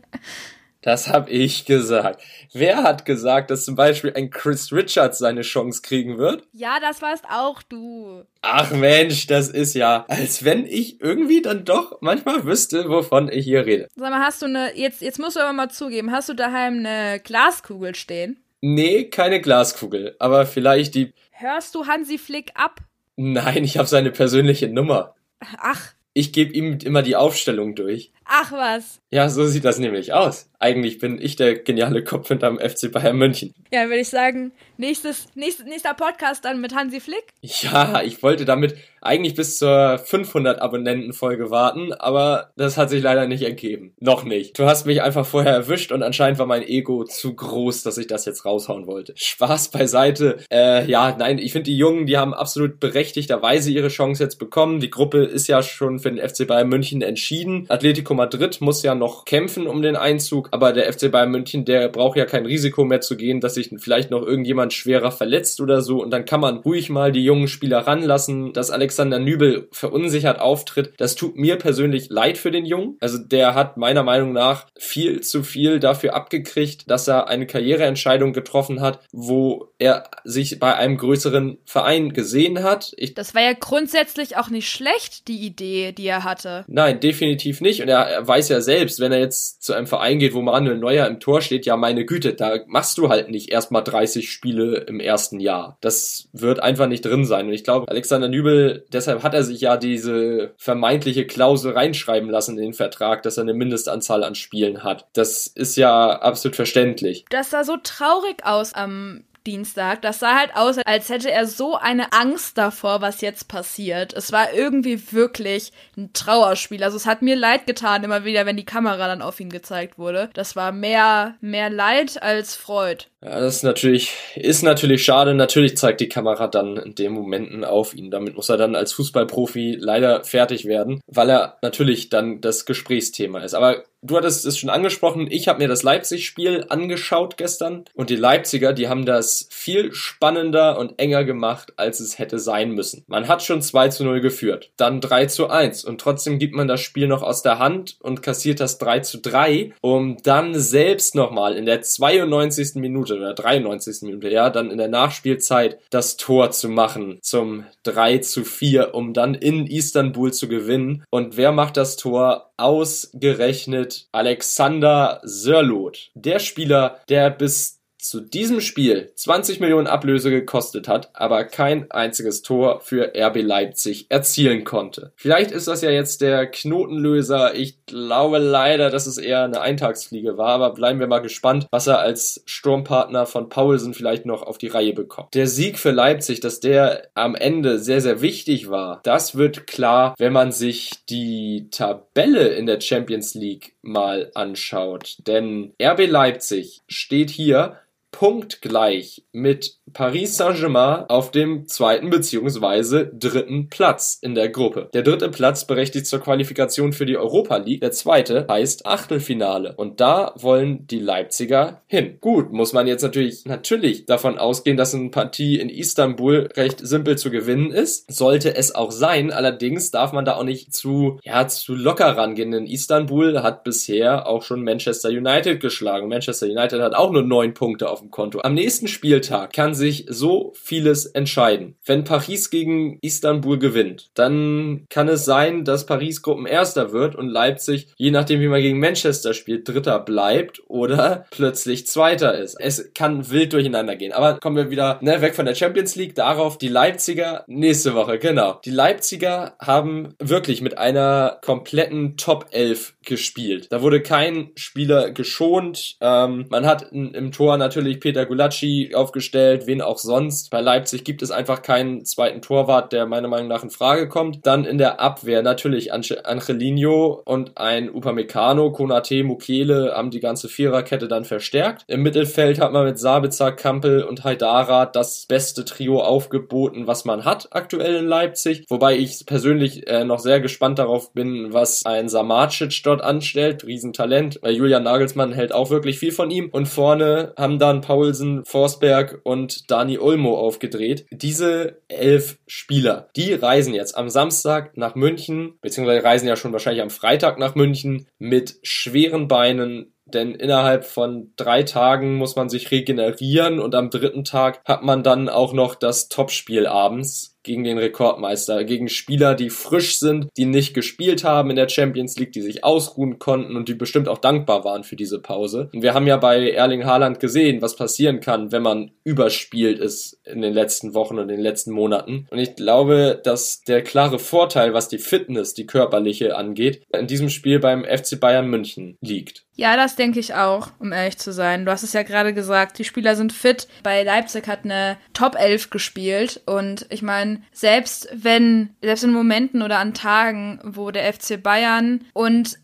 Das 0.84 1.08
hab 1.08 1.30
ich 1.30 1.64
gesagt. 1.64 2.22
Wer 2.52 2.84
hat 2.84 3.06
gesagt, 3.06 3.50
dass 3.50 3.64
zum 3.64 3.76
Beispiel 3.76 4.12
ein 4.16 4.30
Chris 4.30 4.74
Richards 4.74 5.18
seine 5.18 5.42
Chance 5.42 5.82
kriegen 5.82 6.18
wird? 6.18 6.44
Ja, 6.52 6.80
das 6.82 7.02
warst 7.02 7.24
auch 7.32 7.64
du. 7.64 8.24
Ach 8.42 8.70
Mensch, 8.72 9.26
das 9.28 9.48
ist 9.48 9.76
ja, 9.76 10.04
als 10.10 10.44
wenn 10.44 10.66
ich 10.66 11.00
irgendwie 11.00 11.42
dann 11.42 11.64
doch 11.64 12.00
manchmal 12.02 12.44
wüsste, 12.44 12.90
wovon 12.90 13.32
ich 13.32 13.46
hier 13.46 13.66
rede. 13.66 13.88
Sag 13.96 14.10
mal, 14.10 14.20
hast 14.20 14.42
du 14.42 14.46
eine, 14.46 14.78
jetzt, 14.78 15.02
jetzt 15.02 15.20
musst 15.20 15.38
du 15.38 15.40
aber 15.40 15.54
mal 15.54 15.70
zugeben, 15.70 16.12
hast 16.12 16.28
du 16.28 16.34
daheim 16.34 16.86
eine 16.86 17.22
Glaskugel 17.22 17.96
stehen? 17.96 18.44
Nee, 18.60 19.06
keine 19.06 19.40
Glaskugel, 19.40 20.18
aber 20.20 20.46
vielleicht 20.46 20.96
die. 20.96 21.14
Hörst 21.32 21.76
du 21.76 21.88
Hansi 21.88 22.18
Flick 22.18 22.52
ab? 22.56 22.82
Nein, 23.16 23.64
ich 23.64 23.78
habe 23.78 23.88
seine 23.88 24.12
persönliche 24.12 24.68
Nummer. 24.68 25.16
Ach. 25.58 25.94
Ich 26.14 26.32
gebe 26.34 26.54
ihm 26.54 26.78
immer 26.84 27.02
die 27.02 27.16
Aufstellung 27.16 27.74
durch. 27.74 28.12
Ach 28.26 28.52
was. 28.52 29.00
Ja, 29.12 29.30
so 29.30 29.46
sieht 29.46 29.66
das 29.66 29.80
nämlich 29.80 30.14
aus. 30.14 30.50
Eigentlich 30.60 30.98
bin 30.98 31.22
ich 31.22 31.36
der 31.36 31.56
geniale 31.60 32.04
Kopf 32.04 32.30
hinterm 32.30 32.58
FC 32.58 32.92
Bayern 32.92 33.18
München. 33.18 33.54
Ja, 33.72 33.86
würde 33.86 34.00
ich 34.00 34.10
sagen, 34.10 34.54
nächstes, 34.78 35.28
nächst, 35.36 35.66
nächster 35.66 35.94
Podcast 35.94 36.46
dann 36.46 36.62
mit 36.62 36.74
Hansi 36.74 37.00
Flick. 37.00 37.26
Ja, 37.42 38.02
ich 38.02 38.24
wollte 38.24 38.46
damit 38.46 38.76
eigentlich 39.02 39.36
bis 39.36 39.58
zur 39.58 39.98
500 39.98 40.62
Abonnenten-Folge 40.62 41.52
warten, 41.52 41.92
aber 41.92 42.52
das 42.56 42.78
hat 42.78 42.90
sich 42.90 43.04
leider 43.04 43.28
nicht 43.28 43.44
ergeben. 43.44 43.94
Noch 44.00 44.24
nicht. 44.24 44.58
Du 44.58 44.66
hast 44.66 44.86
mich 44.86 45.02
einfach 45.02 45.26
vorher 45.26 45.54
erwischt 45.54 45.92
und 45.92 46.02
anscheinend 46.02 46.40
war 46.40 46.46
mein 46.46 46.64
Ego 46.64 47.04
zu 47.04 47.36
groß, 47.36 47.84
dass 47.84 47.98
ich 47.98 48.08
das 48.08 48.26
jetzt 48.26 48.46
raushauen 48.46 48.88
wollte. 48.88 49.14
Spaß 49.18 49.70
beiseite. 49.72 50.38
Äh, 50.50 50.90
ja, 50.90 51.16
nein, 51.18 51.38
ich 51.38 51.52
finde 51.52 51.66
die 51.66 51.78
Jungen, 51.78 52.06
die 52.06 52.18
haben 52.18 52.34
absolut 52.34 52.80
berechtigterweise 52.80 53.70
ihre 53.72 53.90
Chance 53.90 54.24
jetzt 54.24 54.40
bekommen. 54.40 54.80
Die 54.80 54.90
Gruppe 54.90 55.26
ist 55.26 55.48
ja 55.48 55.62
schon 55.62 56.00
für 56.00 56.12
den 56.12 56.26
FC 56.26 56.48
Bayern 56.48 56.70
München 56.70 57.02
entschieden. 57.02 57.66
Atletico 57.68 58.13
Madrid 58.14 58.62
muss 58.62 58.84
ja 58.84 58.96
noch 58.96 59.26
kämpfen 59.26 59.68
um 59.68 59.82
den 59.82 59.96
Einzug, 59.96 60.50
aber 60.52 60.74
der 60.74 60.92
FC 60.92 61.12
Bayern 61.12 61.32
München, 61.32 61.66
der 61.66 61.90
braucht 61.90 62.18
ja 62.18 62.26
kein 62.26 62.46
Risiko 62.46 62.86
mehr 62.86 63.02
zu 63.02 63.18
gehen, 63.18 63.42
dass 63.42 63.56
sich 63.56 63.72
vielleicht 63.78 64.12
noch 64.12 64.22
irgendjemand 64.22 64.74
schwerer 64.74 65.12
verletzt 65.12 65.62
oder 65.62 65.82
so 65.82 66.02
und 66.02 66.12
dann 66.12 66.26
kann 66.26 66.40
man 66.40 66.58
ruhig 66.58 66.90
mal 66.90 67.12
die 67.12 67.24
jungen 67.24 67.48
Spieler 67.48 67.80
ranlassen, 67.80 68.54
dass 68.54 68.72
Alexander 68.72 69.20
Nübel 69.20 69.68
verunsichert 69.72 70.40
auftritt. 70.40 70.94
Das 70.98 71.16
tut 71.16 71.36
mir 71.36 71.58
persönlich 71.58 72.10
leid 72.10 72.38
für 72.38 72.52
den 72.52 72.66
Jungen. 72.66 72.98
Also 73.00 73.18
der 73.18 73.56
hat 73.56 73.78
meiner 73.78 74.04
Meinung 74.04 74.34
nach 74.34 74.68
viel 74.78 75.22
zu 75.22 75.44
viel 75.44 75.80
dafür 75.80 76.14
abgekriegt, 76.14 76.90
dass 76.90 77.08
er 77.08 77.28
eine 77.28 77.48
Karriereentscheidung 77.48 78.34
getroffen 78.34 78.82
hat, 78.82 79.00
wo 79.12 79.70
er 79.80 80.04
sich 80.24 80.60
bei 80.60 80.76
einem 80.76 80.98
größeren 80.98 81.58
Verein 81.66 82.14
gesehen 82.14 82.64
hat. 82.64 82.94
Ich 82.98 83.14
das 83.14 83.36
war 83.36 83.42
ja 83.42 83.54
grundsätzlich 83.54 84.38
auch 84.38 84.50
nicht 84.50 84.70
schlecht, 84.70 85.28
die 85.28 85.46
Idee, 85.46 85.92
die 85.92 86.08
er 86.08 86.24
hatte. 86.24 86.66
Nein, 86.68 87.00
definitiv 87.00 87.62
nicht. 87.62 87.82
Und 87.82 87.90
er 87.90 88.03
er 88.04 88.28
weiß 88.28 88.50
ja 88.50 88.62
selbst, 88.62 89.00
wenn 89.00 89.12
er 89.12 89.20
jetzt 89.20 89.64
zu 89.64 89.74
einem 89.74 89.88
Verein 89.88 90.20
geht, 90.20 90.34
wo 90.34 90.42
Manuel 90.42 90.78
Neuer 90.78 91.08
im 91.08 91.20
Tor 91.20 91.42
steht, 91.42 91.66
ja, 91.66 91.78
meine 91.78 92.06
Güte, 92.06 92.34
da 92.34 92.60
machst 92.68 92.98
du 92.98 93.10
halt 93.10 93.30
nicht 93.30 93.50
erstmal 93.50 93.84
30 93.84 94.32
Spiele 94.32 94.78
im 94.88 95.00
ersten 95.00 95.40
Jahr. 95.40 95.78
Das 95.82 96.30
wird 96.34 96.62
einfach 96.62 96.88
nicht 96.88 97.06
drin 97.06 97.26
sein. 97.26 97.48
Und 97.48 97.54
ich 97.54 97.64
glaube, 97.64 97.90
Alexander 97.90 98.28
Nübel, 98.28 98.86
deshalb 98.92 99.24
hat 99.24 99.34
er 99.34 99.44
sich 99.44 99.62
ja 99.62 99.78
diese 99.78 100.54
vermeintliche 100.58 101.26
Klausel 101.26 101.74
reinschreiben 101.74 102.30
lassen 102.30 102.58
in 102.58 102.64
den 102.64 102.74
Vertrag, 102.74 103.24
dass 103.24 103.38
er 103.38 103.44
eine 103.44 103.54
Mindestanzahl 103.54 104.24
an 104.24 104.36
Spielen 104.36 104.84
hat. 104.84 105.08
Das 105.14 105.48
ist 105.48 105.76
ja 105.76 106.10
absolut 106.20 106.56
verständlich. 106.56 107.26
Das 107.30 107.50
sah 107.50 107.64
so 107.64 107.78
traurig 107.82 108.46
aus 108.46 108.74
am 108.74 109.24
Dienstag. 109.46 110.02
Das 110.02 110.20
sah 110.20 110.38
halt 110.38 110.56
aus, 110.56 110.78
als 110.86 111.10
hätte 111.10 111.32
er 111.32 111.48
so 111.48 111.76
eine 111.76 112.14
Angst 112.14 112.58
davor, 112.58 113.02
was 113.02 113.22
jetzt 113.22 113.48
passiert. 113.48 114.14
Es 114.14 114.32
war 114.32 114.54
irgendwie 114.54 115.12
wirklich 115.12 115.72
ein 115.98 116.12
Trauerspiel. 116.14 116.84
Also 116.84 116.98
es 116.98 117.06
hat 117.06 117.22
mir 117.22 117.36
leid 117.36 117.68
getan, 117.68 118.04
immer 118.04 118.26
wieder, 118.26 118.46
wenn 118.46 118.58
die 118.58 118.66
Kamera 118.66 119.08
dann 119.08 119.22
auf 119.22 119.40
ihn 119.40 119.50
gezeigt 119.50 119.98
wurde. 119.98 120.30
Das 120.34 120.56
war 120.56 120.72
mehr, 120.72 121.36
mehr 121.42 121.70
Leid 121.70 122.22
als 122.22 122.56
Freud. 122.56 123.06
Ja, 123.22 123.40
das 123.40 123.58
ist 123.58 123.64
natürlich, 123.64 124.14
ist 124.36 124.64
natürlich 124.64 125.04
schade. 125.04 125.34
Natürlich 125.34 125.78
zeigt 125.78 126.02
die 126.02 126.10
Kamera 126.10 126.48
dann 126.48 126.78
in 126.78 126.96
den 126.96 127.14
Momenten 127.14 127.64
auf 127.64 127.94
ihn. 127.94 128.12
Damit 128.12 128.36
muss 128.36 128.50
er 128.50 128.58
dann 128.58 128.76
als 128.76 128.94
Fußballprofi 128.94 129.78
leider 129.80 130.24
fertig 130.24 130.66
werden, 130.66 131.02
weil 131.08 131.30
er 131.30 131.58
natürlich 131.62 132.10
dann 132.10 132.42
das 132.42 132.66
Gesprächsthema 132.66 133.40
ist. 133.40 133.54
Aber 133.54 133.84
du 134.04 134.18
hattest 134.18 134.46
es 134.46 134.58
schon 134.58 134.70
angesprochen, 134.70 135.28
ich 135.30 135.48
habe 135.48 135.60
mir 135.60 135.68
das 135.68 135.84
Leipzig-Spiel 135.84 136.66
angeschaut 136.70 137.38
gestern 137.38 137.86
und 137.96 138.10
die 138.10 138.16
Leipziger, 138.16 138.74
die 138.74 138.90
haben 138.90 139.06
das 139.06 139.48
viel 139.50 139.94
spannender 139.94 140.78
und 140.78 141.00
enger 141.00 141.24
gemacht, 141.24 141.74
als 141.78 142.00
es 142.00 142.20
hätte 142.20 142.38
sein 142.38 142.72
müssen. 142.72 143.04
Man 143.08 143.28
hat 143.28 143.42
schon 143.42 143.62
2 143.62 143.90
zu 143.90 144.04
0 144.04 144.22
geführt, 144.22 144.72
dann 144.78 145.02
3 145.02 145.28
zu 145.28 145.50
1 145.50 145.86
und 145.86 146.02
trotzdem 146.02 146.38
gibt 146.38 146.54
man 146.54 146.68
das 146.68 146.82
Spiel 146.82 147.08
noch 147.08 147.24
aus 147.24 147.42
der 147.42 147.60
Hand 147.60 147.98
und 148.02 148.22
kassiert 148.22 148.60
das 148.60 148.78
3 148.78 149.00
zu 149.00 149.20
3, 149.20 149.74
um 149.82 150.18
dann 150.22 150.60
selbst 150.60 151.16
nochmal 151.16 151.56
in 151.56 151.66
der 151.66 151.82
92. 151.82 152.76
Minute 152.76 153.16
oder 153.16 153.34
93. 153.34 154.02
Minute, 154.04 154.30
ja, 154.30 154.50
dann 154.50 154.70
in 154.70 154.78
der 154.78 154.90
Nachspielzeit 154.90 155.80
das 155.90 156.18
Tor 156.18 156.52
zu 156.52 156.70
machen 156.70 157.20
zum 157.22 157.66
3 157.84 158.20
zu 158.20 158.44
4, 158.44 158.94
um 158.94 159.14
dann 159.14 159.34
in 159.34 159.66
Istanbul 159.68 160.34
zu 160.34 160.48
gewinnen. 160.48 161.04
Und 161.10 161.38
wer 161.38 161.52
macht 161.52 161.78
das 161.78 161.96
Tor? 161.96 162.50
Ausgerechnet 162.56 163.93
Alexander 164.12 165.22
Sörloth. 165.24 166.12
Der 166.14 166.40
Spieler, 166.40 167.00
der 167.10 167.30
bis 167.30 167.84
zu 168.04 168.20
diesem 168.20 168.60
Spiel 168.60 169.12
20 169.16 169.60
Millionen 169.60 169.88
Ablöse 169.88 170.30
gekostet 170.30 170.88
hat, 170.88 171.10
aber 171.14 171.46
kein 171.46 171.90
einziges 171.90 172.42
Tor 172.42 172.82
für 172.82 173.14
RB 173.16 173.42
Leipzig 173.42 174.08
erzielen 174.10 174.66
konnte. 174.66 175.14
Vielleicht 175.16 175.52
ist 175.52 175.68
das 175.68 175.82
ja 175.82 175.90
jetzt 175.90 176.22
der 176.22 176.48
Knotenlöser. 176.48 177.56
Ich 177.56 177.86
glaube 177.86 178.40
leider, 178.40 178.90
dass 178.90 179.08
es 179.08 179.18
eher 179.18 179.44
eine 179.44 179.62
Eintagsfliege 179.62 180.38
war, 180.38 180.50
aber 180.50 180.74
bleiben 180.74 181.00
wir 181.00 181.08
mal 181.08 181.20
gespannt, 181.20 181.68
was 181.72 181.88
er 181.88 182.00
als 182.00 182.44
Sturmpartner 182.46 183.26
von 183.26 183.50
Paulsen 183.50 183.94
vielleicht 183.94 184.26
noch 184.26 184.44
auf 184.44 184.58
die 184.58 184.68
Reihe 184.68 184.94
bekommt. 184.94 185.34
Der 185.34 185.48
Sieg 185.48 185.80
für 185.80 185.92
Leipzig, 185.92 186.42
dass 186.42 186.60
der 186.60 187.08
am 187.14 187.36
Ende 187.36 187.80
sehr, 187.80 188.02
sehr 188.02 188.22
wichtig 188.22 188.70
war, 188.70 189.00
das 189.04 189.38
wird 189.38 189.66
klar, 189.66 190.14
wenn 190.18 190.34
man 190.34 190.52
sich 190.52 191.06
die 191.10 191.70
Tabelle 191.72 192.50
in 192.50 192.66
der 192.66 192.82
Champions 192.82 193.34
League 193.34 193.73
mal 193.84 194.32
anschaut. 194.34 195.18
Denn 195.28 195.74
RB 195.82 196.08
Leipzig 196.08 196.82
steht 196.88 197.30
hier 197.30 197.78
punktgleich 198.12 199.24
mit 199.32 199.78
Paris 199.92 200.38
Saint-Germain 200.38 201.06
auf 201.10 201.30
dem 201.32 201.68
zweiten 201.68 202.10
bzw. 202.10 203.08
dritten 203.14 203.70
Platz 203.70 204.18
in 204.22 204.34
der 204.34 204.50
Gruppe. 204.50 204.90
Der 204.94 205.04
dritte 205.04 205.30
Platz 205.30 205.66
berechtigt 205.66 206.08
zur 206.08 206.20
Qualifikation 206.20 206.94
für 206.94 207.06
die 207.06 207.18
Europa 207.18 207.58
League. 207.58 207.82
Der 207.82 207.92
zweite 207.92 208.48
heißt 208.50 208.86
Achtelfinale. 208.86 209.76
Und 209.76 210.00
da 210.00 210.34
wollen 210.36 210.88
die 210.88 211.00
Leipziger 211.00 211.82
hin. 211.88 212.18
Gut, 212.22 212.52
muss 212.54 212.74
man 212.74 212.88
jetzt 212.88 213.04
natürlich, 213.04 213.46
natürlich 213.46 214.06
davon 214.06 214.40
ausgehen, 214.40 214.78
dass 214.78 214.96
eine 214.96 215.10
Partie 215.10 215.60
in 215.60 215.70
Istanbul 215.70 216.50
recht 216.56 216.80
simpel 216.80 217.18
zu 217.18 217.30
gewinnen 217.30 217.72
ist. 217.72 218.12
Sollte 218.12 218.56
es 218.56 218.74
auch 218.74 218.92
sein. 218.92 219.32
Allerdings 219.32 219.92
darf 219.92 220.14
man 220.14 220.26
da 220.26 220.38
auch 220.38 220.44
nicht 220.44 220.74
zu, 220.74 221.20
ja, 221.24 221.48
zu 221.48 221.76
locker 221.76 222.18
rangehen. 222.18 222.52
Denn 222.52 222.66
Istanbul 222.66 223.44
hat 223.44 223.64
bisher 223.64 224.28
auch 224.28 224.44
schon 224.44 224.64
Manchester 224.64 225.10
United 225.10 225.60
geschlagen. 225.60 226.08
Manchester 226.08 226.48
United 226.48 226.82
hat 226.82 226.96
auch 226.96 227.12
nur 227.12 227.24
neun 227.24 227.54
Punkte 227.54 227.90
auf 227.90 228.00
dem 228.00 228.10
Konto. 228.12 228.40
Am 228.42 228.54
nächsten 228.54 228.88
Spieltag 228.88 229.54
kann 229.54 229.74
sich 229.74 229.83
sich 229.84 230.06
so 230.08 230.54
vieles 230.56 231.06
entscheiden. 231.06 231.76
Wenn 231.86 232.06
Paris 232.06 232.50
gegen 232.50 233.00
Istanbul 233.02 233.60
gewinnt, 233.60 234.12
dann 234.14 234.86
kann 234.90 235.10
es 235.10 235.26
sein, 235.26 235.66
dass 235.66 235.86
Paris 235.86 236.22
Gruppenerster 236.22 236.94
wird 236.94 237.16
und 237.16 237.28
Leipzig, 237.28 237.90
je 237.98 238.12
nachdem 238.12 238.40
wie 238.40 238.48
man 238.48 238.62
gegen 238.62 238.80
Manchester 238.80 239.34
spielt, 239.34 239.68
Dritter 239.68 240.00
bleibt 240.00 240.62
oder 240.68 241.26
plötzlich 241.32 241.86
Zweiter 241.86 242.34
ist. 242.34 242.56
Es 242.60 242.94
kann 242.94 243.30
wild 243.30 243.52
durcheinander 243.52 243.98
gehen. 243.98 244.14
Aber 244.14 244.40
kommen 244.40 244.56
wir 244.56 244.72
wieder 244.72 245.00
ne, 245.02 245.22
weg 245.22 245.36
von 245.36 245.46
der 245.46 245.56
Champions 245.56 245.98
League 245.98 246.16
darauf. 246.16 246.58
Die 246.58 246.70
Leipziger 246.70 247.44
nächste 247.48 247.94
Woche, 247.94 248.20
genau. 248.20 248.62
Die 248.64 248.72
Leipziger 248.72 249.56
haben 249.60 250.16
wirklich 250.20 250.62
mit 250.62 250.78
einer 250.78 251.40
kompletten 251.44 252.16
Top 252.16 252.48
11 252.52 252.94
gespielt. 253.04 253.68
Da 253.70 253.82
wurde 253.82 254.02
kein 254.02 254.52
Spieler 254.56 255.12
geschont. 255.12 255.98
Ähm, 256.00 256.46
man 256.50 256.66
hat 256.66 256.94
im 256.94 257.34
Tor 257.34 257.58
natürlich 257.58 258.00
Peter 258.00 258.26
Gulacsi 258.26 258.92
aufgestellt, 258.94 259.63
wen 259.68 259.82
auch 259.82 259.98
sonst. 259.98 260.50
Bei 260.52 260.62
Leipzig 260.62 261.04
gibt 261.04 261.22
es 261.22 261.32
einfach 261.32 261.62
keinen 261.62 262.06
zweiten 262.06 262.42
Torwart, 262.42 262.94
der 262.94 263.06
meiner 263.06 263.28
Meinung 263.28 263.48
nach 263.48 263.64
in 263.64 263.70
Frage 263.70 264.08
kommt. 264.08 264.46
Dann 264.46 264.66
in 264.66 264.78
der 264.78 265.00
Abwehr 265.00 265.42
natürlich 265.42 265.92
Angelino 265.94 267.22
und 267.26 267.58
ein 267.58 267.90
Upamecano, 267.90 268.72
Konate, 268.72 269.24
Mukele 269.24 269.94
haben 269.96 270.12
die 270.12 270.20
ganze 270.20 270.50
Viererkette 270.50 271.08
dann 271.08 271.26
verstärkt. 271.26 271.84
Im 271.88 272.04
Mittelfeld 272.04 272.60
hat 272.60 272.74
man 272.74 272.86
mit 272.86 273.00
Sabitzer, 273.00 273.52
Kampel 273.52 274.04
und 274.04 274.24
Haidara 274.24 274.86
das 274.86 275.26
beste 275.28 275.66
Trio 275.66 276.02
aufgeboten, 276.02 276.88
was 276.88 277.06
man 277.06 277.26
hat 277.26 277.48
aktuell 277.52 277.96
in 277.96 278.08
Leipzig. 278.08 278.66
Wobei 278.70 278.98
ich 278.98 279.26
persönlich 279.26 279.88
äh, 279.88 280.04
noch 280.04 280.20
sehr 280.20 280.40
gespannt 280.40 280.80
darauf 280.80 281.14
bin, 281.14 281.54
was 281.54 281.86
ein 281.86 282.10
Samacic 282.10 282.82
dort 282.84 283.02
anstellt. 283.02 283.66
Riesentalent. 283.66 284.40
Weil 284.42 284.56
Julian 284.56 284.84
Nagelsmann 284.84 285.34
hält 285.34 285.54
auch 285.54 285.70
wirklich 285.70 286.00
viel 286.00 286.12
von 286.12 286.32
ihm. 286.32 286.50
Und 286.52 286.68
vorne 286.68 287.34
haben 287.38 287.60
dann 287.60 287.82
Paulsen, 287.82 288.44
Forsberg 288.46 289.20
und 289.24 289.53
Dani 289.68 289.98
Olmo 290.00 290.38
aufgedreht. 290.38 291.06
Diese 291.12 291.82
elf 291.88 292.38
Spieler, 292.48 293.10
die 293.16 293.34
reisen 293.34 293.74
jetzt 293.74 293.98
am 293.98 294.10
Samstag 294.10 294.78
nach 294.78 294.96
München, 294.96 295.58
beziehungsweise 295.62 296.04
reisen 296.04 296.28
ja 296.28 296.36
schon 296.36 296.54
wahrscheinlich 296.54 296.84
am 296.84 296.90
Freitag 296.90 297.40
nach 297.40 297.56
München 297.56 298.08
mit 298.20 298.60
schweren 298.64 299.28
Beinen 299.28 299.94
denn 300.06 300.36
innerhalb 300.36 300.86
von 300.86 301.32
drei 301.38 301.64
Tagen 301.64 302.16
muss 302.16 302.36
man 302.36 302.50
sich 302.50 302.72
regenerieren 302.72 303.60
und 303.60 303.74
am 303.74 303.90
dritten 303.90 304.24
Tag 304.24 304.62
hat 304.66 304.84
man 304.84 305.02
dann 305.02 305.30
auch 305.30 305.54
noch 305.54 305.76
das 305.76 306.10
Topspiel 306.10 306.68
abends 306.68 307.33
gegen 307.44 307.64
den 307.64 307.78
Rekordmeister, 307.78 308.64
gegen 308.64 308.90
Spieler, 308.90 309.36
die 309.36 309.50
frisch 309.50 310.00
sind, 310.00 310.30
die 310.38 310.46
nicht 310.46 310.74
gespielt 310.74 311.24
haben 311.24 311.50
in 311.50 311.56
der 311.56 311.70
Champions 311.70 312.18
League, 312.18 312.32
die 312.32 312.42
sich 312.42 312.64
ausruhen 312.64 313.20
konnten 313.20 313.56
und 313.56 313.68
die 313.70 313.74
bestimmt 313.74 314.08
auch 314.08 314.18
dankbar 314.18 314.64
waren 314.64 314.84
für 314.84 314.96
diese 314.96 315.20
Pause. 315.20 315.70
Und 315.74 315.82
wir 315.82 315.94
haben 315.94 316.08
ja 316.08 316.18
bei 316.18 316.52
Erling 316.52 316.86
Haaland 316.86 317.20
gesehen, 317.20 317.62
was 317.62 317.76
passieren 317.76 318.20
kann, 318.20 318.52
wenn 318.52 318.64
man 318.64 318.92
überspielt 319.04 319.80
ist 319.80 320.20
in 320.26 320.42
den 320.42 320.54
letzten 320.54 320.94
Wochen 320.94 321.20
und 321.20 321.28
den 321.28 321.40
letzten 321.40 321.72
Monaten. 321.72 322.28
Und 322.32 322.40
ich 322.40 322.56
glaube, 322.56 323.22
dass 323.24 323.62
der 323.62 323.82
klare 323.82 324.20
Vorteil, 324.20 324.74
was 324.74 324.88
die 324.88 324.98
Fitness, 324.98 325.54
die 325.54 325.66
körperliche 325.66 326.36
angeht, 326.36 326.84
in 326.98 327.08
diesem 327.08 327.30
Spiel 327.30 327.60
beim 327.60 327.84
FC 327.84 328.20
Bayern 328.20 328.48
München 328.48 328.98
liegt. 329.02 329.44
Ja, 329.56 329.76
das 329.76 329.96
denke 329.96 330.20
ich 330.20 330.34
auch, 330.34 330.70
um 330.80 330.92
ehrlich 330.92 331.20
zu 331.20 331.32
sein. 331.32 331.66
Du 331.66 331.72
hast 331.72 331.84
es 331.84 331.94
ja 331.94 332.02
gerade 332.02 332.34
gesagt, 332.34 332.80
die 332.80 332.84
Spieler 332.84 333.16
sind 333.16 333.32
fit. 333.32 333.68
Bei 333.84 334.02
Leipzig 334.02 334.48
hat 334.48 334.64
eine 334.64 334.98
Top 335.14 335.36
11 335.36 335.70
gespielt 335.70 336.42
und 336.48 336.88
ich 336.90 337.04
meine, 337.04 337.33
selbst 337.52 338.08
wenn, 338.14 338.76
selbst 338.82 339.04
in 339.04 339.14
Momenten 339.14 339.62
oder 339.62 339.80
an 339.80 339.94
Tagen, 339.94 340.60
wo 340.64 340.92
der 340.92 341.12
FC 341.12 341.42
Bayern 341.42 342.06
und 342.14 342.60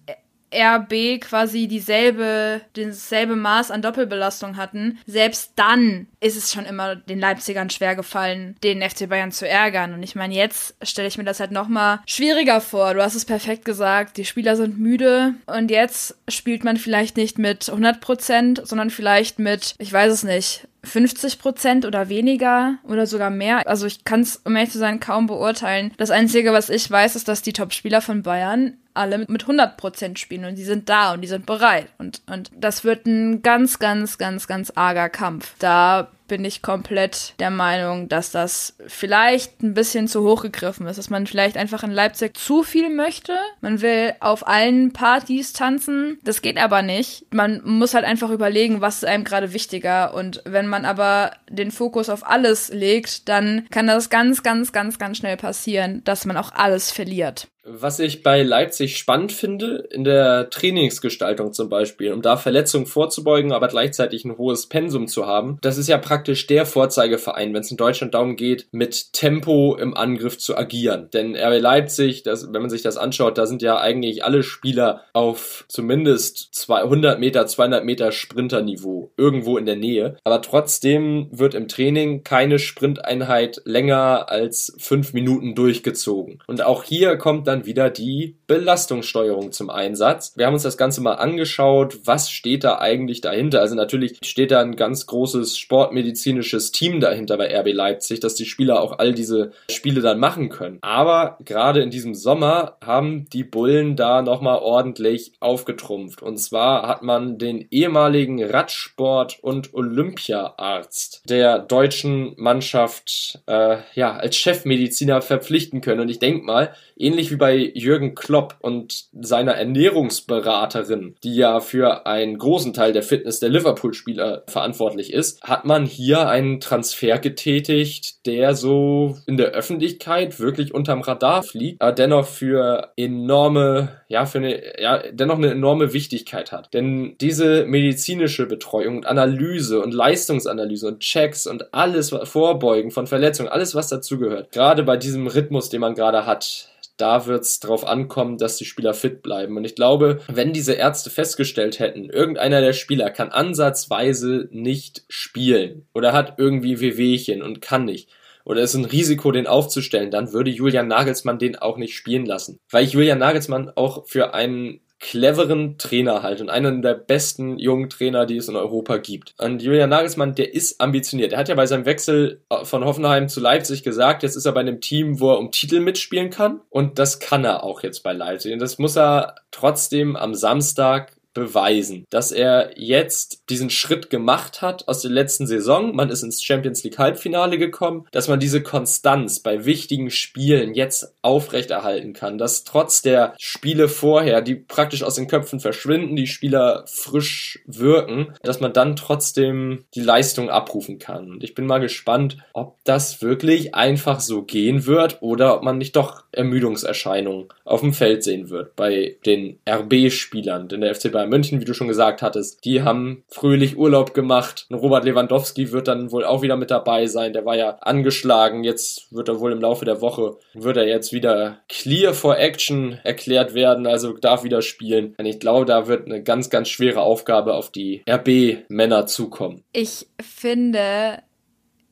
RB 0.53 1.19
quasi 1.21 1.67
dieselbe, 1.67 2.61
dasselbe 2.73 3.35
Maß 3.35 3.71
an 3.71 3.81
Doppelbelastung 3.81 4.57
hatten, 4.57 4.99
selbst 5.05 5.53
dann 5.55 6.07
ist 6.19 6.37
es 6.37 6.51
schon 6.51 6.65
immer 6.65 6.95
den 6.95 7.19
Leipzigern 7.19 7.69
schwer 7.69 7.95
gefallen, 7.95 8.55
den 8.63 8.81
FC 8.81 9.07
Bayern 9.07 9.31
zu 9.31 9.47
ärgern. 9.47 9.93
Und 9.93 10.03
ich 10.03 10.15
meine, 10.15 10.33
jetzt 10.33 10.75
stelle 10.81 11.07
ich 11.07 11.17
mir 11.17 11.23
das 11.23 11.39
halt 11.39 11.51
nochmal 11.51 11.99
schwieriger 12.05 12.61
vor. 12.61 12.93
Du 12.93 13.01
hast 13.01 13.15
es 13.15 13.25
perfekt 13.25 13.65
gesagt, 13.65 14.17
die 14.17 14.25
Spieler 14.25 14.55
sind 14.55 14.79
müde 14.79 15.35
und 15.45 15.71
jetzt 15.71 16.17
spielt 16.27 16.63
man 16.63 16.77
vielleicht 16.77 17.17
nicht 17.17 17.37
mit 17.37 17.69
100 17.69 18.01
Prozent, 18.01 18.61
sondern 18.63 18.89
vielleicht 18.89 19.39
mit, 19.39 19.75
ich 19.77 19.91
weiß 19.91 20.11
es 20.11 20.23
nicht, 20.23 20.67
50 20.83 21.39
Prozent 21.39 21.85
oder 21.85 22.09
weniger 22.09 22.77
oder 22.83 23.05
sogar 23.05 23.29
mehr. 23.29 23.67
Also 23.67 23.85
ich 23.85 24.05
kann 24.05 24.21
es, 24.21 24.37
um 24.37 24.55
ehrlich 24.55 24.71
zu 24.71 24.77
sein, 24.77 24.99
kaum 24.99 25.27
beurteilen. 25.27 25.93
Das 25.97 26.11
Einzige, 26.11 26.53
was 26.53 26.69
ich 26.69 26.89
weiß, 26.89 27.15
ist, 27.15 27.27
dass 27.27 27.41
die 27.41 27.53
Top-Spieler 27.53 28.01
von 28.01 28.23
Bayern 28.23 28.77
alle 28.99 29.19
mit 29.19 29.43
100 29.43 29.77
Prozent 29.77 30.19
spielen 30.19 30.45
und 30.45 30.55
die 30.55 30.63
sind 30.63 30.89
da 30.89 31.13
und 31.13 31.21
die 31.21 31.27
sind 31.27 31.45
bereit. 31.45 31.87
Und, 31.97 32.21
und 32.27 32.51
das 32.55 32.83
wird 32.83 33.05
ein 33.05 33.41
ganz, 33.41 33.79
ganz, 33.79 34.17
ganz, 34.17 34.47
ganz 34.47 34.71
arger 34.75 35.09
Kampf. 35.09 35.53
Da 35.59 36.09
bin 36.29 36.45
ich 36.45 36.61
komplett 36.61 37.33
der 37.39 37.49
Meinung, 37.49 38.07
dass 38.07 38.31
das 38.31 38.75
vielleicht 38.87 39.61
ein 39.61 39.73
bisschen 39.73 40.07
zu 40.07 40.23
hoch 40.23 40.43
gegriffen 40.43 40.87
ist, 40.87 40.97
dass 40.97 41.09
man 41.09 41.27
vielleicht 41.27 41.57
einfach 41.57 41.83
in 41.83 41.91
Leipzig 41.91 42.37
zu 42.37 42.63
viel 42.63 42.89
möchte. 42.89 43.35
Man 43.59 43.81
will 43.81 44.13
auf 44.21 44.47
allen 44.47 44.93
Partys 44.93 45.51
tanzen. 45.51 46.19
Das 46.23 46.41
geht 46.41 46.57
aber 46.57 46.81
nicht. 46.81 47.25
Man 47.33 47.61
muss 47.65 47.93
halt 47.93 48.05
einfach 48.05 48.29
überlegen, 48.29 48.79
was 48.79 48.97
ist 48.97 49.05
einem 49.05 49.25
gerade 49.25 49.53
wichtiger. 49.53 50.13
Und 50.13 50.41
wenn 50.45 50.67
man 50.67 50.85
aber 50.85 51.31
den 51.49 51.71
Fokus 51.71 52.09
auf 52.09 52.25
alles 52.25 52.69
legt, 52.69 53.27
dann 53.27 53.67
kann 53.71 53.87
das 53.87 54.09
ganz, 54.09 54.43
ganz, 54.43 54.71
ganz, 54.71 54.99
ganz 54.99 55.17
schnell 55.17 55.35
passieren, 55.35 56.03
dass 56.05 56.25
man 56.25 56.37
auch 56.37 56.53
alles 56.53 56.91
verliert. 56.91 57.47
Was 57.71 57.99
ich 57.99 58.23
bei 58.23 58.41
Leipzig 58.41 58.97
spannend 58.97 59.31
finde, 59.31 59.87
in 59.91 60.03
der 60.03 60.49
Trainingsgestaltung 60.49 61.53
zum 61.53 61.69
Beispiel, 61.69 62.11
um 62.13 62.23
da 62.23 62.35
Verletzungen 62.35 62.87
vorzubeugen, 62.87 63.51
aber 63.51 63.67
gleichzeitig 63.67 64.25
ein 64.25 64.39
hohes 64.39 64.65
Pensum 64.65 65.07
zu 65.07 65.27
haben, 65.27 65.59
das 65.61 65.77
ist 65.77 65.87
ja 65.87 65.99
praktisch 65.99 66.47
der 66.47 66.65
Vorzeigeverein, 66.65 67.53
wenn 67.53 67.61
es 67.61 67.69
in 67.69 67.77
Deutschland 67.77 68.15
darum 68.15 68.35
geht, 68.35 68.67
mit 68.71 69.13
Tempo 69.13 69.75
im 69.75 69.95
Angriff 69.95 70.39
zu 70.39 70.57
agieren. 70.57 71.09
Denn 71.13 71.35
RB 71.35 71.61
Leipzig, 71.61 72.23
das, 72.23 72.51
wenn 72.51 72.61
man 72.61 72.71
sich 72.71 72.81
das 72.81 72.97
anschaut, 72.97 73.37
da 73.37 73.45
sind 73.45 73.61
ja 73.61 73.79
eigentlich 73.79 74.23
alle 74.23 74.41
Spieler 74.41 75.03
auf 75.13 75.65
zumindest 75.67 76.55
200 76.55 77.19
Meter, 77.19 77.45
200 77.45 77.85
Meter 77.85 78.11
Sprinterniveau, 78.11 79.11
irgendwo 79.15 79.57
in 79.59 79.67
der 79.67 79.75
Nähe. 79.75 80.17
Aber 80.23 80.41
trotzdem 80.41 81.27
wird 81.31 81.53
im 81.53 81.67
Training 81.67 82.23
keine 82.23 82.57
Sprinteinheit 82.57 83.61
länger 83.65 84.29
als 84.29 84.75
fünf 84.79 85.13
Minuten 85.13 85.53
durchgezogen. 85.53 86.39
Und 86.47 86.63
auch 86.63 86.83
hier 86.83 87.17
kommt 87.17 87.47
dann 87.47 87.58
dann 87.59 87.65
wieder 87.65 87.89
die 87.89 88.35
Belastungssteuerung 88.47 89.51
zum 89.51 89.69
Einsatz. 89.69 90.33
Wir 90.35 90.45
haben 90.45 90.53
uns 90.53 90.63
das 90.63 90.77
Ganze 90.77 91.01
mal 91.01 91.15
angeschaut, 91.15 91.99
was 92.05 92.31
steht 92.31 92.63
da 92.63 92.79
eigentlich 92.79 93.21
dahinter. 93.21 93.61
Also 93.61 93.75
natürlich 93.75 94.17
steht 94.23 94.51
da 94.51 94.61
ein 94.61 94.75
ganz 94.75 95.05
großes 95.05 95.57
sportmedizinisches 95.57 96.71
Team 96.71 96.99
dahinter 96.99 97.37
bei 97.37 97.55
RB 97.59 97.73
Leipzig, 97.73 98.19
dass 98.19 98.35
die 98.35 98.45
Spieler 98.45 98.81
auch 98.81 98.99
all 98.99 99.13
diese 99.13 99.51
Spiele 99.69 100.01
dann 100.01 100.19
machen 100.19 100.49
können. 100.49 100.79
Aber 100.81 101.37
gerade 101.43 101.81
in 101.81 101.89
diesem 101.89 102.15
Sommer 102.15 102.77
haben 102.83 103.27
die 103.31 103.43
Bullen 103.43 103.95
da 103.95 104.21
nochmal 104.21 104.59
ordentlich 104.59 105.33
aufgetrumpft. 105.39 106.21
Und 106.21 106.37
zwar 106.37 106.87
hat 106.87 107.03
man 107.03 107.37
den 107.37 107.67
ehemaligen 107.71 108.43
Radsport- 108.43 109.39
und 109.41 109.73
Olympiaarzt 109.73 111.23
der 111.29 111.59
deutschen 111.59 112.33
Mannschaft 112.37 113.39
äh, 113.47 113.77
ja 113.95 114.15
als 114.15 114.37
Chefmediziner 114.37 115.21
verpflichten 115.21 115.81
können. 115.81 116.01
Und 116.01 116.09
ich 116.09 116.19
denke 116.19 116.45
mal, 116.45 116.73
ähnlich 116.99 117.31
wie 117.31 117.37
bei 117.37 117.55
Jürgen 117.55 118.13
Klopp 118.13 118.55
und 118.59 119.05
seiner 119.19 119.53
Ernährungsberaterin, 119.53 121.15
die 121.23 121.35
ja 121.35 121.59
für 121.59 122.05
einen 122.05 122.37
großen 122.37 122.73
Teil 122.73 122.93
der 122.93 123.03
Fitness 123.03 123.39
der 123.39 123.49
Liverpool-Spieler 123.49 124.43
verantwortlich 124.47 125.13
ist, 125.13 125.41
hat 125.41 125.65
man 125.65 125.85
hier 125.85 126.27
einen 126.27 126.59
Transfer 126.59 127.17
getätigt, 127.17 128.25
der 128.25 128.53
so 128.53 129.17
in 129.25 129.37
der 129.37 129.51
Öffentlichkeit 129.51 130.39
wirklich 130.39 130.73
unterm 130.73 131.01
Radar 131.01 131.43
fliegt, 131.43 131.81
aber 131.81 131.93
dennoch 131.93 132.27
für 132.27 132.91
enorme, 132.95 133.89
ja, 134.07 134.25
für 134.25 134.39
eine, 134.39 134.81
ja, 134.81 135.01
dennoch 135.11 135.37
eine 135.37 135.51
enorme 135.51 135.93
Wichtigkeit 135.93 136.51
hat. 136.51 136.73
Denn 136.73 137.15
diese 137.21 137.65
medizinische 137.65 138.45
Betreuung 138.45 138.97
und 138.97 139.05
Analyse 139.05 139.81
und 139.81 139.93
Leistungsanalyse 139.93 140.87
und 140.87 140.99
Checks 140.99 141.47
und 141.47 141.73
alles, 141.73 142.09
Vorbeugen 142.23 142.91
von 142.91 143.07
Verletzungen, 143.07 143.49
alles 143.49 143.75
was 143.75 143.87
dazugehört, 143.87 144.51
gerade 144.51 144.83
bei 144.83 144.97
diesem 144.97 145.27
Rhythmus, 145.27 145.69
den 145.69 145.81
man 145.81 145.95
gerade 145.95 146.25
hat, 146.25 146.67
da 146.99 147.25
wird 147.25 147.43
es 147.43 147.59
darauf 147.59 147.87
ankommen, 147.87 148.37
dass 148.37 148.57
die 148.57 148.65
Spieler 148.65 148.93
fit 148.93 149.21
bleiben. 149.21 149.57
Und 149.57 149.65
ich 149.65 149.75
glaube, 149.75 150.19
wenn 150.27 150.53
diese 150.53 150.73
Ärzte 150.73 151.09
festgestellt 151.09 151.79
hätten, 151.79 152.09
irgendeiner 152.09 152.61
der 152.61 152.73
Spieler 152.73 153.09
kann 153.09 153.29
ansatzweise 153.29 154.49
nicht 154.51 155.03
spielen 155.07 155.87
oder 155.93 156.13
hat 156.13 156.35
irgendwie 156.37 156.79
Wehwehchen 156.79 157.41
und 157.41 157.61
kann 157.61 157.85
nicht, 157.85 158.09
oder 158.45 158.61
ist 158.61 158.73
ein 158.73 158.85
Risiko, 158.85 159.31
den 159.31 159.47
aufzustellen, 159.47 160.11
dann 160.11 160.33
würde 160.33 160.49
Julian 160.49 160.87
Nagelsmann 160.87 161.39
den 161.39 161.55
auch 161.55 161.77
nicht 161.77 161.95
spielen 161.95 162.25
lassen. 162.25 162.59
Weil 162.69 162.83
ich 162.83 162.93
Julian 162.93 163.19
Nagelsmann 163.19 163.71
auch 163.75 164.07
für 164.07 164.33
einen 164.33 164.81
cleveren 164.99 165.77
Trainer 165.77 166.23
halt 166.23 166.41
und 166.41 166.49
einen 166.49 166.81
der 166.81 166.93
besten 166.93 167.57
jungen 167.57 167.89
Trainer, 167.89 168.25
die 168.25 168.37
es 168.37 168.49
in 168.49 168.55
Europa 168.55 168.97
gibt. 168.97 169.33
Und 169.37 169.61
Julian 169.61 169.89
Nagelsmann, 169.89 170.35
der 170.35 170.53
ist 170.53 170.81
ambitioniert. 170.81 171.31
Er 171.31 171.39
hat 171.39 171.47
ja 171.47 171.55
bei 171.55 171.65
seinem 171.65 171.85
Wechsel 171.85 172.41
äh, 172.49 172.65
von 172.65 172.83
Hoffenheim 172.83 173.29
zu 173.29 173.39
Leipzig 173.39 173.83
gesagt, 173.83 174.23
jetzt 174.23 174.35
ist 174.35 174.45
er 174.45 174.51
bei 174.51 174.59
einem 174.59 174.81
Team, 174.81 175.19
wo 175.19 175.31
er 175.31 175.39
um 175.39 175.51
Titel 175.51 175.79
mitspielen 175.79 176.29
kann. 176.29 176.59
Und 176.69 176.99
das 176.99 177.19
kann 177.19 177.45
er 177.45 177.63
auch 177.63 177.81
jetzt 177.81 178.03
bei 178.03 178.11
Leipzig. 178.11 178.51
Und 178.51 178.59
das 178.59 178.77
muss 178.77 178.97
er 178.97 179.35
trotzdem 179.51 180.15
am 180.15 180.35
Samstag 180.35 181.13
beweisen, 181.33 182.05
dass 182.09 182.31
er 182.31 182.71
jetzt 182.75 183.43
diesen 183.49 183.69
Schritt 183.69 184.09
gemacht 184.09 184.61
hat 184.61 184.87
aus 184.87 185.01
der 185.01 185.11
letzten 185.11 185.47
Saison. 185.47 185.95
Man 185.95 186.09
ist 186.09 186.23
ins 186.23 186.43
Champions 186.43 186.83
League 186.83 186.97
Halbfinale 186.97 187.57
gekommen, 187.57 188.07
dass 188.11 188.27
man 188.27 188.39
diese 188.39 188.63
Konstanz 188.63 189.39
bei 189.39 189.65
wichtigen 189.65 190.09
Spielen 190.09 190.73
jetzt 190.73 191.13
aufrechterhalten 191.21 192.13
kann, 192.13 192.37
dass 192.37 192.63
trotz 192.63 193.01
der 193.01 193.35
Spiele 193.39 193.87
vorher, 193.87 194.41
die 194.41 194.55
praktisch 194.55 195.03
aus 195.03 195.15
den 195.15 195.27
Köpfen 195.27 195.59
verschwinden, 195.59 196.15
die 196.15 196.27
Spieler 196.27 196.83
frisch 196.87 197.59
wirken, 197.65 198.33
dass 198.43 198.59
man 198.59 198.73
dann 198.73 198.95
trotzdem 198.95 199.85
die 199.95 200.01
Leistung 200.01 200.49
abrufen 200.49 200.99
kann. 200.99 201.31
Und 201.31 201.43
ich 201.43 201.55
bin 201.55 201.65
mal 201.65 201.79
gespannt, 201.79 202.37
ob 202.53 202.77
das 202.83 203.21
wirklich 203.21 203.75
einfach 203.75 204.19
so 204.19 204.43
gehen 204.43 204.85
wird 204.85 205.21
oder 205.21 205.55
ob 205.55 205.63
man 205.63 205.77
nicht 205.77 205.95
doch 205.95 206.23
Ermüdungserscheinungen 206.31 207.47
auf 207.65 207.81
dem 207.81 207.93
Feld 207.93 208.23
sehen 208.23 208.49
wird 208.49 208.75
bei 208.75 209.17
den 209.25 209.59
RB-Spielern. 209.67 210.67
Denn 210.67 210.81
der 210.81 210.95
FC 210.95 211.11
Bayern 211.11 211.18
München, 211.27 211.59
wie 211.59 211.65
du 211.65 211.73
schon 211.73 211.87
gesagt 211.87 212.21
hattest, 212.21 212.65
die 212.65 212.83
haben 212.83 213.23
fröhlich 213.27 213.77
Urlaub 213.77 214.13
gemacht. 214.13 214.67
Robert 214.71 215.05
Lewandowski 215.05 215.71
wird 215.71 215.87
dann 215.87 216.11
wohl 216.11 216.25
auch 216.25 216.41
wieder 216.41 216.57
mit 216.57 216.71
dabei 216.71 217.07
sein. 217.07 217.33
Der 217.33 217.45
war 217.45 217.55
ja 217.55 217.77
angeschlagen. 217.81 218.63
Jetzt 218.63 219.11
wird 219.11 219.29
er 219.29 219.39
wohl 219.39 219.51
im 219.51 219.61
Laufe 219.61 219.85
der 219.85 220.01
Woche, 220.01 220.37
wird 220.53 220.77
er 220.77 220.87
jetzt 220.87 221.13
wieder 221.13 221.59
clear 221.69 222.13
for 222.13 222.37
action 222.37 222.99
erklärt 223.03 223.53
werden, 223.53 223.87
also 223.87 224.13
darf 224.13 224.43
wieder 224.43 224.61
spielen. 224.61 225.15
Und 225.17 225.25
ich 225.25 225.39
glaube, 225.39 225.65
da 225.65 225.87
wird 225.87 226.05
eine 226.05 226.23
ganz, 226.23 226.49
ganz 226.49 226.69
schwere 226.69 227.01
Aufgabe 227.01 227.53
auf 227.53 227.71
die 227.71 228.03
RB-Männer 228.09 229.05
zukommen. 229.05 229.63
Ich 229.73 230.07
finde, 230.21 231.19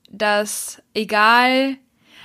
dass 0.09 0.81
egal 0.93 1.77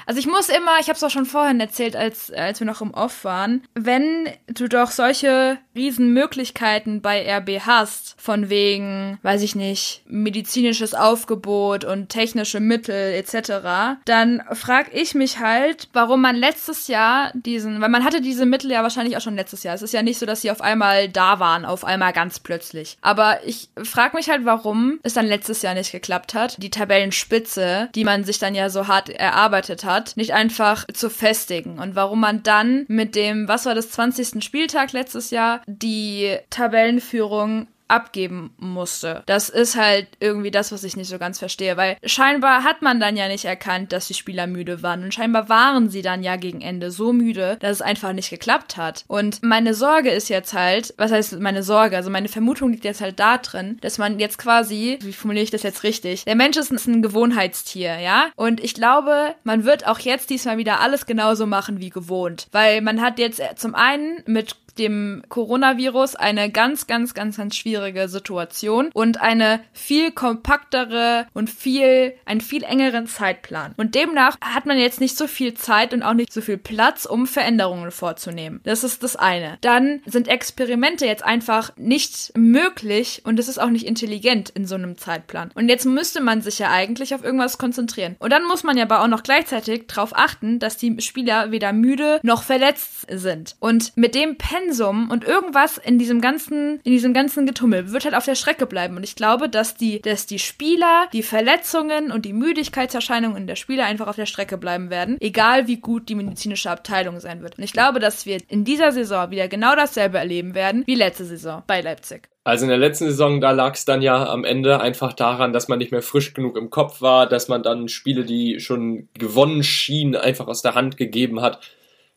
also 0.06 0.18
ich 0.18 0.26
muss 0.26 0.48
immer, 0.48 0.78
ich 0.80 0.88
habe 0.88 0.96
es 0.96 1.04
auch 1.04 1.10
schon 1.10 1.26
vorhin 1.26 1.60
erzählt, 1.60 1.96
als, 1.96 2.30
als 2.32 2.60
wir 2.60 2.66
noch 2.66 2.80
im 2.80 2.94
Off 2.94 3.24
waren, 3.24 3.62
wenn 3.74 4.28
du 4.46 4.68
doch 4.68 4.90
solche 4.90 5.58
Riesenmöglichkeiten 5.74 7.00
bei 7.00 7.24
RB 7.38 7.60
hast, 7.64 8.14
von 8.18 8.50
wegen, 8.50 9.18
weiß 9.22 9.42
ich 9.42 9.54
nicht, 9.54 10.02
medizinisches 10.06 10.94
Aufgebot 10.94 11.84
und 11.84 12.08
technische 12.08 12.60
Mittel 12.60 13.14
etc., 13.14 14.02
dann 14.04 14.42
frag 14.52 14.92
ich 14.92 15.14
mich 15.14 15.38
halt, 15.38 15.88
warum 15.92 16.20
man 16.20 16.36
letztes 16.36 16.88
Jahr 16.88 17.32
diesen, 17.34 17.80
weil 17.80 17.88
man 17.88 18.04
hatte 18.04 18.20
diese 18.20 18.46
Mittel 18.46 18.70
ja 18.70 18.82
wahrscheinlich 18.82 19.16
auch 19.16 19.20
schon 19.20 19.36
letztes 19.36 19.62
Jahr. 19.62 19.74
Es 19.74 19.82
ist 19.82 19.94
ja 19.94 20.02
nicht 20.02 20.18
so, 20.18 20.26
dass 20.26 20.42
sie 20.42 20.50
auf 20.50 20.60
einmal 20.60 21.08
da 21.08 21.38
waren, 21.40 21.64
auf 21.64 21.84
einmal 21.84 22.12
ganz 22.12 22.40
plötzlich. 22.40 22.96
Aber 23.00 23.38
ich 23.46 23.68
frag 23.82 24.14
mich 24.14 24.28
halt, 24.28 24.44
warum 24.44 25.00
es 25.02 25.14
dann 25.14 25.26
letztes 25.26 25.62
Jahr 25.62 25.74
nicht 25.74 25.92
geklappt 25.92 26.34
hat, 26.34 26.62
die 26.62 26.70
Tabellenspitze, 26.70 27.88
die 27.94 28.04
man 28.04 28.24
sich 28.24 28.38
dann 28.38 28.54
ja 28.54 28.68
so 28.68 28.88
hart 28.88 29.08
erarbeitet 29.08 29.84
hat, 29.84 29.91
hat, 29.92 30.16
nicht 30.16 30.32
einfach 30.32 30.86
zu 30.92 31.10
festigen 31.10 31.78
und 31.78 31.94
warum 31.94 32.20
man 32.20 32.42
dann 32.42 32.84
mit 32.88 33.14
dem, 33.14 33.48
was 33.48 33.66
war 33.66 33.74
das, 33.74 33.90
20. 33.90 34.42
Spieltag 34.42 34.92
letztes 34.92 35.30
Jahr, 35.30 35.62
die 35.66 36.36
Tabellenführung 36.50 37.66
abgeben 37.92 38.54
musste. 38.56 39.22
Das 39.26 39.48
ist 39.48 39.76
halt 39.76 40.08
irgendwie 40.18 40.50
das, 40.50 40.72
was 40.72 40.82
ich 40.82 40.96
nicht 40.96 41.08
so 41.08 41.18
ganz 41.18 41.38
verstehe, 41.38 41.76
weil 41.76 41.96
scheinbar 42.04 42.64
hat 42.64 42.82
man 42.82 42.98
dann 42.98 43.16
ja 43.16 43.28
nicht 43.28 43.44
erkannt, 43.44 43.92
dass 43.92 44.08
die 44.08 44.14
Spieler 44.14 44.46
müde 44.46 44.82
waren 44.82 45.04
und 45.04 45.14
scheinbar 45.14 45.48
waren 45.48 45.90
sie 45.90 46.02
dann 46.02 46.22
ja 46.22 46.36
gegen 46.36 46.62
Ende 46.62 46.90
so 46.90 47.12
müde, 47.12 47.58
dass 47.60 47.72
es 47.72 47.82
einfach 47.82 48.12
nicht 48.12 48.30
geklappt 48.30 48.76
hat. 48.76 49.04
Und 49.08 49.42
meine 49.42 49.74
Sorge 49.74 50.10
ist 50.10 50.28
jetzt 50.28 50.54
halt, 50.54 50.94
was 50.96 51.12
heißt 51.12 51.38
meine 51.40 51.62
Sorge? 51.62 51.96
Also 51.96 52.10
meine 52.10 52.28
Vermutung 52.28 52.70
liegt 52.70 52.84
jetzt 52.84 53.02
halt 53.02 53.20
da 53.20 53.38
drin, 53.38 53.78
dass 53.82 53.98
man 53.98 54.18
jetzt 54.18 54.38
quasi, 54.38 54.98
wie 55.02 55.12
formuliere 55.12 55.44
ich 55.44 55.50
das 55.50 55.62
jetzt 55.62 55.82
richtig? 55.82 56.24
Der 56.24 56.34
Mensch 56.34 56.56
ist 56.56 56.70
ein 56.70 57.02
Gewohnheitstier, 57.02 57.98
ja? 57.98 58.30
Und 58.36 58.62
ich 58.64 58.74
glaube, 58.74 59.34
man 59.44 59.64
wird 59.64 59.86
auch 59.86 59.98
jetzt 59.98 60.30
diesmal 60.30 60.56
wieder 60.56 60.80
alles 60.80 61.04
genauso 61.04 61.46
machen 61.46 61.80
wie 61.80 61.90
gewohnt, 61.90 62.46
weil 62.52 62.80
man 62.80 63.02
hat 63.02 63.18
jetzt 63.18 63.42
zum 63.56 63.74
einen 63.74 64.22
mit 64.26 64.56
dem 64.78 65.22
Coronavirus 65.28 66.16
eine 66.16 66.50
ganz, 66.50 66.86
ganz, 66.86 67.14
ganz, 67.14 67.36
ganz 67.36 67.56
schwierige 67.56 68.08
Situation 68.08 68.90
und 68.92 69.20
eine 69.20 69.60
viel 69.72 70.10
kompaktere 70.12 71.26
und 71.34 71.50
viel, 71.50 72.14
einen 72.24 72.40
viel 72.40 72.64
engeren 72.64 73.06
Zeitplan. 73.06 73.74
Und 73.76 73.94
demnach 73.94 74.36
hat 74.40 74.66
man 74.66 74.78
jetzt 74.78 75.00
nicht 75.00 75.16
so 75.16 75.26
viel 75.26 75.54
Zeit 75.54 75.92
und 75.92 76.02
auch 76.02 76.14
nicht 76.14 76.32
so 76.32 76.40
viel 76.40 76.58
Platz, 76.58 77.04
um 77.04 77.26
Veränderungen 77.26 77.90
vorzunehmen. 77.90 78.60
Das 78.64 78.84
ist 78.84 79.02
das 79.02 79.16
eine. 79.16 79.58
Dann 79.60 80.00
sind 80.06 80.28
Experimente 80.28 81.06
jetzt 81.06 81.24
einfach 81.24 81.72
nicht 81.76 82.32
möglich 82.36 83.22
und 83.24 83.38
es 83.38 83.48
ist 83.48 83.58
auch 83.58 83.70
nicht 83.70 83.86
intelligent 83.86 84.50
in 84.50 84.66
so 84.66 84.74
einem 84.74 84.96
Zeitplan. 84.96 85.50
Und 85.54 85.68
jetzt 85.68 85.84
müsste 85.84 86.20
man 86.20 86.42
sich 86.42 86.58
ja 86.58 86.70
eigentlich 86.70 87.14
auf 87.14 87.24
irgendwas 87.24 87.58
konzentrieren. 87.58 88.16
Und 88.18 88.30
dann 88.30 88.44
muss 88.44 88.64
man 88.64 88.76
ja 88.76 88.84
aber 88.84 89.02
auch 89.02 89.08
noch 89.08 89.22
gleichzeitig 89.22 89.86
darauf 89.86 90.16
achten, 90.16 90.58
dass 90.58 90.76
die 90.76 91.00
Spieler 91.00 91.50
weder 91.50 91.72
müde 91.72 92.20
noch 92.22 92.42
verletzt 92.42 93.06
sind. 93.10 93.56
Und 93.60 93.96
mit 93.96 94.14
dem 94.14 94.36
Pen 94.36 94.61
Pensum 94.62 95.10
und 95.10 95.24
irgendwas 95.24 95.78
in 95.78 95.98
diesem 95.98 96.20
ganzen, 96.20 96.80
in 96.84 96.92
diesem 96.92 97.12
ganzen 97.14 97.46
Getummel 97.46 97.92
wird 97.92 98.04
halt 98.04 98.14
auf 98.14 98.24
der 98.24 98.34
Strecke 98.34 98.66
bleiben. 98.66 98.96
Und 98.96 99.02
ich 99.02 99.16
glaube, 99.16 99.48
dass 99.48 99.74
die, 99.74 100.00
dass 100.00 100.26
die 100.26 100.38
Spieler, 100.38 101.06
die 101.12 101.22
Verletzungen 101.22 102.10
und 102.10 102.24
die 102.24 102.32
Müdigkeitserscheinungen 102.32 103.46
der 103.46 103.56
Spieler 103.56 103.84
einfach 103.84 104.06
auf 104.06 104.16
der 104.16 104.26
Strecke 104.26 104.58
bleiben 104.58 104.90
werden, 104.90 105.16
egal 105.20 105.66
wie 105.66 105.76
gut 105.76 106.08
die 106.08 106.14
medizinische 106.14 106.70
Abteilung 106.70 107.20
sein 107.20 107.42
wird. 107.42 107.58
Und 107.58 107.64
ich 107.64 107.72
glaube, 107.72 107.98
dass 107.98 108.26
wir 108.26 108.38
in 108.48 108.64
dieser 108.64 108.92
Saison 108.92 109.30
wieder 109.30 109.48
genau 109.48 109.74
dasselbe 109.74 110.18
erleben 110.18 110.54
werden 110.54 110.84
wie 110.86 110.94
letzte 110.94 111.24
Saison 111.24 111.62
bei 111.66 111.80
Leipzig. 111.80 112.28
Also 112.44 112.64
in 112.64 112.70
der 112.70 112.78
letzten 112.78 113.04
Saison, 113.06 113.40
da 113.40 113.52
lag 113.52 113.74
es 113.74 113.84
dann 113.84 114.02
ja 114.02 114.26
am 114.26 114.44
Ende 114.44 114.80
einfach 114.80 115.12
daran, 115.12 115.52
dass 115.52 115.68
man 115.68 115.78
nicht 115.78 115.92
mehr 115.92 116.02
frisch 116.02 116.34
genug 116.34 116.56
im 116.56 116.70
Kopf 116.70 117.00
war, 117.00 117.28
dass 117.28 117.46
man 117.46 117.62
dann 117.62 117.88
Spiele, 117.88 118.24
die 118.24 118.58
schon 118.58 119.08
gewonnen 119.14 119.62
schienen, 119.62 120.16
einfach 120.16 120.48
aus 120.48 120.62
der 120.62 120.74
Hand 120.74 120.96
gegeben 120.96 121.40
hat 121.40 121.60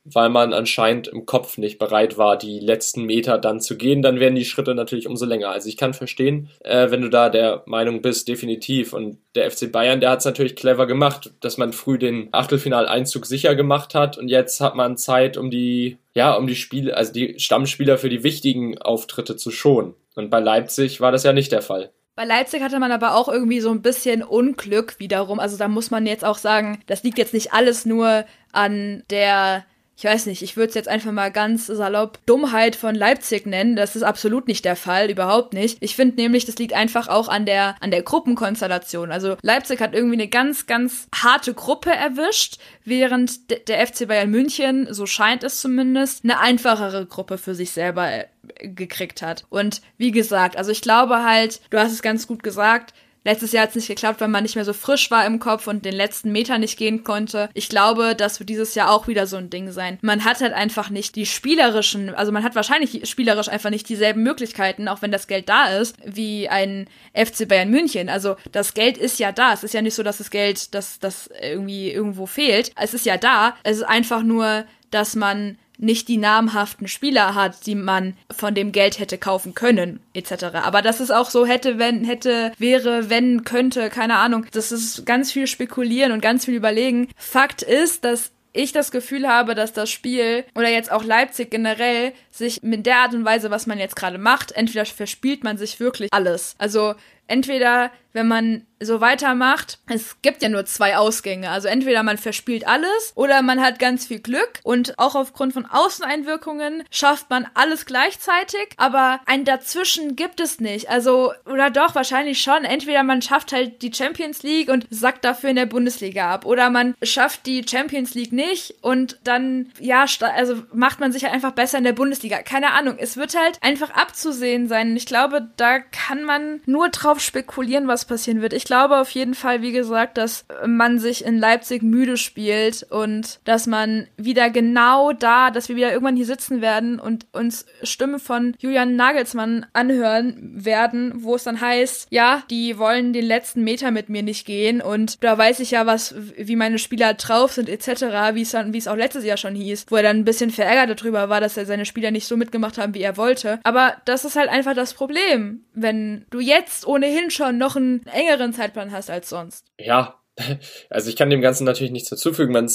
weil 0.05 0.29
man 0.29 0.53
anscheinend 0.53 1.07
im 1.07 1.25
Kopf 1.25 1.57
nicht 1.57 1.79
bereit 1.79 2.17
war, 2.17 2.37
die 2.37 2.59
letzten 2.59 3.03
Meter 3.03 3.39
dann 3.39 3.59
zu 3.59 3.75
gehen, 3.75 4.03
dann 4.03 4.19
werden 4.19 4.35
die 4.35 4.45
Schritte 4.45 4.75
natürlich 4.75 5.07
umso 5.07 5.25
länger. 5.25 5.49
Also 5.49 5.67
ich 5.67 5.77
kann 5.77 5.95
verstehen, 5.95 6.49
äh, 6.63 6.91
wenn 6.91 7.01
du 7.01 7.09
da 7.09 7.29
der 7.29 7.63
Meinung 7.65 8.03
bist, 8.03 8.27
definitiv. 8.27 8.93
Und 8.93 9.17
der 9.33 9.49
FC 9.49 9.71
Bayern, 9.71 9.99
der 9.99 10.11
hat 10.11 10.19
es 10.19 10.25
natürlich 10.25 10.55
clever 10.55 10.85
gemacht, 10.85 11.33
dass 11.41 11.57
man 11.57 11.73
früh 11.73 11.97
den 11.97 12.29
Achtelfinaleinzug 12.31 13.25
sicher 13.25 13.55
gemacht 13.55 13.95
hat 13.95 14.17
und 14.17 14.29
jetzt 14.29 14.61
hat 14.61 14.75
man 14.75 14.95
Zeit, 14.95 15.37
um 15.37 15.49
die, 15.49 15.97
ja, 16.13 16.33
um 16.35 16.45
die 16.45 16.55
Spiele, 16.55 16.95
also 16.95 17.11
die 17.11 17.39
Stammspieler 17.39 17.97
für 17.97 18.09
die 18.09 18.23
wichtigen 18.23 18.77
Auftritte 18.77 19.35
zu 19.37 19.49
schonen. 19.49 19.95
Und 20.13 20.29
bei 20.29 20.39
Leipzig 20.39 21.01
war 21.01 21.11
das 21.11 21.23
ja 21.23 21.33
nicht 21.33 21.51
der 21.51 21.63
Fall. 21.63 21.91
Bei 22.15 22.23
Leipzig 22.23 22.61
hatte 22.61 22.79
man 22.79 22.93
aber 22.93 23.15
auch 23.15 23.27
irgendwie 23.27 23.59
so 23.59 23.71
ein 23.71 23.81
bisschen 23.81 24.23
Unglück 24.23 24.99
wiederum. 24.99 25.39
Also 25.39 25.57
da 25.57 25.67
muss 25.67 25.91
man 25.91 26.05
jetzt 26.05 26.23
auch 26.23 26.37
sagen, 26.37 26.81
das 26.87 27.03
liegt 27.03 27.17
jetzt 27.17 27.33
nicht 27.33 27.51
alles 27.51 27.85
nur 27.85 28.23
an 28.53 29.03
der 29.09 29.65
ich 29.97 30.03
weiß 30.03 30.25
nicht, 30.25 30.41
ich 30.41 30.57
würde 30.57 30.69
es 30.69 30.75
jetzt 30.75 30.89
einfach 30.89 31.13
mal 31.13 31.31
ganz 31.31 31.67
salopp 31.67 32.19
Dummheit 32.25 32.75
von 32.75 32.95
Leipzig 32.95 33.45
nennen. 33.45 33.77
Das 33.77 33.95
ist 33.95 34.03
absolut 34.03 34.47
nicht 34.47 34.65
der 34.65 34.75
Fall, 34.75 35.09
überhaupt 35.09 35.53
nicht. 35.53 35.77
Ich 35.79 35.95
finde 35.95 36.17
nämlich, 36.17 36.45
das 36.45 36.57
liegt 36.57 36.73
einfach 36.73 37.07
auch 37.07 37.29
an 37.29 37.45
der, 37.45 37.75
an 37.79 37.91
der 37.91 38.01
Gruppenkonstellation. 38.01 39.11
Also 39.11 39.37
Leipzig 39.41 39.79
hat 39.79 39.93
irgendwie 39.93 40.15
eine 40.15 40.27
ganz, 40.27 40.67
ganz 40.67 41.07
harte 41.15 41.53
Gruppe 41.53 41.91
erwischt, 41.91 42.57
während 42.83 43.67
der 43.69 43.87
FC 43.87 44.05
Bayern 44.07 44.29
München, 44.29 44.93
so 44.93 45.05
scheint 45.05 45.43
es 45.43 45.61
zumindest, 45.61 46.25
eine 46.25 46.39
einfachere 46.39 47.05
Gruppe 47.05 47.37
für 47.37 47.55
sich 47.55 47.71
selber 47.71 48.11
äh, 48.11 48.25
gekriegt 48.59 49.21
hat. 49.21 49.45
Und 49.49 49.81
wie 49.97 50.11
gesagt, 50.11 50.57
also 50.57 50.71
ich 50.71 50.81
glaube 50.81 51.23
halt, 51.23 51.61
du 51.69 51.79
hast 51.79 51.93
es 51.93 52.01
ganz 52.01 52.27
gut 52.27 52.43
gesagt, 52.43 52.93
Letztes 53.26 53.51
Jahr 53.51 53.63
hat 53.63 53.69
es 53.69 53.76
nicht 53.76 53.88
geklappt, 53.88 54.21
weil 54.21 54.28
man 54.28 54.43
nicht 54.43 54.55
mehr 54.55 54.65
so 54.65 54.73
frisch 54.73 55.09
war 55.09 55.26
im 55.26 55.39
Kopf 55.39 55.65
und 55.65 55.84
den 55.84 55.95
letzten 55.95 56.32
Meter 56.32 56.59
nicht 56.59 56.78
gehen 56.78 57.03
konnte. 57.03 57.49
Ich 57.55 57.69
glaube, 57.69 58.15
das 58.15 58.39
wird 58.39 58.49
dieses 58.49 58.76
Jahr 58.76 58.91
auch 58.91 59.07
wieder 59.07 59.26
so 59.26 59.36
ein 59.38 59.49
Ding 59.49 59.71
sein. 59.71 59.97
Man 60.03 60.23
hat 60.23 60.41
halt 60.41 60.53
einfach 60.53 60.91
nicht 60.91 61.15
die 61.15 61.26
spielerischen, 61.26 62.13
also 62.13 62.32
man 62.32 62.43
hat 62.43 62.53
wahrscheinlich 62.53 63.09
spielerisch 63.09 63.49
einfach 63.49 63.71
nicht 63.71 63.89
dieselben 63.89 64.21
Möglichkeiten, 64.21 64.88
auch 64.88 65.01
wenn 65.01 65.11
das 65.11 65.28
Geld 65.28 65.49
da 65.49 65.69
ist, 65.69 65.97
wie 66.05 66.47
ein 66.49 66.88
FC 67.15 67.47
Bayern 67.47 67.71
München. 67.71 68.09
Also 68.09 68.36
das 68.51 68.76
Geld 68.76 68.97
ist 68.97 69.17
ja 69.17 69.32
da. 69.32 69.53
Es 69.53 69.63
ist 69.63 69.73
ja 69.73 69.82
nicht 69.82 69.95
so, 69.95 70.03
dass 70.03 70.19
das 70.19 70.30
Geld, 70.30 70.76
dass 70.76 70.99
das 70.99 71.28
irgendwie 71.41 71.91
irgendwo 71.91 72.28
fehlt. 72.28 72.71
Es 72.80 72.93
ist 72.93 73.07
ja 73.07 73.17
da. 73.17 73.55
Es 73.63 73.78
ist 73.78 73.84
einfach 73.84 74.21
nur, 74.21 74.65
dass 74.91 75.15
man 75.15 75.57
nicht 75.78 76.07
die 76.07 76.17
namhaften 76.17 76.88
Spieler 76.88 77.36
hat, 77.36 77.65
die 77.65 77.76
man 77.76 78.15
von 78.32 78.55
dem 78.55 78.71
Geld 78.71 78.99
hätte 78.99 79.17
kaufen 79.17 79.55
können, 79.55 79.99
etc. 80.13 80.45
Aber 80.63 80.82
das 80.82 80.99
ist 80.99 81.11
auch 81.11 81.30
so 81.30 81.45
hätte, 81.45 81.80
wenn, 81.80 82.03
hätte, 82.03 82.51
wäre, 82.57 83.09
wenn, 83.09 83.43
könnte, 83.43 83.89
keine 83.89 84.15
Ahnung. 84.15 84.45
Das 84.51 84.71
ist 84.71 85.05
ganz 85.05 85.32
viel 85.32 85.47
spekulieren 85.47 86.11
und 86.11 86.21
ganz 86.21 86.45
viel 86.45 86.55
überlegen. 86.55 87.09
Fakt 87.17 87.61
ist, 87.61 88.05
dass 88.05 88.32
ich 88.55 88.71
das 88.71 88.91
Gefühl 88.91 89.28
habe, 89.28 89.53
dass 89.53 89.73
das 89.73 89.89
Spiel 89.89 90.45
oder 90.55 90.69
jetzt 90.69 90.91
auch 90.91 91.03
Leipzig 91.03 91.51
generell 91.51 92.13
sich 92.32 92.63
mit 92.63 92.86
der 92.86 92.97
Art 92.97 93.13
und 93.13 93.26
Weise, 93.26 93.51
was 93.51 93.67
man 93.67 93.80
jetzt 93.80 93.95
gerade 93.95 94.17
macht, 94.17 94.53
entweder 94.53 94.86
verspielt 94.86 95.43
man 95.43 95.57
sich 95.57 95.80
wirklich 95.80 96.11
alles. 96.13 96.55
Also 96.57 96.95
entweder 97.28 97.91
wenn 98.15 98.28
man 98.30 98.65
so 98.80 99.01
weitermacht, 99.01 99.80
es 99.88 100.21
gibt 100.21 100.41
ja 100.41 100.47
nur 100.47 100.65
zwei 100.65 100.95
Ausgänge. 100.95 101.49
Also 101.49 101.67
entweder 101.67 102.01
man 102.01 102.17
verspielt 102.17 102.65
alles 102.65 103.11
oder 103.15 103.41
man 103.41 103.61
hat 103.61 103.78
ganz 103.78 104.07
viel 104.07 104.19
Glück 104.19 104.59
und 104.63 104.97
auch 104.99 105.15
aufgrund 105.15 105.53
von 105.53 105.65
Außeneinwirkungen 105.65 106.84
schafft 106.91 107.30
man 107.30 107.47
alles 107.55 107.86
gleichzeitig, 107.86 108.69
aber 108.78 109.19
ein 109.26 109.43
Dazwischen 109.43 110.15
gibt 110.15 110.39
es 110.39 110.59
nicht. 110.59 110.89
Also, 110.89 111.34
oder 111.45 111.69
doch, 111.69 111.93
wahrscheinlich 111.95 112.41
schon. 112.41 112.63
Entweder 112.63 113.03
man 113.03 113.21
schafft 113.21 113.51
halt 113.51 113.82
die 113.82 113.93
Champions 113.93 114.43
League 114.43 114.69
und 114.69 114.88
sackt 114.89 115.26
dafür 115.26 115.49
in 115.49 115.57
der 115.57 115.65
Bundesliga 115.65 116.32
ab 116.32 116.45
oder 116.45 116.69
man 116.69 116.95
schafft 117.03 117.45
die 117.45 117.65
Champions 117.67 118.13
League 118.13 118.34
nicht 118.34 118.76
und 118.82 119.19
dann, 119.26 119.71
ja, 119.80 120.05
also 120.21 120.63
macht 120.73 121.01
man 121.01 121.11
sich 121.11 121.23
halt 121.23 121.34
einfach 121.34 121.51
besser 121.51 121.78
in 121.78 121.84
der 121.84 121.93
Bundesliga. 121.93 122.41
Keine 122.43 122.71
Ahnung. 122.71 122.95
Es 122.97 123.17
wird 123.17 123.38
halt 123.38 123.61
einfach 123.61 123.89
abzusehen 123.91 124.69
sein. 124.69 124.95
Ich 124.95 125.05
glaube, 125.05 125.49
da 125.57 125.80
kann 125.80 126.23
man 126.23 126.61
nur 126.65 126.89
drauf 126.89 127.14
spekulieren, 127.20 127.88
was 127.88 128.05
passieren 128.05 128.41
wird. 128.41 128.53
Ich 128.53 128.66
glaube 128.66 128.99
auf 128.99 129.09
jeden 129.11 129.34
Fall, 129.34 129.61
wie 129.61 129.72
gesagt, 129.72 130.18
dass 130.18 130.45
man 130.66 130.99
sich 130.99 131.26
in 131.26 131.38
Leipzig 131.38 131.84
müde 131.84 132.18
spielt 132.18 132.84
und 132.89 133.39
dass 133.43 133.68
man 133.68 134.07
wieder 134.18 134.49
genau 134.49 135.11
da, 135.13 135.51
dass 135.51 135.70
wir 135.70 135.76
wieder 135.76 135.91
irgendwann 135.91 136.16
hier 136.16 136.26
sitzen 136.26 136.61
werden 136.61 136.99
und 136.99 137.26
uns 137.32 137.66
Stimmen 137.84 138.20
von 138.20 138.55
Julian 138.59 138.95
Nagelsmann 138.95 139.66
anhören 139.74 140.38
werden, 140.55 141.13
wo 141.24 141.36
es 141.36 141.43
dann 141.43 141.61
heißt, 141.61 142.07
ja, 142.09 142.43
die 142.49 142.78
wollen 142.78 143.13
den 143.13 143.26
letzten 143.26 143.63
Meter 143.63 143.91
mit 143.91 144.09
mir 144.09 144.24
nicht 144.24 144.45
gehen 144.45 144.82
und 144.82 145.24
da 145.24 145.38
weiß 145.38 145.59
ich 145.59 145.72
ja, 145.72 145.86
was, 145.86 146.16
wie 146.38 146.55
meine 146.55 146.80
Spieler 146.80 147.13
drauf 147.13 147.53
sind, 147.53 147.70
etc., 147.70 148.34
wie 148.34 148.41
es 148.41 148.51
dann, 148.51 148.74
wie 148.74 148.78
es 148.78 148.88
auch 148.88 148.95
letztes 148.95 149.26
Jahr 149.26 149.38
schon 149.38 149.55
hieß, 149.55 149.86
wo 149.89 149.95
er 149.95 150.03
dann 150.03 150.18
ein 150.18 150.26
bisschen 150.26 150.49
verärgert 150.51 150.99
darüber 150.99 151.30
war, 151.30 151.41
dass 151.41 151.57
er 151.57 151.66
seine 151.66 151.86
Spieler 151.86 152.11
nicht 152.11 152.28
so 152.28 152.38
mitgemacht 152.38 152.78
haben, 152.78 152.93
wie 152.93 153.01
er 153.01 153.18
wollte. 153.18 153.59
Aber 153.63 153.97
das 154.05 154.26
ist 154.26 154.36
halt 154.36 154.49
einfach 154.49 154.74
das 154.74 154.93
Problem, 154.93 155.63
wenn 155.74 156.26
du 156.30 156.39
jetzt 156.39 156.86
ohnehin 157.05 157.31
schon 157.31 157.57
noch 157.57 157.75
einen 157.75 158.05
engeren 158.07 158.53
Zeitplan 158.53 158.91
hast 158.91 159.09
als 159.09 159.29
sonst. 159.29 159.65
Ja, 159.79 160.19
also 160.89 161.09
ich 161.09 161.15
kann 161.15 161.29
dem 161.29 161.41
Ganzen 161.41 161.65
natürlich 161.65 161.91
nichts 161.91 162.09
dazufügen. 162.09 162.53
Man 162.53 162.69